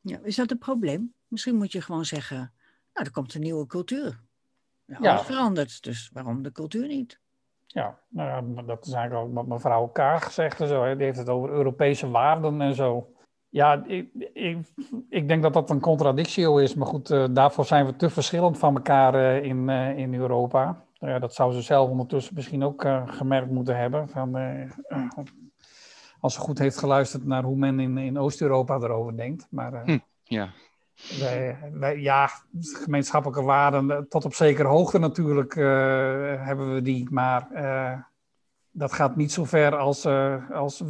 ja, 0.00 0.18
is 0.22 0.36
dat 0.36 0.50
een 0.50 0.58
probleem? 0.58 1.14
Misschien 1.28 1.56
moet 1.56 1.72
je 1.72 1.80
gewoon 1.80 2.04
zeggen, 2.04 2.36
nou, 2.92 3.06
er 3.06 3.12
komt 3.12 3.34
een 3.34 3.40
nieuwe 3.40 3.66
cultuur. 3.66 4.20
Ja, 4.84 4.96
alles 4.98 5.22
verandert, 5.26 5.82
dus 5.82 6.10
waarom 6.12 6.42
de 6.42 6.52
cultuur 6.52 6.86
niet? 6.86 7.20
Ja, 7.66 7.98
nou, 8.08 8.64
dat 8.64 8.86
is 8.86 8.92
eigenlijk 8.92 9.28
ook 9.28 9.34
wat 9.34 9.46
mevrouw 9.46 9.86
Kaag 9.86 10.32
zegt 10.32 10.60
en 10.60 10.68
zo. 10.68 10.84
Hè. 10.84 10.96
Die 10.96 11.04
heeft 11.04 11.18
het 11.18 11.28
over 11.28 11.50
Europese 11.50 12.10
waarden 12.10 12.60
en 12.60 12.74
zo. 12.74 13.15
Ja, 13.48 13.84
ik, 13.86 14.08
ik, 14.32 14.58
ik 15.08 15.28
denk 15.28 15.42
dat 15.42 15.52
dat 15.52 15.70
een 15.70 15.80
contradictio 15.80 16.56
is. 16.56 16.74
Maar 16.74 16.86
goed, 16.86 17.10
uh, 17.10 17.24
daarvoor 17.30 17.64
zijn 17.64 17.86
we 17.86 17.96
te 17.96 18.10
verschillend 18.10 18.58
van 18.58 18.74
elkaar 18.74 19.14
uh, 19.14 19.44
in, 19.44 19.68
uh, 19.68 19.98
in 19.98 20.14
Europa. 20.14 20.84
Ja, 20.92 21.18
dat 21.18 21.34
zou 21.34 21.52
ze 21.52 21.62
zelf 21.62 21.90
ondertussen 21.90 22.34
misschien 22.34 22.64
ook 22.64 22.86
gemerkt 23.06 23.50
moeten 23.50 23.76
hebben. 23.76 24.08
Van, 24.08 24.36
als 26.20 26.34
ze 26.34 26.40
goed 26.40 26.58
heeft 26.58 26.78
geluisterd 26.78 27.24
naar 27.24 27.42
hoe 27.42 27.56
men 27.56 27.80
in, 27.80 27.98
in 27.98 28.18
Oost-Europa 28.18 28.74
erover 28.74 29.16
denkt. 29.16 29.46
Maar 29.50 29.84
hm, 29.84 29.98
ja. 30.22 30.48
Wij, 31.20 31.58
wij, 31.72 32.00
ja, 32.00 32.30
gemeenschappelijke 32.60 33.42
waarden, 33.42 33.90
eh, 33.90 33.98
tot 33.98 34.24
op 34.24 34.34
zekere 34.34 34.68
hoogte 34.68 34.98
natuurlijk 34.98 35.54
hebben 36.44 36.74
we 36.74 36.82
die. 36.82 37.10
Maar 37.10 37.48
dat 38.76 38.92
gaat 38.92 39.16
niet 39.16 39.32
zo 39.32 39.44
ver 39.44 39.76
als, 39.76 40.06
als 40.52 40.82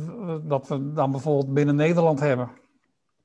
dat 0.43 0.69
we 0.69 0.93
dan 0.93 1.11
bijvoorbeeld 1.11 1.55
binnen 1.55 1.77
Nederland 1.77 2.21
hebben. 2.21 2.51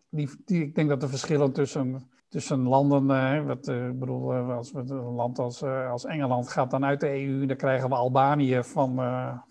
Die, 0.10 0.30
die, 0.46 0.64
ik 0.64 0.76
denk 0.76 0.90
dat 0.90 1.02
de 1.02 1.08
verschillen 1.08 1.52
tussen, 1.52 2.10
tussen 2.30 2.62
landen, 2.62 3.46
wat, 3.46 3.68
ik 3.68 4.00
bedoel, 4.00 4.34
als 4.34 4.72
we 4.72 4.80
een 4.80 4.96
land 4.96 5.40
als, 5.40 5.64
als 5.64 6.06
Engeland 6.06 6.50
gaat 6.50 6.72
dan 6.72 6.86
uit 6.86 7.00
de 7.00 7.10
EU, 7.10 7.46
dan 7.46 7.58
krijgen 7.58 7.90
we 7.90 7.96
Albanië 7.96 8.64
van, 8.64 9.00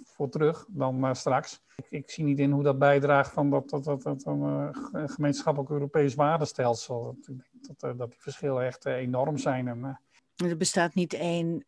voor 0.03 0.29
terug 0.29 0.67
dan 0.69 1.17
straks 1.17 1.63
ik, 1.89 2.11
zie 2.11 2.25
niet 2.25 2.39
in 2.39 2.51
hoe 2.51 2.63
dat 2.63 2.79
bijdraagt 2.79 3.33
van 3.33 3.51
dat, 3.51 3.71
dat, 3.71 3.85
dat, 3.85 4.03
dat 4.03 4.25
een 4.25 4.43
uh, 4.43 5.03
gemeenschappelijk 5.07 5.71
Europees 5.71 6.15
waardenstelsel. 6.15 7.17
Ik 7.21 7.27
denk 7.27 7.43
dat, 7.79 7.93
uh, 7.93 7.99
dat 7.99 8.11
die 8.11 8.21
verschillen 8.21 8.65
echt 8.65 8.87
uh, 8.87 8.95
enorm 8.95 9.39
zijn. 9.39 9.69
En, 9.69 10.01
er 10.37 10.57
bestaat 10.57 10.95
niet 10.95 11.13
één 11.13 11.65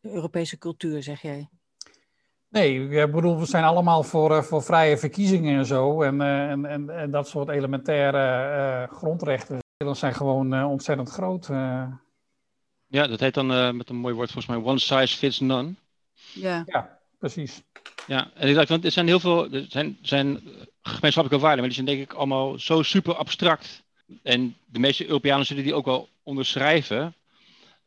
Europese 0.00 0.58
cultuur, 0.58 1.02
zeg 1.02 1.22
jij? 1.22 1.48
Nee, 2.48 2.88
ik 2.88 3.12
bedoel, 3.12 3.38
we 3.38 3.46
zijn 3.46 3.64
allemaal 3.64 4.02
voor, 4.02 4.44
voor 4.44 4.62
vrije 4.62 4.98
verkiezingen 4.98 5.58
en 5.58 5.66
zo. 5.66 6.02
En, 6.02 6.20
en, 6.20 6.64
en, 6.64 6.90
en 6.90 7.10
dat 7.10 7.28
soort 7.28 7.48
elementaire 7.48 8.88
grondrechten 8.92 9.58
zijn 9.92 10.14
gewoon 10.14 10.64
ontzettend 10.64 11.10
groot. 11.10 11.46
Ja, 12.86 13.06
dat 13.06 13.20
heet 13.20 13.34
dan 13.34 13.76
met 13.76 13.88
een 13.88 13.96
mooi 13.96 14.14
woord 14.14 14.32
volgens 14.32 14.56
mij 14.56 14.64
one 14.64 14.78
size 14.78 15.16
fits 15.16 15.40
none. 15.40 15.74
Ja, 16.34 16.62
ja 16.66 16.98
precies. 17.18 17.62
Ja, 18.06 18.30
en 18.34 18.48
ik 18.48 18.54
dacht, 18.54 18.68
want 18.68 18.84
er 18.84 18.90
zijn 18.90 19.06
heel 19.06 19.20
veel 19.20 19.52
er 19.52 19.66
zijn, 19.68 19.98
zijn 20.02 20.40
gemeenschappelijke 20.82 21.38
waarden, 21.38 21.58
maar 21.58 21.74
die 21.74 21.84
zijn 21.84 21.86
denk 21.86 22.00
ik 22.00 22.12
allemaal 22.12 22.58
zo 22.58 22.82
super 22.82 23.14
abstract. 23.14 23.82
En 24.22 24.56
de 24.66 24.78
meeste 24.78 25.06
Europeanen 25.06 25.46
zullen 25.46 25.62
die 25.64 25.74
ook 25.74 25.84
wel 25.84 26.08
onderschrijven. 26.22 27.14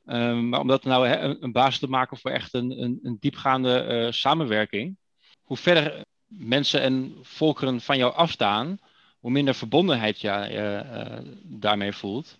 Um, 0.05 0.49
maar 0.49 0.59
om 0.59 0.67
dat 0.67 0.83
nou 0.83 1.07
een, 1.07 1.43
een, 1.43 1.51
basis 1.51 1.79
te 1.79 1.87
maken 1.87 2.17
voor 2.17 2.31
echt 2.31 2.53
een, 2.53 2.83
een, 2.83 2.99
een 3.03 3.17
diepgaande 3.19 3.87
uh, 3.89 4.11
samenwerking. 4.11 4.97
Hoe 5.41 5.57
verder 5.57 6.05
mensen 6.25 6.81
en 6.81 7.15
volkeren 7.21 7.81
van 7.81 7.97
jou 7.97 8.13
afstaan, 8.13 8.77
hoe 9.19 9.31
minder 9.31 9.53
verbondenheid 9.53 10.21
je 10.21 10.27
uh, 10.27 10.47
uh, 10.47 11.33
daarmee 11.43 11.91
voelt. 11.91 12.39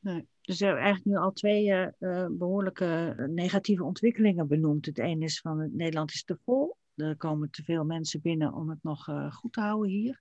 Nee. 0.00 0.26
Dus 0.40 0.60
er 0.60 0.66
zijn 0.66 0.76
eigenlijk 0.76 1.04
nu 1.04 1.16
al 1.16 1.32
twee 1.32 1.90
behoorlijke 2.30 3.14
negatieve 3.30 3.84
ontwikkelingen 3.84 4.48
benoemd. 4.48 4.86
Het 4.86 4.98
ene 4.98 5.24
is 5.24 5.40
van 5.40 5.70
Nederland 5.72 6.10
is 6.10 6.24
te 6.24 6.38
vol 6.44 6.76
er 6.96 7.16
komen 7.16 7.50
te 7.50 7.62
veel 7.62 7.84
mensen 7.84 8.20
binnen 8.20 8.54
om 8.54 8.70
het 8.70 8.82
nog 8.82 9.08
goed 9.30 9.52
te 9.52 9.60
houden 9.60 9.90
hier. 9.90 10.20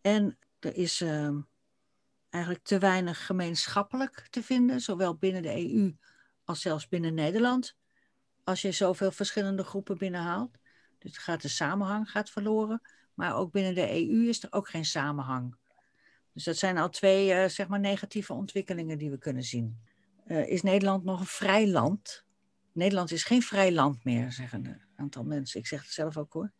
En 0.00 0.38
er 0.58 0.76
is 0.76 1.00
uh, 1.00 1.36
eigenlijk 2.30 2.64
te 2.64 2.78
weinig 2.78 3.26
gemeenschappelijk 3.26 4.26
te 4.30 4.42
vinden, 4.42 4.80
zowel 4.80 5.14
binnen 5.14 5.42
de 5.42 5.72
EU 5.72 5.92
als 6.44 6.60
zelfs 6.60 6.88
binnen 6.88 7.14
Nederland. 7.14 7.76
Als 8.44 8.62
je 8.62 8.72
zoveel 8.72 9.10
verschillende 9.10 9.64
groepen 9.64 9.98
binnenhaalt. 9.98 10.58
Dus 10.98 11.18
gaat 11.18 11.42
de 11.42 11.48
samenhang 11.48 12.10
gaat 12.10 12.30
verloren. 12.30 12.82
Maar 13.14 13.36
ook 13.36 13.52
binnen 13.52 13.74
de 13.74 13.90
EU 13.90 14.28
is 14.28 14.42
er 14.42 14.52
ook 14.52 14.68
geen 14.68 14.84
samenhang. 14.84 15.56
Dus 16.32 16.44
dat 16.44 16.56
zijn 16.56 16.78
al 16.78 16.88
twee 16.88 17.34
uh, 17.34 17.48
zeg 17.48 17.68
maar 17.68 17.80
negatieve 17.80 18.32
ontwikkelingen 18.32 18.98
die 18.98 19.10
we 19.10 19.18
kunnen 19.18 19.42
zien. 19.42 19.80
Uh, 20.26 20.48
is 20.48 20.62
Nederland 20.62 21.04
nog 21.04 21.20
een 21.20 21.26
vrij 21.26 21.68
land? 21.68 22.24
Nederland 22.72 23.10
is 23.10 23.24
geen 23.24 23.42
vrij 23.42 23.72
land 23.72 24.04
meer, 24.04 24.32
zeggen 24.32 24.66
een 24.66 24.82
aantal 24.96 25.24
mensen. 25.24 25.60
Ik 25.60 25.66
zeg 25.66 25.82
het 25.82 25.90
zelf 25.90 26.16
ook 26.16 26.32
hoor. 26.32 26.52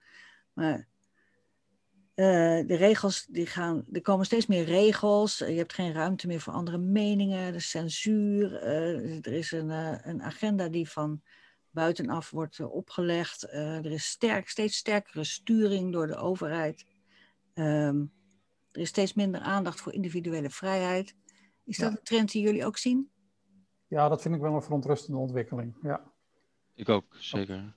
Maar 0.53 0.89
uh, 2.21 2.67
de 2.67 2.77
regels, 2.77 3.27
die 3.27 3.47
gaan, 3.47 3.85
er 3.93 4.03
komen 4.03 4.27
steeds 4.27 4.47
meer 4.47 4.65
regels. 4.65 5.39
Je 5.39 5.45
hebt 5.45 5.73
geen 5.73 5.93
ruimte 5.93 6.27
meer 6.27 6.41
voor 6.41 6.53
andere 6.53 6.79
meningen. 6.79 7.53
De 7.53 7.61
censuur. 7.61 8.63
er 8.63 9.33
is 9.33 9.53
een, 9.53 9.71
een 10.09 10.23
agenda 10.23 10.69
die 10.69 10.91
van 10.91 11.23
buitenaf 11.71 12.31
wordt 12.31 12.61
opgelegd. 12.61 13.43
er 13.53 13.93
is 13.93 14.05
sterk, 14.05 14.49
steeds 14.49 14.77
sterkere 14.77 15.25
sturing 15.25 15.93
door 15.93 16.07
de 16.07 16.17
overheid. 16.17 16.85
Um, 17.55 18.13
er 18.73 18.81
is 18.81 18.89
steeds 18.89 19.15
minder 19.15 19.41
aandacht 19.41 19.81
voor 19.81 19.93
individuele 19.93 20.51
vrijheid. 20.51 21.15
Is 21.65 21.77
dat 21.77 21.91
een 21.91 22.03
trend 22.03 22.33
die 22.33 22.43
jullie 22.43 22.65
ook 22.65 22.77
zien? 22.77 23.11
Ja, 23.87 24.09
dat 24.09 24.23
vind 24.23 24.35
ik 24.35 24.41
wel 24.41 24.55
een 24.55 24.63
verontrustende 24.63 25.19
ontwikkeling. 25.19 25.77
Ja. 25.83 26.13
Ik 26.75 26.89
ook, 26.89 27.17
zeker. 27.19 27.77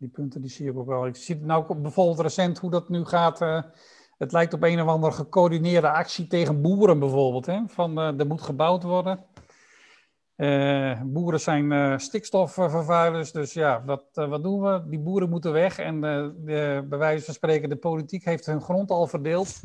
Die 0.00 0.08
punten 0.08 0.40
die 0.40 0.50
zie 0.50 0.70
ik 0.70 0.78
ook 0.78 0.86
wel. 0.86 1.06
Ik 1.06 1.16
zie 1.16 1.36
nou 1.36 1.80
bijvoorbeeld 1.80 2.20
recent 2.20 2.58
hoe 2.58 2.70
dat 2.70 2.88
nu 2.88 3.04
gaat. 3.04 3.40
Uh, 3.40 3.62
het 4.18 4.32
lijkt 4.32 4.52
op 4.52 4.62
een 4.62 4.80
of 4.80 4.88
andere 4.88 5.12
gecoördineerde 5.12 5.90
actie 5.90 6.26
tegen 6.26 6.62
boeren 6.62 6.98
bijvoorbeeld. 6.98 7.46
Hè? 7.46 7.62
Van 7.66 7.98
uh, 7.98 8.18
er 8.18 8.26
moet 8.26 8.42
gebouwd 8.42 8.82
worden. 8.82 9.24
Uh, 10.36 11.02
boeren 11.02 11.40
zijn 11.40 12.00
stikstofvervuilers, 12.00 13.32
dus 13.32 13.52
ja, 13.52 13.84
wat, 13.84 14.04
uh, 14.14 14.28
wat 14.28 14.42
doen 14.42 14.60
we? 14.60 14.84
Die 14.88 14.98
boeren 14.98 15.30
moeten 15.30 15.52
weg 15.52 15.78
en 15.78 16.00
de, 16.00 16.84
bij 16.88 16.98
wijze 16.98 17.24
van 17.24 17.34
spreken, 17.34 17.68
de 17.68 17.76
politiek 17.76 18.24
heeft 18.24 18.46
hun 18.46 18.60
grond 18.60 18.90
al 18.90 19.06
verdeeld 19.06 19.60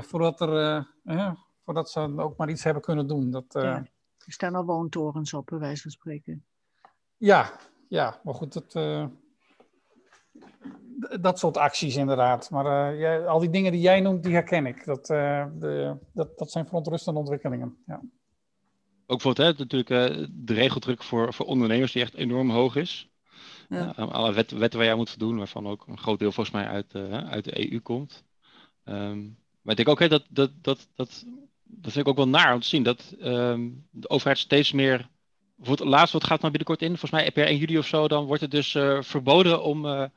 voordat, 0.00 0.40
er, 0.40 0.86
voordat 1.64 1.90
ze 1.90 2.00
ook 2.16 2.36
maar 2.36 2.50
iets 2.50 2.64
hebben 2.64 2.82
kunnen 2.82 3.06
doen. 3.06 3.30
Dat, 3.30 3.44
ja, 3.48 3.76
er 4.18 4.32
staan 4.32 4.54
al 4.54 4.64
woontorens 4.64 5.34
op, 5.34 5.46
bij 5.46 5.58
wijze 5.58 5.82
van 5.82 5.90
spreken. 5.90 6.44
Ja, 7.16 7.52
ja 7.94 8.20
maar 8.22 8.34
goed, 8.34 8.52
dat, 8.52 8.72
dat 11.20 11.38
soort 11.38 11.56
acties 11.56 11.96
inderdaad. 11.96 12.50
Maar 12.50 12.96
jij, 12.96 13.26
al 13.26 13.38
die 13.38 13.50
dingen 13.50 13.72
die 13.72 13.80
jij 13.80 14.00
noemt, 14.00 14.22
die 14.22 14.32
herken 14.32 14.66
ik. 14.66 14.84
Dat, 14.84 15.06
de, 15.06 15.96
dat, 16.12 16.38
dat 16.38 16.50
zijn 16.50 16.66
verontrustende 16.66 17.18
ontwikkelingen, 17.18 17.76
ja 17.86 18.00
ook 19.06 19.22
bijvoorbeeld 19.22 19.56
hè, 19.56 19.64
natuurlijk 19.64 19.90
uh, 19.90 20.26
de 20.30 20.54
regeldruk 20.54 21.02
voor, 21.02 21.34
voor 21.34 21.46
ondernemers 21.46 21.92
die 21.92 22.02
echt 22.02 22.14
enorm 22.14 22.50
hoog 22.50 22.76
is. 22.76 23.08
Ja. 23.68 23.98
Uh, 23.98 24.10
alle 24.10 24.32
wet, 24.32 24.50
wetten 24.50 24.78
waar 24.78 24.88
jij 24.88 24.96
moet 24.96 25.10
voldoen, 25.10 25.38
waarvan 25.38 25.66
ook 25.66 25.86
een 25.86 25.98
groot 25.98 26.18
deel 26.18 26.32
volgens 26.32 26.56
mij 26.56 26.66
uit, 26.66 26.94
uh, 26.94 27.30
uit 27.30 27.44
de 27.44 27.72
EU 27.72 27.80
komt. 27.80 28.24
Um, 28.84 29.38
maar 29.62 29.76
ik 29.76 29.84
denk 29.84 29.88
ook 29.88 29.98
hè, 29.98 30.08
dat, 30.08 30.24
dat, 30.28 30.50
dat, 30.60 30.88
dat, 30.94 31.24
dat 31.64 31.92
vind 31.92 31.96
ik 31.96 32.08
ook 32.08 32.16
wel 32.16 32.28
naar 32.28 32.54
om 32.54 32.60
te 32.60 32.66
zien, 32.66 32.82
dat 32.82 33.14
um, 33.20 33.86
de 33.90 34.08
overheid 34.08 34.38
steeds 34.38 34.72
meer... 34.72 35.12
Bijvoorbeeld, 35.56 35.88
laatst, 35.88 36.12
wat 36.12 36.24
gaat 36.24 36.40
nou 36.40 36.52
binnenkort 36.52 36.82
in? 36.82 36.88
Volgens 36.88 37.10
mij 37.10 37.32
per 37.32 37.46
1 37.46 37.56
juli 37.56 37.78
of 37.78 37.86
zo, 37.86 38.08
dan 38.08 38.24
wordt 38.24 38.42
het 38.42 38.50
dus 38.50 38.70
verboden 39.00 39.62
om 39.62 40.10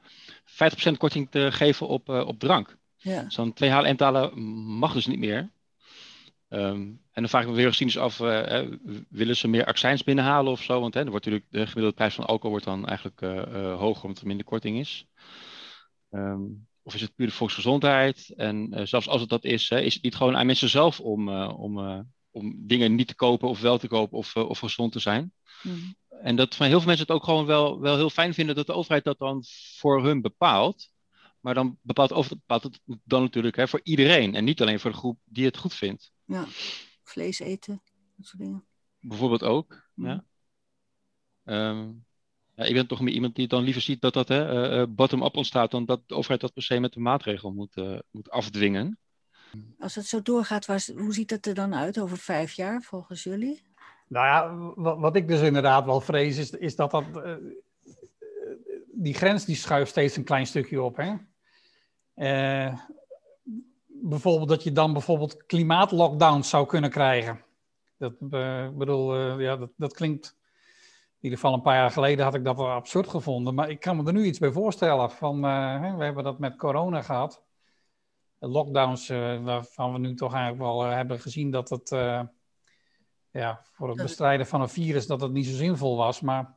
50% 0.90 0.92
korting 0.98 1.32
te 1.32 1.52
geven 1.52 1.88
op, 1.88 2.10
op 2.10 2.40
drank. 2.40 2.78
Ja. 2.96 3.30
Zo'n 3.30 3.54
twee 3.54 3.70
halen 3.70 3.90
en 3.90 3.96
talen 3.96 4.40
mag 4.78 4.94
dus 4.94 5.06
niet 5.06 5.20
meer. 5.20 5.50
Um, 6.50 7.02
en 7.12 7.22
dan 7.22 7.30
vraag 7.30 7.42
ik 7.42 7.48
me 7.48 7.56
weer 7.56 7.76
eens 7.80 7.98
af, 7.98 8.18
willen 9.10 9.36
ze 9.36 9.48
meer 9.48 9.66
accijns 9.66 10.04
binnenhalen 10.04 10.52
of 10.52 10.64
zo? 10.64 10.80
Want 10.80 10.94
hè, 10.94 11.00
er 11.04 11.10
wordt 11.10 11.26
natuurlijk, 11.26 11.52
de 11.52 11.68
gemiddelde 11.68 11.96
prijs 11.96 12.16
van 12.16 12.26
alcohol 12.26 12.50
wordt 12.50 12.66
dan 12.66 12.88
eigenlijk 12.88 13.20
hoger 13.80 14.04
omdat 14.04 14.22
er 14.22 14.28
minder 14.28 14.46
korting 14.46 14.80
is. 14.80 15.08
Um, 16.12 16.68
of 16.84 16.96
is 16.96 17.02
het 17.02 17.16
puur 17.16 17.28
de 17.28 17.34
volksgezondheid? 17.34 18.34
En 18.36 18.88
zelfs 18.88 19.08
als 19.08 19.22
het 19.22 19.30
dat 19.30 19.44
is, 19.44 19.70
hè, 19.70 19.82
is 19.82 19.94
het 19.94 20.04
niet 20.04 20.16
gewoon 20.16 20.38
aan 20.38 20.46
mensen 20.46 20.70
zelf 20.70 21.00
om, 21.00 21.30
om, 21.40 22.06
om 22.38 22.68
dingen 22.68 22.96
niet 22.96 23.08
te 23.08 23.16
kopen 23.16 23.50
of 23.50 23.60
wel 23.60 23.78
te 23.78 23.88
kopen 23.88 24.18
of, 24.18 24.36
of 24.36 24.60
gezond 24.60 24.92
te 24.92 25.00
zijn? 25.00 25.34
Mm. 25.64 25.96
En 26.22 26.36
dat 26.36 26.56
van 26.56 26.68
heel 26.68 26.78
veel 26.78 26.88
mensen 26.88 27.06
het 27.06 27.16
ook 27.16 27.24
gewoon 27.24 27.46
wel, 27.46 27.80
wel 27.80 27.96
heel 27.96 28.10
fijn 28.10 28.34
vinden 28.34 28.56
dat 28.56 28.66
de 28.66 28.74
overheid 28.74 29.04
dat 29.04 29.20
dan 29.20 29.44
voor 29.78 30.04
hun 30.04 30.22
bepaalt. 30.22 30.92
Maar 31.40 31.54
dan 31.54 31.78
bepaalt, 31.82 32.14
over, 32.14 32.38
bepaalt 32.38 32.64
het 32.64 32.80
dan 33.04 33.22
natuurlijk 33.22 33.56
hè, 33.56 33.68
voor 33.68 33.80
iedereen 33.84 34.36
en 34.36 34.44
niet 34.44 34.62
alleen 34.62 34.80
voor 34.80 34.92
de 34.92 34.98
groep 34.98 35.20
die 35.24 35.46
het 35.46 35.58
goed 35.58 35.74
vindt. 35.74 36.12
Ja, 36.26 36.46
vlees 37.04 37.40
eten, 37.40 37.82
dat 38.16 38.26
soort 38.26 38.42
dingen. 38.42 38.66
Bijvoorbeeld 39.00 39.44
ook, 39.44 39.90
mm. 39.94 40.06
ja. 40.06 40.26
Um, 41.70 42.06
ja. 42.56 42.64
Ik 42.64 42.74
ben 42.74 42.88
toch 42.88 43.00
meer 43.02 43.14
iemand 43.14 43.36
die 43.36 43.48
dan 43.48 43.64
liever 43.64 43.82
ziet 43.82 44.02
dat 44.02 44.14
dat 44.14 44.30
uh, 44.30 44.84
bottom-up 44.90 45.36
ontstaat, 45.36 45.72
dan 45.72 45.86
dat 45.86 46.02
de 46.06 46.16
overheid 46.16 46.42
dat 46.42 46.54
per 46.54 46.64
se 46.64 46.80
met 46.80 46.96
een 46.96 47.02
maatregel 47.02 47.52
moet, 47.52 47.78
uh, 47.78 48.00
moet 48.12 48.30
afdwingen. 48.30 49.00
Als 49.80 49.96
het 49.96 50.06
zo 50.06 50.22
doorgaat, 50.22 50.66
hoe 50.96 51.14
ziet 51.14 51.30
het 51.30 51.46
er 51.46 51.54
dan 51.54 51.76
uit 51.76 52.00
over 52.00 52.18
vijf 52.18 52.54
jaar 52.54 52.82
volgens 52.82 53.24
jullie? 53.24 53.62
Nou 54.08 54.26
ja, 54.26 54.56
wat, 54.76 55.00
wat 55.00 55.16
ik 55.16 55.28
dus 55.28 55.42
inderdaad 55.42 55.86
wel 55.86 56.02
vrees, 56.02 56.38
is, 56.38 56.52
is 56.52 56.76
dat 56.76 56.92
dat. 56.92 57.04
Uh, 57.16 57.34
die 58.92 59.14
grens 59.14 59.46
die 59.46 59.56
schuift 59.56 59.90
steeds 59.90 60.16
een 60.16 60.24
klein 60.24 60.48
stukje 60.48 60.82
op. 60.82 60.98
Hè? 60.98 61.14
Uh, 62.16 62.78
bijvoorbeeld 63.88 64.50
dat 64.50 64.64
je 64.64 64.72
dan 64.72 64.94
bijvoorbeeld 64.94 65.46
klimaatlockdowns 65.46 66.50
zou 66.50 66.68
kunnen 66.68 66.90
krijgen. 66.90 67.42
Dat, 67.98 68.14
bedoel, 68.78 69.40
ja, 69.40 69.56
dat, 69.58 69.70
dat 69.76 69.94
klinkt. 69.94 70.36
In 71.18 71.24
ieder 71.24 71.40
geval 71.40 71.54
een 71.54 71.62
paar 71.62 71.76
jaar 71.76 71.92
geleden 71.92 72.26
had 72.26 72.36
ik 72.36 72.44
dat 72.44 72.58
wel 72.58 72.70
absurd 72.70 73.08
gevonden. 73.08 73.54
Maar 73.54 73.70
ik 73.70 73.80
kan 73.80 73.98
me 73.98 74.04
er 74.04 74.14
nu 74.14 74.24
iets 74.24 74.40
bij 74.40 74.52
voorstellen. 74.52 75.12
Van, 75.12 75.42
we 75.98 76.04
hebben 76.04 76.24
dat 76.24 76.40
met 76.40 76.56
corona 76.56 77.02
gehad. 77.02 77.44
Lockdowns, 78.40 79.08
waarvan 79.42 79.94
we 79.94 80.00
nu 80.00 80.14
toch 80.14 80.34
eigenlijk 80.34 80.64
wel 80.64 80.82
hebben 80.82 81.20
gezien 81.20 81.52
dat 81.52 81.70
het. 81.70 81.90
ja, 83.32 83.62
voor 83.72 83.90
het 83.90 84.02
bestrijden 84.02 84.46
van 84.46 84.62
een 84.62 84.70
virus 84.70 85.08
dat 85.08 85.22
het 85.22 85.32
niet 85.32 85.46
zo 85.46 85.56
zinvol 85.56 85.98
was. 85.98 86.22
Maar 86.22 86.56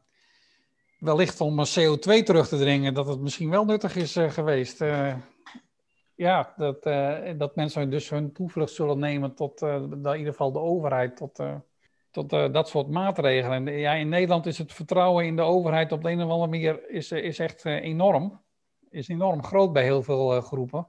wellicht 0.99 1.41
om 1.41 1.59
CO2 1.59 2.23
terug 2.25 2.49
te 2.49 2.57
dringen, 2.57 2.95
dat 2.95 3.07
het 3.07 3.21
misschien 3.21 3.51
wel 3.51 3.65
nuttig 3.65 3.97
is 3.97 4.17
geweest 4.29 4.81
ja, 6.21 6.55
dat, 6.57 6.83
dat 7.39 7.57
mensen 7.57 7.91
dus 7.91 8.11
hun 8.11 8.33
toevlucht 8.33 8.73
zullen 8.73 8.99
nemen 8.99 9.35
tot 9.35 9.63
in 9.63 10.17
ieder 10.17 10.33
geval 10.33 10.53
de 10.53 10.59
overheid, 10.59 11.17
tot, 11.17 11.43
tot 12.11 12.31
dat 12.31 12.69
soort 12.69 12.89
maatregelen. 12.89 13.69
En, 13.69 13.79
ja, 13.79 13.93
in 13.93 14.09
Nederland 14.09 14.47
is 14.47 14.59
het 14.59 14.73
vertrouwen 14.73 15.27
in 15.27 15.37
de 15.37 15.43
overheid 15.43 15.93
op 15.93 16.03
de 16.03 16.11
een 16.11 16.23
of 16.23 16.31
andere 16.31 16.51
manier 16.51 16.91
is, 16.91 17.13
is 17.13 17.39
echt 17.39 17.65
enorm. 17.65 18.41
Is 18.91 19.09
enorm 19.09 19.45
groot 19.45 19.73
bij 19.73 19.83
heel 19.83 20.03
veel 20.03 20.41
groepen. 20.41 20.87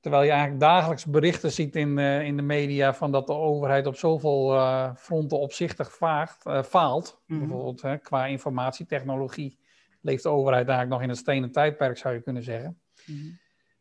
Terwijl 0.00 0.22
je 0.22 0.30
eigenlijk 0.30 0.60
dagelijks 0.60 1.06
berichten 1.06 1.52
ziet 1.52 1.76
in, 1.76 1.98
in 1.98 2.36
de 2.36 2.42
media 2.42 2.94
van 2.94 3.12
dat 3.12 3.26
de 3.26 3.32
overheid 3.32 3.86
op 3.86 3.96
zoveel 3.96 4.50
fronten 4.96 5.38
opzichtig 5.38 5.92
vaagt, 5.92 6.42
faalt. 6.66 7.22
Mm 7.26 7.38
Bijvoorbeeld 7.38 7.82
hè, 7.82 7.98
qua 7.98 8.26
informatietechnologie 8.26 9.58
leeft 10.00 10.22
de 10.22 10.28
overheid 10.28 10.68
eigenlijk 10.68 10.90
nog 10.90 11.02
in 11.02 11.08
het 11.08 11.18
stenen 11.18 11.52
tijdperk, 11.52 11.98
zou 11.98 12.14
je 12.14 12.22
kunnen 12.22 12.42
zeggen. 12.42 12.80
Mm 13.06 13.38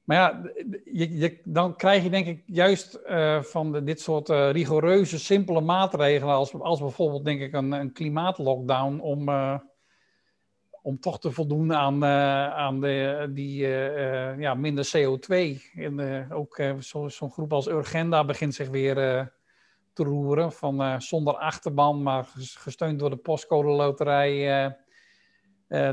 maar 0.08 0.18
ja, 0.18 0.42
je, 0.84 1.18
je, 1.18 1.42
dan 1.44 1.76
krijg 1.76 2.04
je 2.04 2.10
denk 2.10 2.28
ik 2.28 2.44
juist 2.46 3.00
van 3.42 3.72
de, 3.72 3.84
dit 3.84 4.02
soort 4.02 4.30
rigoureuze, 4.30 5.20
simpele 5.20 5.62
maatregelen, 5.62 6.34
als, 6.34 6.54
als 6.54 6.80
bijvoorbeeld 6.80 7.26
denk 7.26 7.42
ik 7.42 7.54
een, 7.54 7.72
een 7.72 7.92
klimaatlockdown, 7.92 9.00
om, 9.00 9.30
om 10.88 11.00
toch 11.00 11.20
te 11.20 11.32
voldoen 11.32 11.74
aan, 11.74 12.06
aan 12.06 12.82
de, 12.82 13.30
die 13.34 13.68
ja, 14.38 14.54
minder 14.54 14.92
CO2. 14.98 15.32
En 15.76 16.32
ook 16.32 16.62
zo'n 16.80 17.10
zo 17.10 17.30
groep 17.30 17.54
als 17.54 17.68
Urgenda 17.68 18.26
begint 18.26 18.54
zich 18.54 18.70
weer 18.70 18.96
te 19.94 20.04
roeren, 20.04 20.52
van 20.52 21.02
zonder 21.02 21.36
achterban, 21.36 22.04
maar 22.04 22.28
gesteund 22.36 23.00
door 23.00 23.10
de 23.10 23.16
postcode 23.16 23.68
loterij 23.68 24.78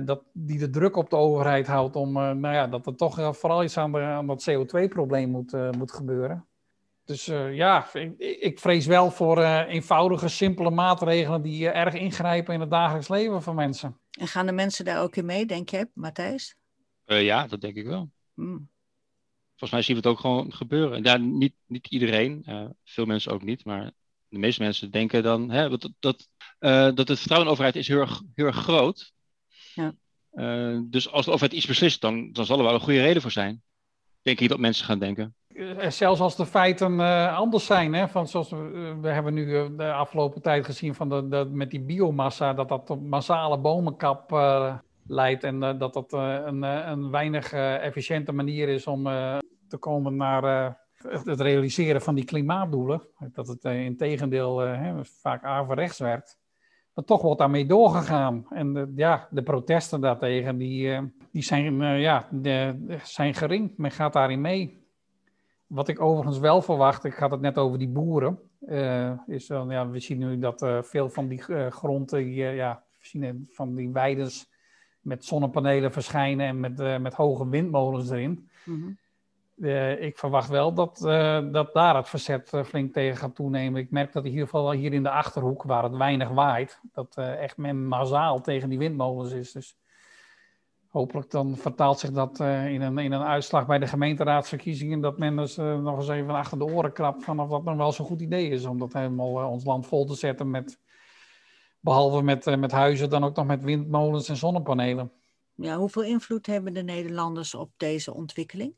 dat, 0.04 0.22
die 0.32 0.58
de 0.58 0.70
druk 0.70 0.96
op 0.96 1.10
de 1.10 1.16
overheid 1.16 1.66
houdt 1.66 1.96
om, 1.96 2.12
nou 2.12 2.54
ja, 2.54 2.66
dat 2.66 2.86
er 2.86 2.96
toch 2.96 3.36
vooral 3.36 3.64
iets 3.64 3.78
aan, 3.78 3.92
de, 3.92 4.22
dat 4.26 4.50
CO2-probleem 4.50 5.30
moet, 5.30 5.76
moet 5.76 5.92
gebeuren. 5.92 6.46
Dus 7.04 7.24
ja, 7.50 7.88
ik, 7.92 8.18
ik, 8.18 8.58
vrees 8.58 8.86
wel 8.86 9.10
voor 9.10 9.44
eenvoudige, 9.44 10.28
simpele 10.28 10.70
maatregelen 10.70 11.42
die 11.42 11.68
erg 11.68 11.94
ingrijpen 11.94 12.54
in 12.54 12.60
het 12.60 12.70
dagelijks 12.70 13.08
leven 13.08 13.42
van 13.42 13.54
mensen. 13.54 13.98
En 14.10 14.28
gaan 14.28 14.46
de 14.46 14.52
mensen 14.52 14.84
daar 14.84 15.02
ook 15.02 15.16
in 15.16 15.24
mee, 15.24 15.46
denk 15.46 15.68
je, 15.68 15.88
Matthijs? 15.94 16.56
ja, 17.04 17.46
dat 17.46 17.60
denk 17.60 17.76
ik 17.76 17.86
wel. 17.86 18.10
Hmm. 18.34 18.68
Volgens 19.48 19.70
mij 19.70 19.82
zien 19.82 19.96
we 19.96 20.08
het 20.08 20.10
ook 20.10 20.20
gewoon 20.20 20.52
gebeuren. 20.52 21.02
Ja, 21.02 21.16
niet, 21.16 21.54
niet 21.66 21.86
iedereen, 21.86 22.44
veel 22.84 23.04
mensen 23.06 23.32
ook 23.32 23.42
niet, 23.42 23.64
maar 23.64 23.90
de 24.28 24.38
meeste 24.38 24.62
mensen 24.62 24.90
denken 24.90 25.22
dan 25.22 25.50
hè, 25.50 25.68
dat, 25.68 25.90
dat, 25.98 26.28
dat 26.96 27.08
het 27.08 27.18
vertrouwen 27.18 27.38
in 27.38 27.44
de 27.44 27.50
overheid 27.50 27.76
is 27.76 27.88
heel 27.88 28.00
erg, 28.00 28.22
heel 28.34 28.46
erg 28.46 28.56
groot 28.56 29.14
ja. 29.74 29.94
Uh, 30.32 30.80
dus 30.84 31.10
als 31.10 31.24
de 31.24 31.30
overheid 31.30 31.56
iets 31.56 31.66
beslist, 31.66 32.00
dan, 32.00 32.32
dan 32.32 32.46
zal 32.46 32.58
er 32.58 32.64
wel 32.64 32.74
een 32.74 32.80
goede 32.80 33.02
reden 33.02 33.22
voor 33.22 33.30
zijn. 33.30 33.62
Denk 34.22 34.40
ik 34.40 34.48
dat 34.48 34.58
mensen 34.58 34.84
gaan 34.84 34.98
denken. 34.98 35.34
Zelfs 35.88 36.20
als 36.20 36.36
de 36.36 36.46
feiten 36.46 37.00
anders 37.30 37.66
zijn, 37.66 37.94
hè, 37.94 38.08
van 38.08 38.28
zoals 38.28 38.50
we, 38.50 38.96
we 39.00 39.08
hebben 39.08 39.34
nu 39.34 39.76
de 39.76 39.92
afgelopen 39.92 40.42
tijd 40.42 40.64
gezien 40.64 40.94
van 40.94 41.08
de, 41.08 41.48
met 41.52 41.70
die 41.70 41.80
biomassa, 41.80 42.52
dat 42.52 42.68
dat 42.68 42.86
tot 42.86 43.02
massale 43.02 43.58
bomenkap 43.58 44.30
leidt 45.06 45.44
en 45.44 45.60
dat 45.60 45.92
dat 45.92 46.12
een, 46.12 46.62
een 46.62 47.10
weinig 47.10 47.52
efficiënte 47.52 48.32
manier 48.32 48.68
is 48.68 48.86
om 48.86 49.04
te 49.68 49.76
komen 49.78 50.16
naar 50.16 50.76
het 51.08 51.40
realiseren 51.40 52.02
van 52.02 52.14
die 52.14 52.24
klimaatdoelen. 52.24 53.02
Dat 53.32 53.46
het 53.46 53.64
in 53.64 53.96
tegendeel 53.96 54.76
vaak 55.02 55.44
averechts 55.44 55.98
werkt. 55.98 56.38
Maar 56.94 57.04
toch 57.04 57.22
wordt 57.22 57.38
daarmee 57.38 57.66
doorgegaan. 57.66 58.46
En 58.50 58.92
ja, 58.96 59.28
de 59.30 59.42
protesten 59.42 60.00
daartegen, 60.00 60.56
die, 60.56 61.12
die 61.32 61.42
zijn, 61.42 61.80
ja, 62.00 62.28
de, 62.30 62.86
zijn 63.02 63.34
gering. 63.34 63.72
Men 63.76 63.90
gaat 63.90 64.12
daarin 64.12 64.40
mee. 64.40 64.83
Wat 65.66 65.88
ik 65.88 66.00
overigens 66.00 66.38
wel 66.38 66.62
verwacht, 66.62 67.04
ik 67.04 67.14
had 67.14 67.30
het 67.30 67.40
net 67.40 67.58
over 67.58 67.78
die 67.78 67.88
boeren, 67.88 68.38
uh, 68.60 69.12
is 69.26 69.46
dan, 69.46 69.70
ja, 69.70 69.88
we 69.88 70.00
zien 70.00 70.18
nu 70.18 70.38
dat 70.38 70.66
veel 70.80 71.08
van 71.08 71.28
die 71.28 71.42
gronden, 71.70 72.24
die, 72.24 72.34
ja, 72.34 72.82
we 72.98 73.06
zien 73.06 73.48
van 73.50 73.74
die 73.74 73.92
weidens 73.92 74.50
met 75.00 75.24
zonnepanelen 75.24 75.92
verschijnen 75.92 76.46
en 76.46 76.60
met, 76.60 77.00
met 77.00 77.14
hoge 77.14 77.48
windmolens 77.48 78.10
erin. 78.10 78.48
Mm 78.64 78.82
-hmm. 78.82 78.98
Uh, 79.56 80.02
ik 80.02 80.18
verwacht 80.18 80.48
wel 80.48 80.74
dat, 80.74 81.02
uh, 81.04 81.52
dat 81.52 81.72
daar 81.72 81.96
het 81.96 82.08
verzet 82.08 82.52
uh, 82.54 82.64
flink 82.64 82.92
tegen 82.92 83.16
gaat 83.16 83.34
toenemen. 83.34 83.80
Ik 83.80 83.90
merk 83.90 84.12
dat 84.12 84.24
in 84.24 84.30
ieder 84.30 84.44
geval 84.44 84.72
hier 84.72 84.92
in 84.92 85.02
de 85.02 85.10
achterhoek, 85.10 85.62
waar 85.62 85.82
het 85.82 85.96
weinig 85.96 86.28
waait, 86.28 86.80
dat 86.92 87.16
echt 87.16 87.56
men 87.56 87.86
massaal 87.86 88.40
tegen 88.40 88.68
die 88.68 88.78
windmolens 88.78 89.32
is. 89.32 89.52
Dus 89.52 89.76
hopelijk 90.94 91.30
dan 91.30 91.56
vertaalt 91.56 91.98
zich 91.98 92.10
dat 92.10 92.40
in, 92.40 92.82
een, 92.82 92.98
in 92.98 93.12
een 93.12 93.22
uitslag 93.22 93.66
bij 93.66 93.78
de 93.78 93.86
gemeenteraadsverkiezingen, 93.86 95.00
dat 95.00 95.18
men 95.18 95.36
dus 95.36 95.56
nog 95.56 95.96
eens 95.96 96.08
even 96.08 96.34
achter 96.34 96.58
de 96.58 96.64
oren 96.64 96.92
krapt 96.92 97.24
van 97.24 97.40
of 97.40 97.50
dat 97.50 97.64
nog 97.64 97.76
wel 97.76 97.92
zo'n 97.92 98.06
goed 98.06 98.20
idee 98.20 98.48
is 98.48 98.64
om 98.64 98.78
dat 98.78 98.92
helemaal 98.92 99.50
ons 99.50 99.64
land 99.64 99.86
vol 99.86 100.04
te 100.04 100.14
zetten 100.14 100.50
met, 100.50 100.78
behalve 101.80 102.22
met, 102.22 102.58
met 102.58 102.72
huizen, 102.72 103.10
dan 103.10 103.24
ook 103.24 103.36
nog 103.36 103.46
met 103.46 103.62
windmolens 103.62 104.28
en 104.28 104.36
zonnepanelen. 104.36 105.12
Ja, 105.54 105.76
hoeveel 105.76 106.02
invloed 106.02 106.46
hebben 106.46 106.74
de 106.74 106.82
Nederlanders 106.82 107.54
op 107.54 107.70
deze 107.76 108.14
ontwikkeling? 108.14 108.74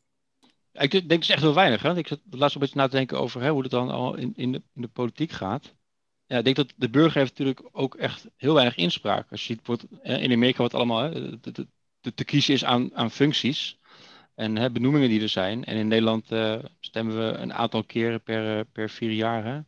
Ik 0.72 0.90
denk 0.90 1.08
dus 1.08 1.28
echt 1.28 1.42
heel 1.42 1.54
weinig. 1.54 1.82
Hè? 1.82 1.96
Ik 1.96 2.08
zat 2.08 2.20
laatst 2.30 2.54
een 2.54 2.60
beetje 2.60 2.78
na 2.78 2.88
te 2.88 2.96
denken 2.96 3.20
over 3.20 3.42
hè, 3.42 3.50
hoe 3.50 3.62
het 3.62 3.70
dan 3.70 3.90
al 3.90 4.16
in, 4.16 4.32
in, 4.36 4.52
de, 4.52 4.62
in 4.74 4.82
de 4.82 4.88
politiek 4.88 5.30
gaat. 5.30 5.74
Ja, 6.26 6.38
ik 6.38 6.44
denk 6.44 6.56
dat 6.56 6.72
de 6.76 6.90
burger 6.90 7.18
heeft 7.18 7.30
natuurlijk 7.30 7.68
ook 7.72 7.94
echt 7.94 8.28
heel 8.36 8.54
weinig 8.54 8.76
inspraak. 8.76 9.30
Als 9.30 9.46
je 9.46 9.58
ziet 9.64 9.86
in 10.02 10.32
Amerika 10.32 10.62
wat 10.62 10.74
allemaal 10.74 11.02
hè, 11.02 11.40
te, 12.06 12.14
te, 12.14 12.24
kiezen 12.24 12.54
is 12.54 12.64
aan, 12.64 12.94
aan 12.94 13.10
functies 13.10 13.78
en 14.34 14.56
hè, 14.56 14.70
benoemingen 14.70 15.08
die 15.08 15.22
er 15.22 15.28
zijn. 15.28 15.64
En 15.64 15.76
in 15.76 15.88
Nederland 15.88 16.32
uh, 16.32 16.56
stemmen 16.80 17.16
we 17.16 17.36
een 17.36 17.52
aantal 17.52 17.84
keren 17.84 18.22
per, 18.22 18.64
per 18.64 18.90
vier 18.90 19.12
jaar. 19.12 19.44
Hè? 19.44 19.60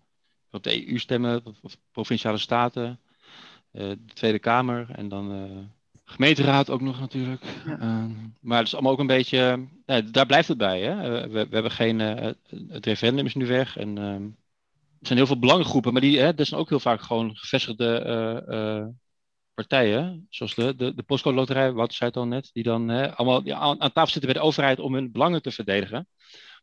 Op 0.51 0.62
de 0.62 0.88
EU 0.88 0.98
stemmen, 0.98 1.42
of 1.62 1.77
provinciale 1.92 2.38
staten, 2.38 3.01
uh, 3.72 3.88
de 3.88 4.14
Tweede 4.14 4.38
Kamer 4.38 4.87
en 4.90 5.09
dan 5.09 5.33
uh, 5.33 5.59
Gemeenteraad 6.05 6.70
ook 6.70 6.81
nog 6.81 7.01
natuurlijk. 7.01 7.42
Ja. 7.66 8.09
Maar 8.40 8.59
het 8.59 8.66
is 8.66 8.72
allemaal 8.72 8.92
ook 8.92 8.98
een 8.98 9.07
beetje. 9.07 9.66
Daar 10.11 10.27
blijft 10.27 10.48
het 10.48 10.59
bij. 10.59 10.81
Hè? 10.81 11.29
We, 11.29 11.48
we, 11.48 11.55
hebben 11.55 11.70
geen. 11.70 12.01
Eh, 12.01 12.33
het 12.68 12.87
referendum 12.87 13.27
is 13.27 13.35
nu 13.35 13.46
weg. 13.46 13.77
En 13.77 13.98
ehm, 13.98 14.22
er 15.01 15.07
zijn 15.07 15.18
heel 15.18 15.27
veel 15.27 15.38
belangengroepen, 15.38 15.92
maar 15.92 16.01
die, 16.01 16.18
hè, 16.18 16.35
dat 16.35 16.46
zijn 16.46 16.61
ook 16.61 16.68
heel 16.68 16.81
vaak 16.81 17.01
gewoon 17.01 17.37
gevestigde 17.37 18.03
partijen. 19.64 20.27
Zoals 20.31 20.55
de, 20.55 20.75
de, 20.75 20.94
de 20.94 21.03
Postcode 21.03 21.37
Loterij, 21.37 21.73
zei 21.73 22.11
het 22.11 22.16
al 22.16 22.27
net. 22.27 22.51
Die 22.53 22.62
dan 22.62 22.88
hè, 22.88 23.14
allemaal 23.14 23.55
aan, 23.55 23.92
tafel 23.92 24.12
zitten 24.12 24.33
bij 24.33 24.40
de 24.40 24.47
overheid 24.47 24.79
om 24.79 24.94
hun 24.94 25.12
belangen 25.12 25.42
te 25.42 25.51
verdedigen. 25.51 26.09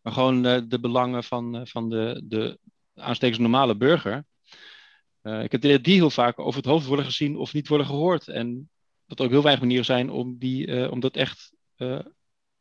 Maar 0.01 0.13
gewoon 0.13 0.41
de 0.41 0.79
belangen 0.79 1.23
van, 1.23 1.67
van 1.67 1.89
de, 1.89 2.21
de 2.25 2.60
aanstekens 2.93 3.39
normale 3.39 3.75
burger. 3.77 4.25
ik 5.21 5.51
heb 5.51 5.62
die 5.62 5.79
heel 5.84 6.10
vaak 6.10 6.39
over 6.39 6.55
het 6.55 6.69
hoofd 6.69 6.86
worden 6.86 7.05
gezien 7.05 7.38
of 7.38 7.53
niet 7.53 7.67
worden 7.67 7.88
gehoord. 7.88 8.27
En 8.27 8.69
dat 9.05 9.19
er 9.19 9.25
ook 9.25 9.31
heel 9.31 9.41
weinig 9.41 9.63
manieren 9.63 9.86
zijn 9.86 10.10
om, 10.10 10.38
die, 10.38 10.91
om 10.91 10.99
dat 10.99 11.15
echt 11.15 11.53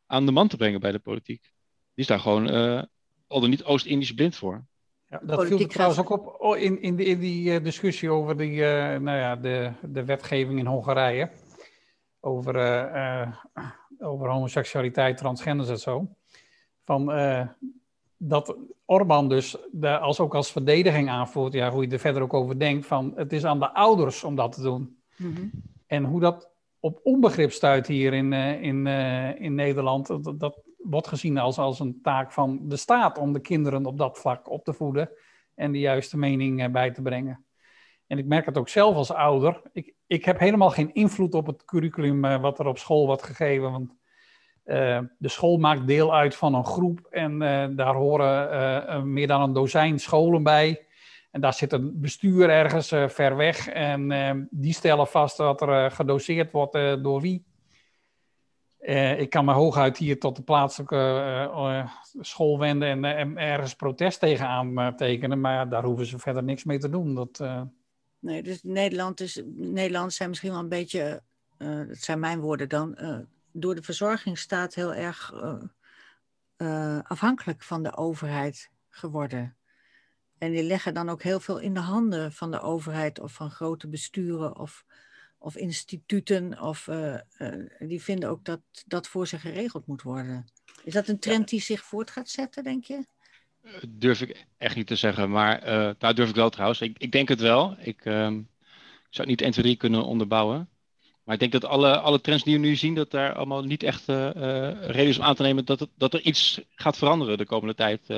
aan 0.05 0.25
de 0.25 0.31
man 0.31 0.47
te 0.47 0.57
brengen 0.57 0.79
bij 0.79 0.91
de 0.91 0.99
politiek. 0.99 1.41
Die 1.41 2.03
is 2.03 2.07
daar 2.07 2.19
gewoon 2.19 2.49
al 3.27 3.39
dan 3.39 3.49
niet 3.49 3.63
Oost-Indisch 3.63 4.13
blind 4.13 4.35
voor. 4.35 4.65
Ja, 5.09 5.21
dat 5.23 5.45
viel 5.45 5.67
trouwens 5.67 5.99
ook 5.99 6.09
op 6.09 6.35
oh, 6.39 6.57
in, 6.57 6.81
in, 6.81 6.99
in 6.99 7.19
die 7.19 7.61
discussie 7.61 8.11
over 8.11 8.37
die, 8.37 8.61
nou 8.99 9.17
ja, 9.17 9.35
de, 9.35 9.71
de 9.81 10.05
wetgeving 10.05 10.59
in 10.59 10.65
Hongarije. 10.65 11.29
Over, 12.19 12.55
over 13.99 14.29
homoseksualiteit, 14.29 15.17
transgenders 15.17 15.69
en 15.69 15.79
zo. 15.79 16.07
Van, 16.83 17.05
dat 18.17 18.57
Orbán 18.85 19.29
dus 19.29 19.57
de, 19.71 19.97
als, 19.99 20.19
ook 20.19 20.35
als 20.35 20.51
verdediging 20.51 21.09
aanvoert, 21.09 21.53
ja, 21.53 21.71
hoe 21.71 21.83
je 21.83 21.91
er 21.91 21.99
verder 21.99 22.21
ook 22.21 22.33
over 22.33 22.59
denkt, 22.59 22.85
van 22.85 23.13
het 23.15 23.33
is 23.33 23.45
aan 23.45 23.59
de 23.59 23.73
ouders 23.73 24.23
om 24.23 24.35
dat 24.35 24.51
te 24.51 24.61
doen. 24.61 24.97
Mm 25.17 25.35
-hmm. 25.35 25.51
En 25.87 26.03
hoe 26.03 26.19
dat 26.19 26.49
op 26.79 26.99
onbegrip 27.03 27.51
stuit 27.51 27.87
hier 27.87 28.13
in, 28.13 28.33
in, 28.33 28.87
in 29.37 29.55
Nederland, 29.55 30.07
dat, 30.07 30.39
dat, 30.39 30.61
wordt 30.89 31.07
gezien 31.07 31.37
als, 31.37 31.57
als 31.57 31.79
een 31.79 31.99
taak 32.01 32.31
van 32.31 32.59
de 32.63 32.75
staat 32.75 33.17
om 33.17 33.33
de 33.33 33.39
kinderen 33.39 33.85
op 33.85 33.97
dat 33.97 34.19
vlak 34.19 34.49
op 34.49 34.63
te 34.63 34.73
voeden 34.73 35.09
en 35.55 35.71
de 35.71 35.79
juiste 35.79 36.17
mening 36.17 36.61
uh, 36.61 36.71
bij 36.71 36.91
te 36.91 37.01
brengen. 37.01 37.45
En 38.07 38.17
ik 38.17 38.25
merk 38.25 38.45
het 38.45 38.57
ook 38.57 38.69
zelf 38.69 38.95
als 38.95 39.11
ouder. 39.11 39.61
Ik, 39.73 39.93
ik 40.07 40.25
heb 40.25 40.39
helemaal 40.39 40.69
geen 40.69 40.93
invloed 40.93 41.33
op 41.33 41.45
het 41.47 41.65
curriculum 41.65 42.41
wat 42.41 42.59
er 42.59 42.67
op 42.67 42.77
school 42.77 43.05
wordt 43.05 43.23
gegeven. 43.23 43.71
Want 43.71 43.93
de 45.17 45.29
school 45.29 45.57
maakt 45.57 45.87
deel 45.87 46.15
uit 46.15 46.35
van 46.35 46.53
een 46.53 46.65
groep 46.65 46.99
en 47.09 47.39
daar 47.75 47.95
horen 47.95 49.13
meer 49.13 49.27
dan 49.27 49.41
een 49.41 49.53
dozijn 49.53 49.99
scholen 49.99 50.43
bij. 50.43 50.87
En 51.31 51.41
daar 51.41 51.53
zit 51.53 51.71
een 51.71 51.99
bestuur 52.01 52.49
ergens 52.49 52.87
ver 52.87 53.35
weg. 53.35 53.67
En 53.67 54.47
die 54.51 54.73
stellen 54.73 55.07
vast 55.07 55.37
wat 55.37 55.61
er 55.61 55.91
gedoseerd 55.91 56.51
wordt 56.51 57.03
door 57.03 57.21
wie. 57.21 57.45
Ik 59.17 59.29
kan 59.29 59.45
me 59.45 59.53
hooguit 59.53 59.97
hier 59.97 60.19
tot 60.19 60.35
de 60.35 60.41
plaatselijke 60.41 61.89
school 62.19 62.59
wenden 62.59 62.89
en, 62.89 63.05
en, 63.05 63.37
ergens 63.37 63.75
protest 63.75 64.19
tegenaan 64.19 64.95
tekenen. 64.95 65.41
Maar 65.41 65.69
daar 65.69 65.83
hoeven 65.83 66.05
ze 66.05 66.19
verder 66.19 66.43
niks 66.43 66.63
mee 66.63 66.79
te 66.79 66.89
doen. 66.89 67.15
Dat, 67.15 67.43
Nee, 68.19 68.43
dus 68.43 68.63
Nederland, 68.63 69.19
is, 69.19 69.41
Nederland 69.55 70.13
zijn 70.13 70.29
misschien 70.29 70.51
wel 70.51 70.59
een 70.59 70.69
beetje, 70.69 71.23
dat 71.57 71.97
zijn 71.97 72.19
mijn 72.19 72.39
woorden 72.39 72.69
dan, 72.69 72.97
door 73.51 73.75
de 73.75 73.83
verzorgingsstaat 73.83 74.73
heel 74.73 74.93
erg 74.93 75.33
afhankelijk 77.03 77.63
van 77.63 77.83
de 77.83 77.97
overheid 77.97 78.69
geworden. 78.89 79.55
En 80.37 80.51
die 80.51 80.63
leggen 80.63 80.93
dan 80.93 81.09
ook 81.09 81.23
heel 81.23 81.39
veel 81.39 81.59
in 81.59 81.73
de 81.73 81.79
handen 81.79 82.31
van 82.31 82.51
de 82.51 82.61
overheid 82.61 83.19
of 83.19 83.33
van 83.33 83.51
grote 83.51 83.87
besturen 83.87 84.57
of, 84.57 84.85
of 85.45 85.55
instituten. 85.55 86.61
Of 86.61 86.87
uh, 86.87 87.17
uh, 87.37 87.69
die 87.79 88.03
vinden 88.03 88.29
ook 88.29 88.45
dat 88.45 88.59
dat 88.85 89.07
voor 89.07 89.27
ze 89.27 89.39
geregeld 89.39 89.87
moet 89.87 90.01
worden. 90.01 90.45
Is 90.83 90.93
dat 90.93 91.07
een 91.07 91.19
trend 91.19 91.49
die 91.49 91.61
zich 91.61 91.83
voort 91.83 92.11
gaat 92.11 92.29
zetten, 92.29 92.63
denk 92.63 92.83
je? 92.83 93.05
Eh, 93.61 93.71
durf 93.89 94.21
ik 94.21 94.45
echt 94.57 94.75
niet 94.75 94.87
te 94.87 94.95
zeggen, 94.95 95.29
maar 95.29 95.67
uh, 95.67 95.89
daar 95.97 96.15
durf 96.15 96.29
ik 96.29 96.35
wel 96.35 96.49
trouwens. 96.49 96.81
Ik, 96.81 96.97
ik 96.97 97.11
denk 97.11 97.27
het 97.29 97.39
wel. 97.39 97.75
Ik, 97.79 98.05
um, 98.05 98.39
ik 99.09 99.13
zou 99.15 99.27
het 99.27 99.27
niet 99.27 99.41
1, 99.41 99.51
2, 99.51 99.65
3 99.65 99.75
kunnen 99.77 100.05
onderbouwen. 100.05 100.69
Maar 101.23 101.33
ik 101.33 101.39
denk 101.39 101.51
dat 101.51 101.65
alle, 101.65 101.99
alle 101.99 102.21
trends 102.21 102.43
die 102.43 102.53
we 102.53 102.59
nu 102.59 102.75
zien, 102.75 102.95
dat 102.95 103.11
daar 103.11 103.33
allemaal 103.33 103.63
niet 103.63 103.83
echt 103.83 104.09
uh, 104.09 104.29
reden 104.81 105.07
is 105.07 105.17
om 105.17 105.23
aan 105.23 105.35
te 105.35 105.41
nemen 105.41 105.65
dat, 105.65 105.79
het, 105.79 105.89
dat 105.95 106.13
er 106.13 106.21
iets 106.21 106.61
gaat 106.69 106.97
veranderen 106.97 107.37
de 107.37 107.45
komende 107.45 107.75
tijd. 107.75 108.09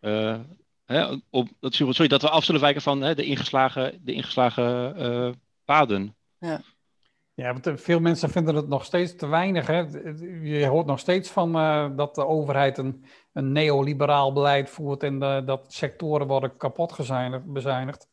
Uh, 0.00 0.40
Hè, 0.84 1.16
op, 1.30 1.48
dat, 1.60 1.74
sorry, 1.74 2.08
dat 2.08 2.22
we 2.22 2.28
af 2.28 2.44
zullen 2.44 2.60
wijken 2.60 2.82
van 2.82 3.00
hè, 3.00 3.14
de 3.14 3.24
ingeslagen, 3.24 4.00
de 4.04 4.12
ingeslagen 4.12 4.96
paden. 5.64 6.16
Ja. 6.38 6.60
Ja, 7.34 7.52
want 7.52 7.66
eh, 7.66 7.76
veel 7.76 8.00
mensen 8.00 8.30
vinden 8.30 8.54
het 8.54 8.68
nog 8.68 8.84
steeds 8.84 9.16
te 9.16 9.26
weinig. 9.26 9.66
Hè? 9.66 9.78
Je 10.42 10.66
hoort 10.66 10.86
nog 10.86 10.98
steeds 10.98 11.30
van 11.30 11.56
uh, 11.56 11.96
dat 11.96 12.14
de 12.14 12.26
overheid 12.26 12.78
een, 12.78 13.04
een 13.32 13.52
neoliberaal 13.52 14.32
beleid 14.32 14.70
voert 14.70 15.02
en 15.02 15.18
de, 15.18 15.42
dat 15.46 15.72
sectoren 15.72 16.26
worden 16.26 16.56
kapot 16.56 16.96
bezuinigd. 17.44 18.08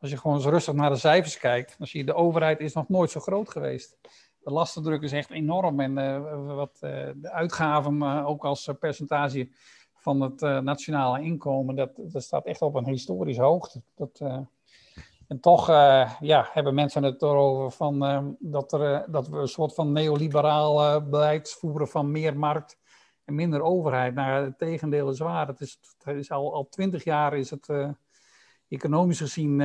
Als 0.00 0.10
je 0.10 0.16
gewoon 0.16 0.36
eens 0.36 0.46
rustig 0.46 0.74
naar 0.74 0.90
de 0.90 0.96
cijfers 0.96 1.38
kijkt, 1.38 1.74
dan 1.78 1.86
zie 1.86 2.00
je 2.00 2.06
de 2.06 2.14
overheid 2.14 2.60
is 2.60 2.72
nog 2.72 2.88
nooit 2.88 3.10
zo 3.10 3.20
groot 3.20 3.50
geweest. 3.50 3.96
De 4.38 4.50
lastendruk 4.50 5.02
is 5.02 5.12
echt 5.12 5.30
enorm 5.30 5.80
en 5.80 5.98
uh, 5.98 6.54
wat 6.54 6.76
de 6.80 7.30
uitgaven 7.30 8.02
ook 8.24 8.44
als 8.44 8.70
percentage 8.78 9.48
van 9.94 10.20
het 10.20 10.42
uh, 10.42 10.58
nationale 10.58 11.20
inkomen, 11.20 11.74
dat, 11.74 11.90
dat 11.96 12.22
staat 12.22 12.46
echt 12.46 12.62
op 12.62 12.74
een 12.74 12.86
historische 12.86 13.42
hoogte. 13.42 13.82
Dat, 13.94 14.20
uh, 14.22 14.38
en 15.28 15.40
toch 15.40 15.70
uh, 15.70 16.12
ja, 16.20 16.48
hebben 16.52 16.74
mensen 16.74 17.02
het 17.02 17.22
erover 17.22 17.70
van, 17.70 18.36
dat, 18.38 18.72
er, 18.72 19.10
dat 19.10 19.28
we 19.28 19.36
een 19.36 19.48
soort 19.48 19.74
van 19.74 19.92
neoliberaal 19.92 21.02
beleid 21.08 21.50
voeren 21.50 21.88
van 21.88 22.10
meer 22.10 22.38
markt 22.38 22.78
en 23.24 23.34
minder 23.34 23.62
overheid. 23.62 24.14
Nou, 24.14 24.44
het 24.44 24.58
tegendeel 24.58 25.10
is 25.10 25.18
waar. 25.18 25.46
Het 25.46 25.60
is, 25.60 25.78
het 25.98 26.16
is 26.16 26.30
al, 26.30 26.54
al 26.54 26.68
twintig 26.68 27.04
jaar 27.04 27.36
is 27.36 27.50
het 27.50 27.68
economisch 28.68 29.18
gezien 29.18 29.58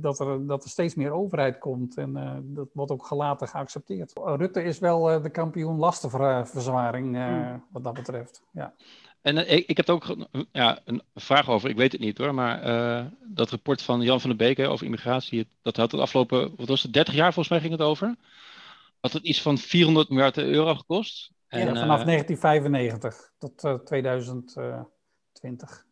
dat, 0.00 0.20
er, 0.20 0.46
dat 0.46 0.64
er 0.64 0.70
steeds 0.70 0.94
meer 0.94 1.12
overheid 1.12 1.58
komt. 1.58 1.96
En 1.96 2.42
dat 2.44 2.68
wordt 2.72 2.92
ook 2.92 3.06
gelaten 3.06 3.48
geaccepteerd. 3.48 4.12
Rutte 4.14 4.62
is 4.62 4.78
wel 4.78 5.22
de 5.22 5.30
kampioen 5.30 5.78
lastenverzwaring 5.78 7.16
mm. 7.16 7.64
wat 7.70 7.84
dat 7.84 7.94
betreft. 7.94 8.42
Ja. 8.52 8.74
En 9.22 9.50
ik, 9.50 9.66
ik 9.66 9.76
heb 9.76 9.88
er 9.88 9.94
ook 9.94 10.16
ja, 10.52 10.78
een 10.84 11.02
vraag 11.14 11.48
over, 11.48 11.70
ik 11.70 11.76
weet 11.76 11.92
het 11.92 12.00
niet 12.00 12.18
hoor, 12.18 12.34
maar 12.34 12.62
dat 13.24 13.50
rapport 13.50 13.82
van 13.82 14.00
Jan 14.00 14.20
van 14.20 14.30
der 14.30 14.38
Beek 14.38 14.68
over 14.68 14.84
immigratie, 14.84 15.48
dat 15.62 15.76
had 15.76 15.92
het 15.92 16.00
afgelopen, 16.00 16.56
wat 16.56 16.68
was 16.68 16.82
het, 16.82 16.92
30 16.92 17.14
jaar 17.14 17.32
volgens 17.32 17.48
mij 17.48 17.60
ging 17.60 17.72
het 17.72 17.82
over. 17.82 18.16
Had 19.00 19.12
het 19.12 19.22
iets 19.22 19.42
van 19.42 19.58
400 19.58 20.08
miljard 20.08 20.38
euro 20.38 20.74
gekost. 20.74 21.30
En, 21.48 21.58
ja, 21.58 21.66
vanaf 21.66 22.04
1995 22.04 23.32
tot 23.38 23.86
2020. 23.86 25.84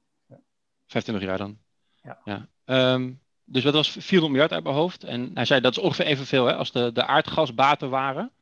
25 0.86 1.28
jaar 1.28 1.38
dan. 1.38 1.58
Ja. 2.02 2.18
ja. 2.24 2.48
Ehm, 2.64 3.12
dus 3.44 3.62
dat 3.62 3.74
was 3.74 3.90
400 3.90 4.30
miljard 4.30 4.52
uit 4.52 4.64
mijn 4.64 4.74
hoofd. 4.74 5.04
En 5.04 5.30
hij 5.34 5.44
zei 5.44 5.60
dat 5.60 5.72
is 5.72 5.78
ongeveer 5.78 6.06
evenveel 6.06 6.46
hè, 6.46 6.54
als 6.54 6.72
de, 6.72 6.92
de 6.92 7.06
aardgasbaten 7.06 7.90
waren. 7.90 8.32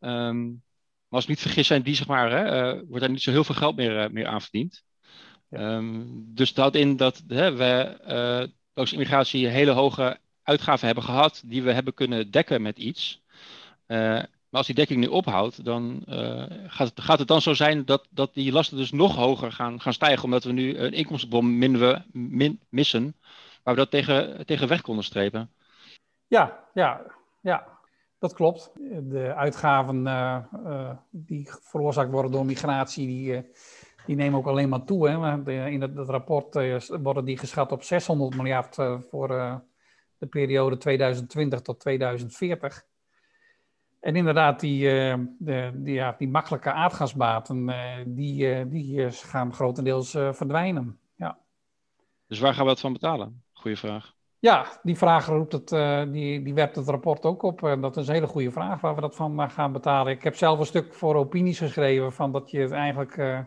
Um, 0.00 0.62
als 1.10 1.22
ik 1.22 1.28
niet 1.28 1.40
vergis 1.40 1.66
zijn 1.66 1.82
die, 1.82 1.94
zeg 1.94 2.06
maar, 2.06 2.30
hè, 2.30 2.74
uh, 2.74 2.82
wordt 2.88 3.00
daar 3.00 3.10
niet 3.10 3.22
zo 3.22 3.30
heel 3.30 3.44
veel 3.44 3.54
geld 3.54 3.76
meer, 3.76 4.04
uh, 4.04 4.10
meer 4.10 4.26
aan 4.26 4.40
verdiend. 4.40 4.82
Ja. 5.48 5.74
Um, 5.74 6.24
dus 6.34 6.54
dat 6.54 6.74
in 6.74 6.96
dat 6.96 7.22
hè, 7.28 7.56
we 7.56 8.50
als 8.74 8.92
immigratie 8.92 9.46
hele 9.46 9.70
hoge 9.70 10.18
uitgaven 10.42 10.86
hebben 10.86 11.04
gehad 11.04 11.42
die 11.46 11.62
we 11.62 11.72
hebben 11.72 11.94
kunnen 11.94 12.30
dekken 12.30 12.62
met 12.62 12.78
iets. 12.78 13.22
Maar 14.50 14.58
als 14.58 14.66
die 14.66 14.74
dekking 14.74 15.00
nu 15.00 15.06
ophoudt, 15.06 15.64
dan 15.64 16.04
uh, 16.08 16.44
gaat, 16.66 16.88
het, 16.88 17.00
gaat 17.00 17.18
het 17.18 17.28
dan 17.28 17.42
zo 17.42 17.54
zijn 17.54 17.84
dat, 17.84 18.06
dat 18.10 18.34
die 18.34 18.52
lasten 18.52 18.76
dus 18.76 18.90
nog 18.90 19.16
hoger 19.16 19.52
gaan, 19.52 19.80
gaan 19.80 19.92
stijgen, 19.92 20.24
omdat 20.24 20.44
we 20.44 20.52
nu 20.52 20.76
een 20.78 20.92
inkomstenbom 20.92 21.58
min, 21.58 22.02
min, 22.12 22.60
missen, 22.68 23.14
waar 23.62 23.74
we 23.74 23.80
dat 23.80 23.90
tegen, 23.90 24.46
tegen 24.46 24.68
weg 24.68 24.80
konden 24.80 25.04
strepen. 25.04 25.50
Ja, 26.26 26.64
ja, 26.74 27.00
ja, 27.40 27.79
dat 28.20 28.32
klopt. 28.32 28.72
De 29.02 29.34
uitgaven 29.34 30.06
uh, 30.06 30.38
uh, 30.66 30.90
die 31.10 31.48
veroorzaakt 31.60 32.10
worden 32.10 32.30
door 32.30 32.44
migratie, 32.46 33.06
die, 33.06 33.50
die 34.06 34.16
nemen 34.16 34.38
ook 34.38 34.46
alleen 34.46 34.68
maar 34.68 34.84
toe. 34.84 35.08
Hè. 35.08 35.50
In 35.68 35.80
het, 35.80 35.96
het 35.96 36.08
rapport 36.08 36.54
worden 37.02 37.24
die 37.24 37.38
geschat 37.38 37.72
op 37.72 37.82
600 37.82 38.36
miljard 38.36 38.74
voor 39.10 39.28
de 40.18 40.26
periode 40.26 40.76
2020 40.76 41.60
tot 41.60 41.80
2040. 41.80 42.84
En 44.00 44.16
inderdaad, 44.16 44.60
die, 44.60 44.82
de, 45.38 45.70
die, 45.74 45.94
ja, 45.94 46.14
die 46.18 46.28
makkelijke 46.28 46.72
aardgasbaten, 46.72 47.66
die, 48.06 48.68
die 48.68 49.10
gaan 49.10 49.52
grotendeels 49.54 50.10
verdwijnen. 50.10 50.98
Ja. 51.16 51.38
Dus 52.26 52.38
waar 52.38 52.54
gaan 52.54 52.64
we 52.64 52.70
dat 52.70 52.80
van 52.80 52.92
betalen? 52.92 53.42
Goeie 53.52 53.76
vraag. 53.76 54.18
Ja, 54.40 54.66
die 54.82 54.96
vraag 54.96 55.26
roept 55.26 55.52
het, 55.52 55.68
die, 56.12 56.42
die 56.42 56.54
werpt 56.54 56.76
het 56.76 56.88
rapport 56.88 57.24
ook 57.24 57.42
op. 57.42 57.62
En 57.62 57.80
dat 57.80 57.96
is 57.96 58.08
een 58.08 58.14
hele 58.14 58.26
goede 58.26 58.50
vraag 58.50 58.80
waar 58.80 58.94
we 58.94 59.00
dat 59.00 59.16
van 59.16 59.50
gaan 59.50 59.72
betalen. 59.72 60.12
Ik 60.12 60.22
heb 60.22 60.36
zelf 60.36 60.58
een 60.58 60.66
stuk 60.66 60.94
voor 60.94 61.14
opinies 61.14 61.58
geschreven 61.58 62.12
van 62.12 62.32
dat 62.32 62.50
je 62.50 62.68
eigenlijk 62.68 63.44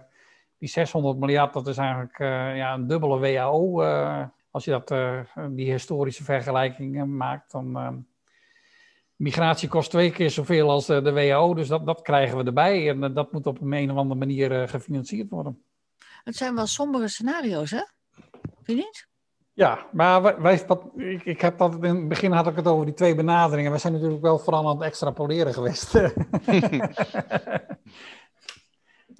die 0.57 0.69
600 0.69 1.17
miljard, 1.17 1.53
dat 1.53 1.67
is 1.67 1.77
eigenlijk 1.77 2.17
ja, 2.55 2.73
een 2.73 2.87
dubbele 2.87 3.19
WHO. 3.19 3.81
als 4.51 4.65
je 4.65 4.71
dat, 4.71 4.93
die 5.49 5.71
historische 5.71 6.23
vergelijking 6.23 7.05
maakt, 7.05 7.51
dan 7.51 8.05
migratie 9.23 9.69
kost 9.69 9.89
twee 9.89 10.11
keer 10.11 10.29
zoveel 10.29 10.69
als 10.69 10.85
de, 10.85 11.11
WHO, 11.11 11.53
dus 11.53 11.67
dat, 11.67 11.85
dat 11.85 12.01
krijgen 12.01 12.37
we 12.37 12.43
erbij. 12.43 12.89
En 12.89 13.03
eh, 13.03 13.15
dat 13.15 13.31
moet 13.31 13.47
op 13.47 13.61
een, 13.61 13.91
of 13.91 13.97
andere 13.97 14.19
manier 14.19 14.69
gefinancierd 14.69 15.29
worden. 15.29 15.63
Het 16.23 16.35
zijn 16.35 16.55
wel 16.55 16.67
sombere 16.67 17.07
scenario's, 17.07 17.71
hè? 17.71 17.83
Vind 18.61 18.65
je 18.65 18.75
niet? 18.75 19.07
Ja, 19.53 19.87
maar 19.91 20.41
wij, 20.41 20.65
wat, 20.67 20.83
ik, 20.95 21.23
ik 21.23 21.41
heb 21.41 21.57
dat 21.57 21.73
in 21.73 21.95
het 21.95 22.07
begin 22.07 22.31
had 22.31 22.47
ik 22.47 22.55
het 22.55 22.67
over 22.67 22.85
die 22.85 22.93
twee 22.93 23.15
benaderingen. 23.15 23.71
We 23.71 23.77
zijn 23.77 23.93
natuurlijk 23.93 24.21
wel 24.21 24.39
vooral 24.39 24.67
aan 24.67 24.75
het 24.75 24.85
extrapoleren 24.85 25.53
geweest. 25.53 25.93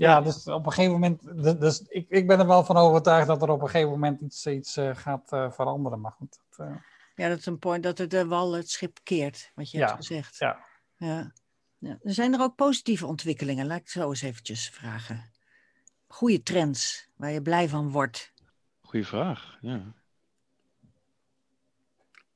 ja, 0.05 0.21
dus 0.21 0.47
op 0.47 0.65
een 0.65 0.71
gegeven 0.71 0.91
moment, 0.91 1.43
dus, 1.43 1.57
dus 1.57 1.81
ik, 1.81 2.05
ik 2.09 2.27
ben 2.27 2.39
er 2.39 2.47
wel 2.47 2.63
van 2.63 2.77
overtuigd 2.77 3.27
dat 3.27 3.41
er 3.41 3.49
op 3.49 3.61
een 3.61 3.69
gegeven 3.69 3.91
moment 3.91 4.21
iets, 4.21 4.47
iets 4.47 4.77
uh, 4.77 4.95
gaat 4.95 5.31
uh, 5.33 5.51
veranderen. 5.51 6.01
Maar 6.01 6.11
goed. 6.11 6.39
Dat, 6.49 6.67
uh... 6.67 6.75
Ja, 7.15 7.29
dat 7.29 7.37
is 7.37 7.45
een 7.45 7.59
point 7.59 7.83
dat 7.83 7.97
de 7.97 8.27
wal 8.27 8.53
het 8.53 8.69
schip 8.69 8.99
keert, 9.03 9.51
wat 9.55 9.71
je 9.71 9.77
hebt 9.77 9.91
gezegd. 9.91 10.37
Ja. 10.37 10.65
ja. 10.95 11.31
Ja. 11.83 11.97
Er 12.03 12.13
zijn 12.13 12.33
er 12.33 12.41
ook 12.41 12.55
positieve 12.55 13.05
ontwikkelingen, 13.05 13.67
laat 13.67 13.79
ik 13.79 13.89
zo 13.89 14.09
eens 14.09 14.21
eventjes 14.21 14.69
vragen. 14.69 15.31
Goede 16.07 16.43
trends, 16.43 17.09
waar 17.15 17.31
je 17.31 17.41
blij 17.41 17.69
van 17.69 17.91
wordt. 17.91 18.33
Goeie 18.81 19.07
vraag, 19.07 19.57
ja. 19.61 19.93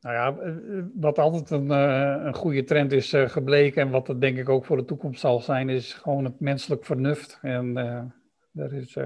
Nou 0.02 0.16
ja, 0.16 0.38
eh, 0.44 0.54
wat 0.94 1.20
altijd 1.20 1.50
een, 1.50 1.72
eh, 1.72 2.26
een 2.26 2.34
goede 2.34 2.64
trend 2.64 2.92
is 2.92 3.14
eh, 3.14 3.30
gebleken 3.30 3.82
en 3.82 3.90
wat 3.90 4.08
het 4.08 4.22
denk 4.22 4.38
ik 4.38 4.50
ook 4.50 4.66
voor 4.66 4.78
de 4.78 4.86
toekomst 4.86 5.20
zal 5.20 5.40
zijn, 5.40 5.70
is 5.70 5.94
gewoon 5.94 6.24
het 6.24 6.40
menselijk 6.40 6.86
vernuft. 6.86 7.40
En 7.42 7.78
er 8.54 8.74
is 8.74 8.98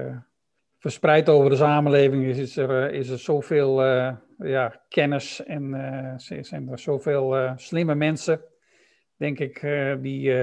verspreid 0.78 1.28
over 1.28 1.50
de 1.50 1.56
samenleving 1.56 2.24
is, 2.24 2.38
is, 2.38 2.56
er, 2.56 2.92
is 2.92 3.08
er 3.08 3.18
zoveel 3.18 3.82
ja, 4.38 4.82
kennis 4.88 5.44
en 5.44 5.74
uh, 5.74 6.40
zijn 6.42 6.68
er 6.68 6.78
zoveel 6.78 7.52
slimme 7.56 7.94
mensen, 7.94 8.40
denk 9.16 9.38
ik, 9.38 9.60
die 10.00 10.34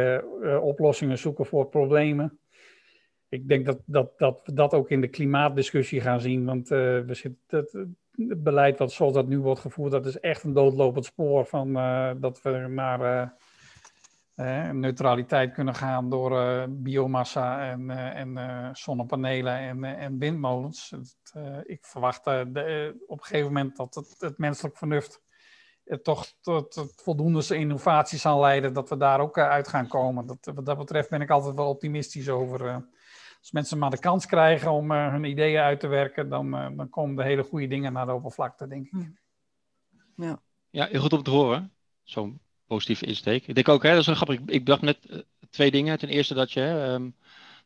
oplossingen 0.62 1.18
zoeken 1.18 1.46
voor 1.46 1.70
problemen. 1.70 2.40
Ik 3.30 3.48
denk 3.48 3.66
dat, 3.66 3.80
dat, 3.86 4.18
dat 4.18 4.42
we 4.44 4.54
dat 4.54 4.74
ook 4.74 4.90
in 4.90 5.02
de 5.02 5.08
klimaatdiscussie 5.08 6.02
gaan 6.02 6.22
zien, 6.22 6.46
want 6.46 6.68
we 6.68 7.04
zitten, 7.08 7.58
het, 7.58 7.88
het, 8.28 8.44
beleid 8.44 8.80
wat 8.80 8.92
zoals 8.92 9.14
dat 9.14 9.28
nu 9.28 9.40
wordt 9.40 9.60
gevoerd, 9.62 9.92
dat 9.92 10.06
is 10.06 10.20
echt 10.20 10.44
een 10.44 10.54
doodlopend 10.54 11.06
spoor 11.06 11.46
van 11.46 11.74
dat 12.20 12.42
we 12.42 12.50
naar 12.50 13.34
neutraliteit 14.74 15.54
kunnen 15.54 15.76
gaan 15.76 16.10
door 16.10 16.66
biomassa 16.70 17.70
en, 17.70 17.90
en 17.90 18.70
zonnepanelen 18.76 19.58
en, 19.58 19.84
en 19.84 20.18
windmolens. 20.18 20.94
Ik 21.64 21.86
verwacht 21.86 22.28
op 22.28 22.56
een 22.56 22.94
gegeven 23.08 23.48
moment 23.48 23.76
dat 23.76 23.96
het, 23.96 24.16
het 24.20 24.38
menselijk 24.38 24.78
vernuft 24.78 25.22
toch 26.02 26.34
tot, 26.42 26.94
voldoende 26.96 27.56
innovatie 27.56 28.20
zal 28.20 28.40
leiden, 28.40 28.74
dat 28.74 28.90
we 28.90 28.98
daar 28.98 29.20
ook 29.20 29.38
uit 29.38 29.68
gaan 29.68 29.88
komen. 29.88 30.26
Dat, 30.26 30.52
wat 30.56 30.66
dat 30.66 30.78
betreft 30.78 31.10
ben 31.10 31.22
ik 31.22 31.30
altijd 31.30 31.56
wel 31.56 31.70
optimistisch 31.70 32.30
over. 32.30 32.88
Als 33.40 33.52
mensen 33.52 33.78
maar 33.78 33.90
de 33.90 34.00
kans 34.00 34.26
krijgen 34.26 34.72
om 34.72 34.92
hun 34.92 35.24
ideeën 35.24 35.62
uit 35.62 35.80
te 35.80 35.88
werken, 35.88 36.30
dan, 36.30 36.52
dan 36.52 36.90
komen 36.90 37.16
de 37.16 37.24
hele 37.24 37.44
goede 37.44 37.68
dingen 37.68 37.94
naar 37.94 38.06
de 38.06 38.14
oppervlakte, 38.14 38.68
denk 38.68 38.86
ik. 38.86 39.10
Ja, 40.16 40.42
ja 40.70 40.86
heel 40.86 41.02
goed 41.02 41.14
om 41.14 41.24
te 41.24 41.30
horen. 41.30 41.74
Zo'n 42.04 42.40
positieve 42.66 43.06
insteek. 43.06 43.48
Ik 43.48 43.56
denk 43.56 43.70
ook, 43.70 43.84
hè, 43.84 43.90
dat 43.90 44.00
is 44.00 44.08
een 44.08 44.16
grappig. 44.16 44.40
Ik, 44.46 44.66
dacht 44.66 44.82
net 44.82 44.98
uh, 45.10 45.20
twee 45.50 45.72
dingen. 45.72 46.00
Ten 46.00 46.10
eerste 46.10 46.34
dat 46.34 46.52
je, 46.52 46.62
um, 46.62 47.16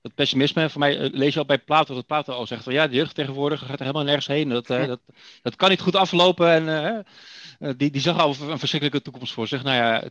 dat 0.02 0.16
pessimisme, 0.16 0.70
voor 0.70 0.80
mij 0.80 1.10
lees 1.10 1.34
je 1.34 1.40
al 1.40 1.46
bij 1.46 1.60
Plato, 1.60 1.96
dat 1.96 2.06
Plato 2.06 2.34
al 2.34 2.48
zegt 2.48 2.64
van 2.64 2.74
ja, 2.74 2.88
de 2.88 2.96
jeugd 2.96 3.16
tegenwoordig 3.16 3.60
gaat 3.60 3.80
er 3.80 3.86
helemaal 3.86 4.04
nergens 4.04 4.28
heen. 4.28 4.50
Dat, 4.50 4.70
uh, 4.70 4.88
dat, 4.88 5.00
dat 5.42 5.56
kan 5.56 5.70
niet 5.70 5.82
goed 5.82 5.96
aflopen. 5.96 6.50
En 6.70 7.06
die, 7.78 7.92
die 7.92 8.02
zag 8.02 8.20
al 8.20 8.30
een 8.30 8.60
verschrikkelijke 8.60 9.02
toekomst 9.02 9.34
voor 9.34 9.48
zich. 9.48 9.64
Nou 9.64 9.76
ja, 9.76 10.04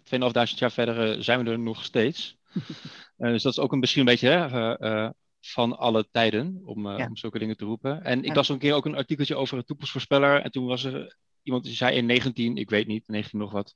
2.500 0.48 0.55
jaar 0.55 0.72
verder 0.72 1.25
zijn 1.25 1.44
we 1.44 1.51
er 1.51 1.59
nog 1.59 1.85
steeds. 1.85 2.37
dus 3.16 3.42
dat 3.42 3.53
is 3.53 3.59
ook 3.59 3.72
een, 3.72 3.79
misschien 3.79 4.01
een 4.01 4.07
beetje 4.07 4.29
hè, 4.29 5.09
van 5.44 5.78
alle 5.78 6.09
tijden, 6.11 6.62
om, 6.64 6.88
ja. 6.88 7.07
om 7.07 7.16
zulke 7.16 7.38
dingen 7.38 7.57
te 7.57 7.64
roepen. 7.64 8.05
En 8.05 8.18
ik 8.18 8.26
ja. 8.28 8.35
las 8.35 8.48
een 8.48 8.59
keer 8.59 8.74
ook 8.74 8.85
een 8.85 8.96
artikeltje 8.96 9.37
over 9.37 9.59
een 9.59 9.64
toekomstvoorspeller. 9.64 10.42
En 10.42 10.50
toen 10.50 10.66
was 10.66 10.85
er 10.85 11.16
iemand 11.42 11.64
die 11.64 11.74
zei 11.74 11.96
in 11.96 12.07
19, 12.07 12.57
ik 12.57 12.70
weet 12.70 12.87
niet, 12.87 13.09
19 13.09 13.38
nog 13.38 13.52
wat 13.52 13.74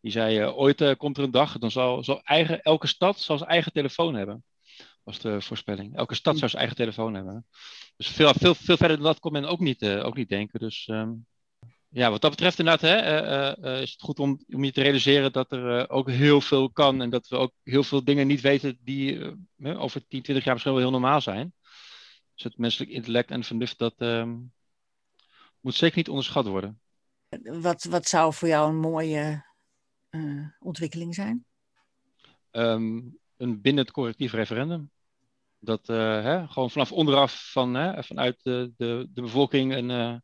die 0.00 0.14
zei, 0.14 0.40
uh, 0.40 0.58
ooit 0.58 0.80
uh, 0.80 0.94
komt 0.96 1.18
er 1.18 1.24
een 1.24 1.30
dag, 1.30 1.58
dan 1.58 1.70
zal, 1.70 2.04
zal 2.04 2.20
eigen, 2.22 2.62
elke 2.62 2.86
stad 2.86 3.20
zal 3.20 3.38
zijn 3.38 3.50
eigen 3.50 3.72
telefoon 3.72 4.14
hebben. 4.14 4.44
Was 5.02 5.18
de 5.18 5.40
voorspelling. 5.40 5.96
Elke 5.96 6.14
stad 6.14 6.38
zou 6.38 6.50
zijn 6.50 6.62
eigen 6.62 6.82
telefoon 6.82 7.14
hebben. 7.14 7.46
Dus 7.96 8.08
veel, 8.08 8.34
veel, 8.34 8.54
veel 8.54 8.76
verder 8.76 8.96
dan 8.96 9.06
dat 9.06 9.18
kon 9.18 9.32
men 9.32 9.44
ook 9.44 9.60
niet, 9.60 9.82
uh, 9.82 10.04
ook 10.04 10.16
niet 10.16 10.28
denken. 10.28 10.60
Dus 10.60 10.88
um, 10.90 11.26
ja, 11.96 12.10
wat 12.10 12.20
dat 12.20 12.30
betreft 12.30 12.58
inderdaad 12.58 12.90
hè, 12.90 13.80
is 13.80 13.90
het 13.90 14.02
goed 14.02 14.18
om, 14.18 14.40
om 14.48 14.64
je 14.64 14.72
te 14.72 14.82
realiseren 14.82 15.32
dat 15.32 15.52
er 15.52 15.90
ook 15.90 16.10
heel 16.10 16.40
veel 16.40 16.70
kan. 16.70 17.02
En 17.02 17.10
dat 17.10 17.28
we 17.28 17.36
ook 17.36 17.52
heel 17.62 17.82
veel 17.82 18.04
dingen 18.04 18.26
niet 18.26 18.40
weten 18.40 18.78
die 18.80 19.36
over 19.58 20.06
10, 20.06 20.22
20 20.22 20.44
jaar 20.44 20.52
misschien 20.52 20.72
wel 20.74 20.82
heel 20.82 20.90
normaal 20.90 21.20
zijn. 21.20 21.52
Dus 22.34 22.44
het 22.44 22.58
menselijk 22.58 22.90
intellect 22.90 23.30
en 23.30 23.44
vernuft, 23.44 23.78
dat 23.78 23.94
um, 23.98 24.52
moet 25.60 25.74
zeker 25.74 25.96
niet 25.96 26.08
onderschat 26.08 26.46
worden. 26.46 26.80
Wat, 27.42 27.84
wat 27.84 28.08
zou 28.08 28.34
voor 28.34 28.48
jou 28.48 28.68
een 28.68 28.80
mooie 28.80 29.44
ontwikkeling 30.58 31.14
zijn? 31.14 31.44
Um, 32.50 33.18
een 33.36 33.60
binnen 33.60 33.84
het 33.84 33.92
collectief 33.92 34.32
referendum. 34.32 34.90
Dat 35.58 35.86
hè, 35.86 36.48
gewoon 36.48 36.70
vanaf 36.70 36.92
onderaf 36.92 37.50
van, 37.52 37.74
hè, 37.74 38.02
vanuit 38.02 38.40
de, 38.42 38.72
de, 38.76 39.08
de 39.10 39.20
bevolking 39.22 39.74
een, 39.74 40.22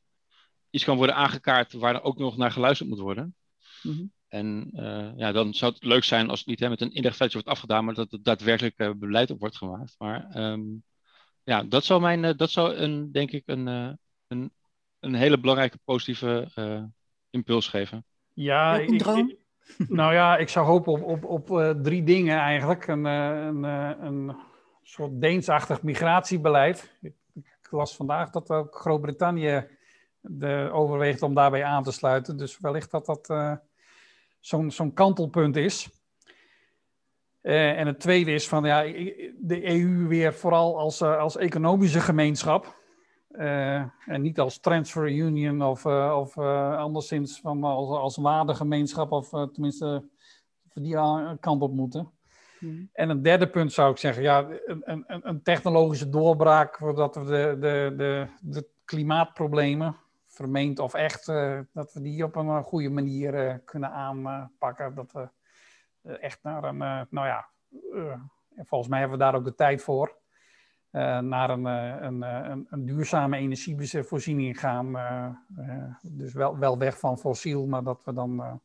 iets 0.73 0.85
kan 0.85 0.97
worden 0.97 1.15
aangekaart 1.15 1.73
waar 1.73 1.95
er 1.95 2.03
ook 2.03 2.19
nog 2.19 2.37
naar 2.37 2.51
geluisterd 2.51 2.89
moet 2.89 2.99
worden. 2.99 3.35
Mm 3.83 3.93
-hmm. 3.93 4.13
En 4.29 4.71
ja, 5.17 5.33
dan 5.33 5.55
zou 5.55 5.73
het 5.73 5.85
leuk 5.85 6.05
zijn 6.05 6.31
als 6.31 6.39
het 6.39 6.49
niet 6.49 6.61
hè, 6.61 6.69
met 6.69 6.81
een 6.81 6.93
inlegfeitje 6.93 7.39
wordt 7.39 7.53
afgedaan, 7.53 7.85
maar 7.85 7.95
dat 7.95 8.11
het 8.11 8.25
daadwerkelijk 8.25 8.99
beleid 8.99 9.31
op 9.31 9.41
wordt 9.41 9.57
gemaakt. 9.57 9.95
Maar 9.99 10.37
um, 10.37 10.83
ja, 11.43 11.63
dat 11.63 11.85
zou, 11.85 12.01
mijn, 12.01 12.37
dat 12.37 12.51
zou 12.51 12.75
een, 12.75 13.13
denk 13.13 13.31
ik 13.31 13.43
een, 13.47 13.67
een, 14.27 14.53
een 15.01 15.15
hele 15.15 15.41
belangrijke 15.41 15.79
positieve 15.85 16.49
impuls 17.31 17.69
geven. 17.69 18.05
Ja, 18.35 18.81
een 18.81 18.99
droom? 18.99 19.29
Ik, 19.29 19.39
nou 19.89 20.13
ja, 20.13 20.37
ik 20.37 20.49
zou 20.49 20.67
hopen 20.67 20.93
op, 20.93 21.03
op, 21.03 21.25
op 21.25 21.51
uh, 21.51 21.71
drie 21.71 22.03
dingen 22.03 22.39
eigenlijk. 22.39 22.87
Een, 22.87 23.05
uh, 23.05 23.45
een, 23.47 23.65
uh, 23.65 23.91
een, 24.01 24.37
soort 24.83 25.21
Deensachtig 25.21 25.83
migratiebeleid. 25.83 26.99
Ik 27.01 27.15
las 27.71 27.97
vandaag 27.97 28.31
dat 28.31 28.51
ook 28.51 28.77
Groot-Brittannië 28.77 29.67
de, 30.23 30.71
overweegt 30.73 31.23
om 31.23 31.35
daarbij 31.35 31.65
aan 31.65 31.83
te 31.83 31.93
sluiten. 31.93 32.37
Dus 32.37 32.59
wellicht 32.59 32.91
dat 32.91 33.07
dat 33.07 33.29
uh, 33.31 33.53
zo'n 34.41 34.71
zo'n 34.71 34.93
kantelpunt 34.93 35.57
is. 35.57 35.91
Uh, 37.43 37.79
en 37.79 37.87
het 37.87 38.01
tweede 38.01 38.33
is 38.33 38.49
van 38.49 38.65
ja, 38.65 38.83
de 39.39 39.69
EU 39.71 40.07
weer 40.07 40.35
vooral 40.35 40.79
als, 40.79 41.01
uh, 41.01 41.19
als 41.19 41.37
economische 41.37 42.01
gemeenschap. 42.01 42.81
en 43.33 44.23
niet 44.23 44.41
als 44.41 44.61
transfer 44.61 45.11
union 45.11 45.63
of, 45.63 45.87
of 45.87 46.39
anderszins 46.39 47.41
van 47.41 47.65
als, 47.65 47.89
als 47.89 48.17
waardegemeenschap 48.17 49.13
of 49.13 49.29
tenminste 49.29 50.05
die 50.75 50.95
kant 51.41 51.63
op 51.63 51.73
moeten. 51.73 52.11
Hmm. 52.63 52.89
En 52.93 53.09
een 53.09 53.23
derde 53.23 53.49
punt 53.49 53.73
zou 53.73 53.91
ik 53.91 53.99
zeggen, 53.99 54.23
ja, 54.23 54.49
een, 54.65 54.83
een, 54.85 55.05
een 55.29 55.43
technologische 55.43 56.09
doorbraak, 56.09 56.77
voordat 56.77 57.15
we 57.15 57.25
de, 57.25 57.57
de, 57.61 57.95
de, 57.97 58.27
de 58.41 58.69
klimaatproblemen, 58.85 59.97
vermeend 60.35 60.79
of 60.79 60.95
echt, 60.95 61.29
uh, 61.29 61.61
dat 61.73 61.93
we 61.93 62.01
die 62.01 62.25
op 62.25 62.37
een 62.37 62.63
goede 62.63 62.91
manier 62.91 63.47
uh, 63.47 63.55
kunnen 63.65 63.91
aanpakken. 63.91 64.95
Dat 64.95 65.13
we 65.13 65.29
echt 66.19 66.43
naar 66.43 66.65
een, 66.65 67.07
nou 67.11 67.27
ja, 67.27 67.49
volgens 68.57 68.91
mij 68.91 69.01
hebben 69.01 69.19
we 69.19 69.25
daar 69.25 69.35
ook 69.35 69.45
de 69.45 69.55
tijd 69.55 69.83
voor, 69.83 70.21
naar 70.91 71.51
een, 71.51 71.65
een, 71.65 72.23
een, 72.23 72.67
een, 72.71 72.85
duurzame 72.85 73.37
energievoorziening 73.37 74.61
gaan. 74.61 74.93
dus 76.03 76.33
wel, 76.33 76.59
wel 76.59 76.79
weg 76.79 76.99
van 76.99 77.19
fossiel, 77.19 77.67
maar 77.67 77.83
dat 77.83 78.05
we 78.05 78.13
dan 78.13 78.61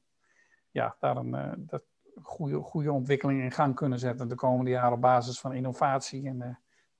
ja, 0.71 0.95
daar 0.99 1.17
een, 1.17 1.65
dat, 1.67 1.83
goede, 2.21 2.61
goede 2.61 2.91
ontwikkeling 2.91 3.41
in 3.41 3.51
gang 3.51 3.75
kunnen 3.75 3.99
zetten 3.99 4.27
de 4.27 4.35
komende 4.35 4.71
jaren 4.71 4.93
op 4.93 5.01
basis 5.01 5.39
van 5.39 5.53
innovatie 5.53 6.27
en 6.27 6.59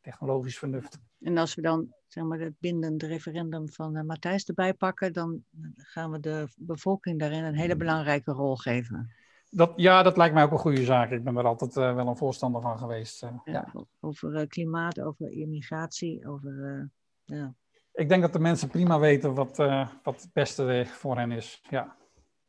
technologisch 0.10 0.58
vernuft. 0.58 1.00
En 1.20 1.38
als 1.38 1.56
we 1.56 1.62
dan 1.62 1.94
zeg 2.08 2.24
maar, 2.24 2.40
het 2.40 2.60
bindende 2.60 3.08
referendum 3.08 3.70
van 3.70 3.98
uh, 3.98 4.04
Matthijs 4.04 4.46
erbij 4.46 4.74
pakken, 4.74 5.14
dan 5.14 5.44
gaan 5.76 6.12
we 6.12 6.20
de 6.20 6.48
bevolking 6.58 7.20
daarin 7.20 7.44
een 7.44 7.56
hele 7.56 7.76
belangrijke 7.76 8.32
rol 8.32 8.56
geven. 8.56 9.12
Dat, 9.50 9.74
ja, 9.76 10.04
dat 10.04 10.18
lijkt 10.18 10.34
mij 10.34 10.44
ook 10.44 10.52
een 10.52 10.58
goede 10.58 10.86
zaak. 10.86 11.12
Ik 11.12 11.24
ben 11.24 11.38
er 11.38 11.46
altijd 11.46 11.76
uh, 11.76 11.96
wel 11.96 12.08
een 12.08 12.18
voorstander 12.18 12.62
van 12.62 12.78
geweest. 12.78 13.22
Ja, 13.22 13.42
ja. 13.44 13.74
Over 14.00 14.48
klimaat, 14.48 15.02
over 15.02 15.32
immigratie, 15.32 16.28
over. 16.28 16.90
ja. 17.26 17.54
Ik 17.94 18.10
denk 18.10 18.22
dat 18.22 18.34
de 18.34 18.40
mensen 18.40 18.68
prima 18.70 19.00
weten 19.00 19.34
wat, 19.34 19.58
wat 20.04 20.22
het 20.22 20.30
beste 20.34 20.84
voor 20.86 21.18
hen 21.18 21.32
is. 21.32 21.62
Ja. 21.70 21.96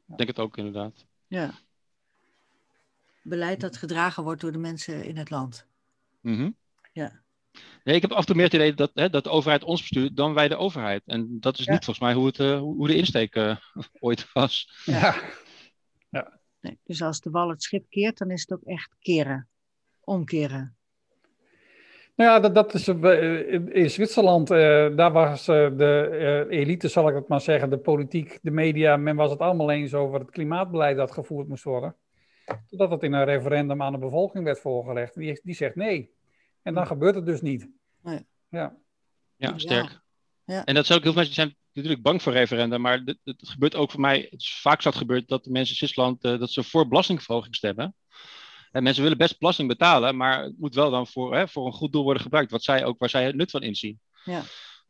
Ik 0.08 0.16
denk 0.16 0.28
het 0.28 0.38
ook 0.38 0.56
inderdaad. 0.56 1.06
Ja 1.26 1.50
beleid 3.28 3.60
dat 3.60 3.76
gedragen 3.76 4.22
wordt 4.22 4.40
door 4.40 4.52
de 4.52 4.58
mensen 4.58 5.04
in 5.04 5.16
het 5.16 5.30
land. 5.30 5.66
Mm 6.20 6.56
Ja. 6.92 7.22
Nee, 7.84 7.96
ik 7.96 8.02
heb 8.02 8.12
af 8.12 8.20
en 8.20 8.26
toe 8.26 8.34
meer 8.34 8.44
het 8.44 8.54
idee 8.54 8.74
dat, 8.74 8.90
hè, 8.94 9.10
dat 9.10 9.24
de 9.24 9.30
overheid 9.30 9.64
ons 9.64 9.80
bestuurt 9.80 10.16
dan 10.16 10.34
wij 10.34 10.48
de 10.48 10.56
overheid. 10.56 11.02
En 11.06 11.36
dat 11.40 11.58
is 11.58 11.66
niet 11.66 11.84
volgens 11.84 12.00
mij 12.00 12.14
hoe, 12.14 12.26
het, 12.26 12.38
uh, 12.38 12.58
hoe 12.58 12.86
de 12.86 12.96
insteek 12.96 13.36
uh, 13.36 13.56
ooit 14.00 14.32
was. 14.32 14.82
Ja. 14.84 15.14
ja. 16.08 16.38
Nee, 16.60 16.78
dus 16.84 17.02
als 17.02 17.20
de 17.20 17.30
wal 17.30 17.48
het 17.48 17.62
schip 17.62 17.84
keert, 17.88 18.18
dan 18.18 18.30
is 18.30 18.40
het 18.40 18.52
ook 18.52 18.64
echt 18.64 18.96
keren. 19.00 19.48
Omkeren. 20.00 20.76
Nou 22.14 22.30
ja, 22.30 22.40
dat, 22.40 22.54
dat 22.54 22.74
is 22.74 22.88
uh, 22.88 23.52
in 23.52 23.90
Zwitserland, 23.90 24.48
daar 24.48 25.12
was 25.12 25.44
de 25.44 26.46
elite, 26.48 26.88
zal 26.88 27.08
ik 27.08 27.14
het 27.14 27.28
maar 27.28 27.40
zeggen, 27.40 27.70
de 27.70 27.78
politiek, 27.78 28.38
de 28.42 28.50
media, 28.50 28.96
men 28.96 29.16
was 29.16 29.30
het 29.30 29.40
allemaal 29.40 29.70
eens 29.70 29.94
over 29.94 30.20
het 30.20 30.30
klimaatbeleid 30.30 30.96
dat 30.96 31.12
gevoerd 31.12 31.48
moest 31.48 31.64
worden. 31.64 31.96
Totdat 32.68 32.90
het 32.90 33.02
in 33.02 33.12
een 33.12 33.24
referendum 33.24 33.82
aan 33.82 33.92
de 33.92 33.98
bevolking 33.98 34.44
werd 34.44 34.60
voorgelegd. 34.60 35.14
Die, 35.14 35.40
die 35.42 35.54
zegt 35.54 35.74
nee. 35.74 36.16
En 36.68 36.74
dan 36.74 36.86
gebeurt 36.86 37.14
het 37.14 37.26
dus 37.26 37.40
niet. 37.40 37.68
Nee. 38.02 38.26
Ja. 38.48 38.76
ja, 39.36 39.58
sterk. 39.58 40.00
Ja. 40.44 40.64
En 40.64 40.74
dat 40.74 40.86
zou 40.86 40.98
ook 40.98 41.04
heel 41.04 41.12
veel 41.12 41.22
mensen 41.22 41.34
zijn 41.34 41.56
natuurlijk 41.72 42.02
bang 42.02 42.22
voor 42.22 42.32
referenda, 42.32 42.78
maar 42.78 43.02
het, 43.04 43.18
het 43.24 43.48
gebeurt 43.48 43.74
ook 43.74 43.90
voor 43.90 44.00
mij, 44.00 44.28
het 44.30 44.40
is 44.40 44.60
vaak 44.60 44.82
zat 44.82 44.94
gebeurd 44.94 45.28
dat 45.28 45.44
de 45.44 45.50
mensen 45.50 45.70
in 45.70 45.76
Zwitserland, 45.76 46.24
uh, 46.24 46.38
dat 46.38 46.50
ze 46.50 46.62
voor 46.62 46.88
belastingverhoging 46.88 47.54
stemmen. 47.54 47.94
En 48.70 48.82
mensen 48.82 49.02
willen 49.02 49.18
best 49.18 49.38
belasting 49.38 49.68
betalen, 49.68 50.16
maar 50.16 50.42
het 50.42 50.58
moet 50.58 50.74
wel 50.74 50.90
dan 50.90 51.06
voor, 51.06 51.34
hè, 51.34 51.48
voor 51.48 51.66
een 51.66 51.72
goed 51.72 51.92
doel 51.92 52.02
worden 52.02 52.22
gebruikt, 52.22 52.50
wat 52.50 52.62
zij 52.62 52.84
ook, 52.84 52.98
waar 52.98 53.10
zij 53.10 53.24
het 53.24 53.36
nut 53.36 53.50
van 53.50 53.62
inzien. 53.62 54.00
Ja. 54.24 54.42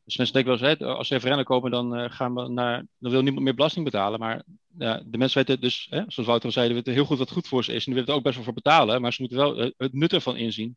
Dus 0.04 0.16
mensen 0.16 0.34
denken 0.34 0.58
wel 0.60 0.68
eens, 0.68 0.78
hè, 0.78 0.86
als 0.86 1.08
ze 1.08 1.14
referenda 1.14 1.42
komen, 1.42 1.70
dan, 1.70 1.98
uh, 1.98 2.10
gaan 2.10 2.34
we 2.34 2.48
naar, 2.48 2.86
dan 2.98 3.10
wil 3.10 3.22
niemand 3.22 3.44
meer 3.44 3.54
belasting 3.54 3.84
betalen. 3.84 4.18
Maar 4.18 4.42
ja, 4.78 5.02
de 5.06 5.18
mensen 5.18 5.38
weten 5.38 5.60
dus, 5.60 5.86
hè, 5.90 6.02
zoals 6.06 6.28
Wouter 6.28 6.46
al 6.46 6.52
zei, 6.52 6.74
weten 6.74 6.92
heel 6.92 7.04
goed 7.04 7.18
wat 7.18 7.30
goed 7.30 7.48
voor 7.48 7.64
ze 7.64 7.72
is. 7.72 7.78
En 7.78 7.84
die 7.84 7.94
willen 7.94 8.08
er 8.08 8.14
ook 8.14 8.22
best 8.22 8.34
wel 8.34 8.44
voor 8.44 8.54
betalen, 8.54 9.00
maar 9.00 9.12
ze 9.12 9.20
moeten 9.20 9.38
wel 9.38 9.64
uh, 9.64 9.70
het 9.76 9.92
nut 9.92 10.12
ervan 10.12 10.36
inzien. 10.36 10.76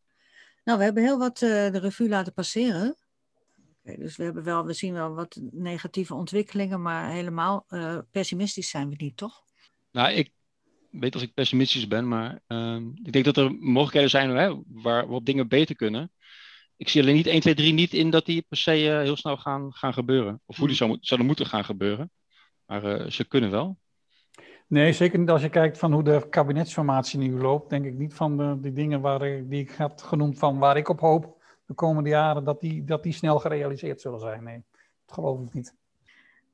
Nou, 0.63 0.77
we 0.77 0.83
hebben 0.83 1.03
heel 1.03 1.17
wat 1.17 1.41
uh, 1.41 1.49
de 1.49 1.79
revue 1.79 2.09
laten 2.09 2.33
passeren. 2.33 2.95
Okay, 3.83 3.95
dus 3.95 4.17
we, 4.17 4.23
hebben 4.23 4.43
wel, 4.43 4.65
we 4.65 4.73
zien 4.73 4.93
wel 4.93 5.13
wat 5.13 5.39
negatieve 5.51 6.13
ontwikkelingen, 6.13 6.81
maar 6.81 7.11
helemaal 7.11 7.65
pessimistisch 8.11 8.69
zijn 8.69 8.89
we 8.89 8.95
niet, 8.97 9.17
toch? 9.17 9.43
Nou, 9.91 10.11
ik 10.11 10.31
weet 10.89 11.15
of 11.15 11.21
ik 11.21 11.33
pessimistisch 11.33 11.87
ben, 11.87 12.07
maar 12.07 12.41
ehm, 12.47 12.87
ik 13.03 13.11
denk 13.11 13.25
dat 13.25 13.37
er 13.37 13.53
mogelijkheden 13.53 14.09
zijn 14.09 14.29
hè, 14.29 14.49
waar, 14.67 15.05
waarop 15.07 15.25
dingen 15.25 15.47
beter 15.47 15.75
kunnen 15.75 16.11
ik 16.81 16.89
zie 16.89 17.01
alleen 17.01 17.15
niet 17.15 17.27
1, 17.27 17.41
2, 17.41 17.55
3 17.55 17.73
niet 17.73 17.93
in 17.93 18.09
dat 18.09 18.25
die 18.25 18.41
per 18.41 18.57
se 18.57 18.83
uh, 18.83 18.99
heel 18.99 19.15
snel 19.15 19.37
gaan, 19.37 19.73
gaan 19.73 19.93
gebeuren. 19.93 20.41
Of 20.45 20.57
hoe 20.57 20.67
die 20.67 20.75
zou, 20.75 20.97
zouden 21.01 21.27
moeten 21.27 21.45
gaan 21.45 21.65
gebeuren. 21.65 22.11
Maar 22.65 23.11
ze 23.11 23.27
kunnen 23.27 23.51
wel. 23.51 23.79
Nee, 24.71 24.93
zeker 24.93 25.19
niet 25.19 25.29
als 25.29 25.41
je 25.41 25.49
kijkt 25.49 25.77
van 25.77 25.93
hoe 25.93 26.03
de 26.03 26.27
kabinetsformatie 26.29 27.19
nu 27.19 27.37
loopt. 27.37 27.69
Denk 27.69 27.85
ik 27.85 27.97
niet 27.97 28.13
van 28.13 28.37
de, 28.37 28.59
die 28.59 28.73
dingen 28.73 29.01
waar 29.01 29.21
ik, 29.21 29.49
die 29.49 29.61
ik 29.61 29.71
had 29.71 30.01
genoemd 30.01 30.39
van 30.39 30.57
waar 30.59 30.77
ik 30.77 30.89
op 30.89 30.99
hoop 30.99 31.43
de 31.65 31.73
komende 31.73 32.09
jaren, 32.09 32.43
dat 32.43 32.59
die, 32.59 32.83
dat 32.83 33.03
die 33.03 33.13
snel 33.13 33.39
gerealiseerd 33.39 34.01
zullen 34.01 34.19
zijn. 34.19 34.43
Nee, 34.43 34.63
dat 35.05 35.15
geloof 35.15 35.41
ik 35.41 35.53
niet. 35.53 35.75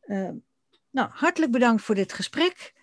Uh, 0.06 0.30
nou, 0.90 1.10
hartelijk 1.12 1.52
bedankt 1.52 1.82
voor 1.82 1.96
dit 1.96 2.14
gesprek. 2.14 2.74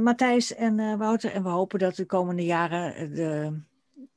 Matthijs 0.00 0.54
en 0.54 0.98
Wouter. 0.98 1.32
En 1.32 1.42
we 1.42 1.48
hopen 1.48 1.78
dat 1.78 1.94
de 1.94 2.06
komende 2.06 2.44
jaren 2.44 3.14
de 3.14 3.60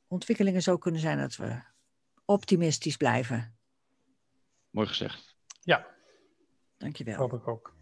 ontwikkelingen 0.06 0.62
zo 0.62 0.76
kunnen 0.78 1.00
zijn 1.00 1.18
dat 1.18 1.36
we 1.36 1.62
optimistisch 2.24 2.96
blijven. 2.96 3.56
Mooi 4.70 4.86
gezegd. 4.86 5.36
Ja. 5.60 5.86
Dankjewel. 6.76 7.16
Hoop 7.16 7.32
ik 7.32 7.48
ook. 7.48 7.76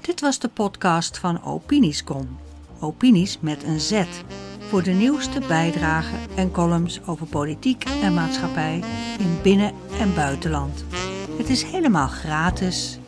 Dit 0.00 0.20
was 0.20 0.38
de 0.38 0.48
podcast 0.48 1.18
van 1.18 1.44
Opiniescom. 1.44 2.38
Opinies 2.80 3.38
met 3.40 3.62
een 3.62 3.80
Z. 3.80 4.02
Voor 4.68 4.82
de 4.82 4.90
nieuwste 4.90 5.40
bijdragen 5.48 6.18
en 6.36 6.50
columns 6.50 7.00
over 7.06 7.26
politiek 7.26 7.84
en 8.02 8.14
maatschappij 8.14 8.82
in 9.18 9.38
binnen- 9.42 9.74
en 9.98 10.14
buitenland. 10.14 10.84
Het 11.36 11.48
is 11.48 11.62
helemaal 11.62 12.08
gratis 12.08 12.98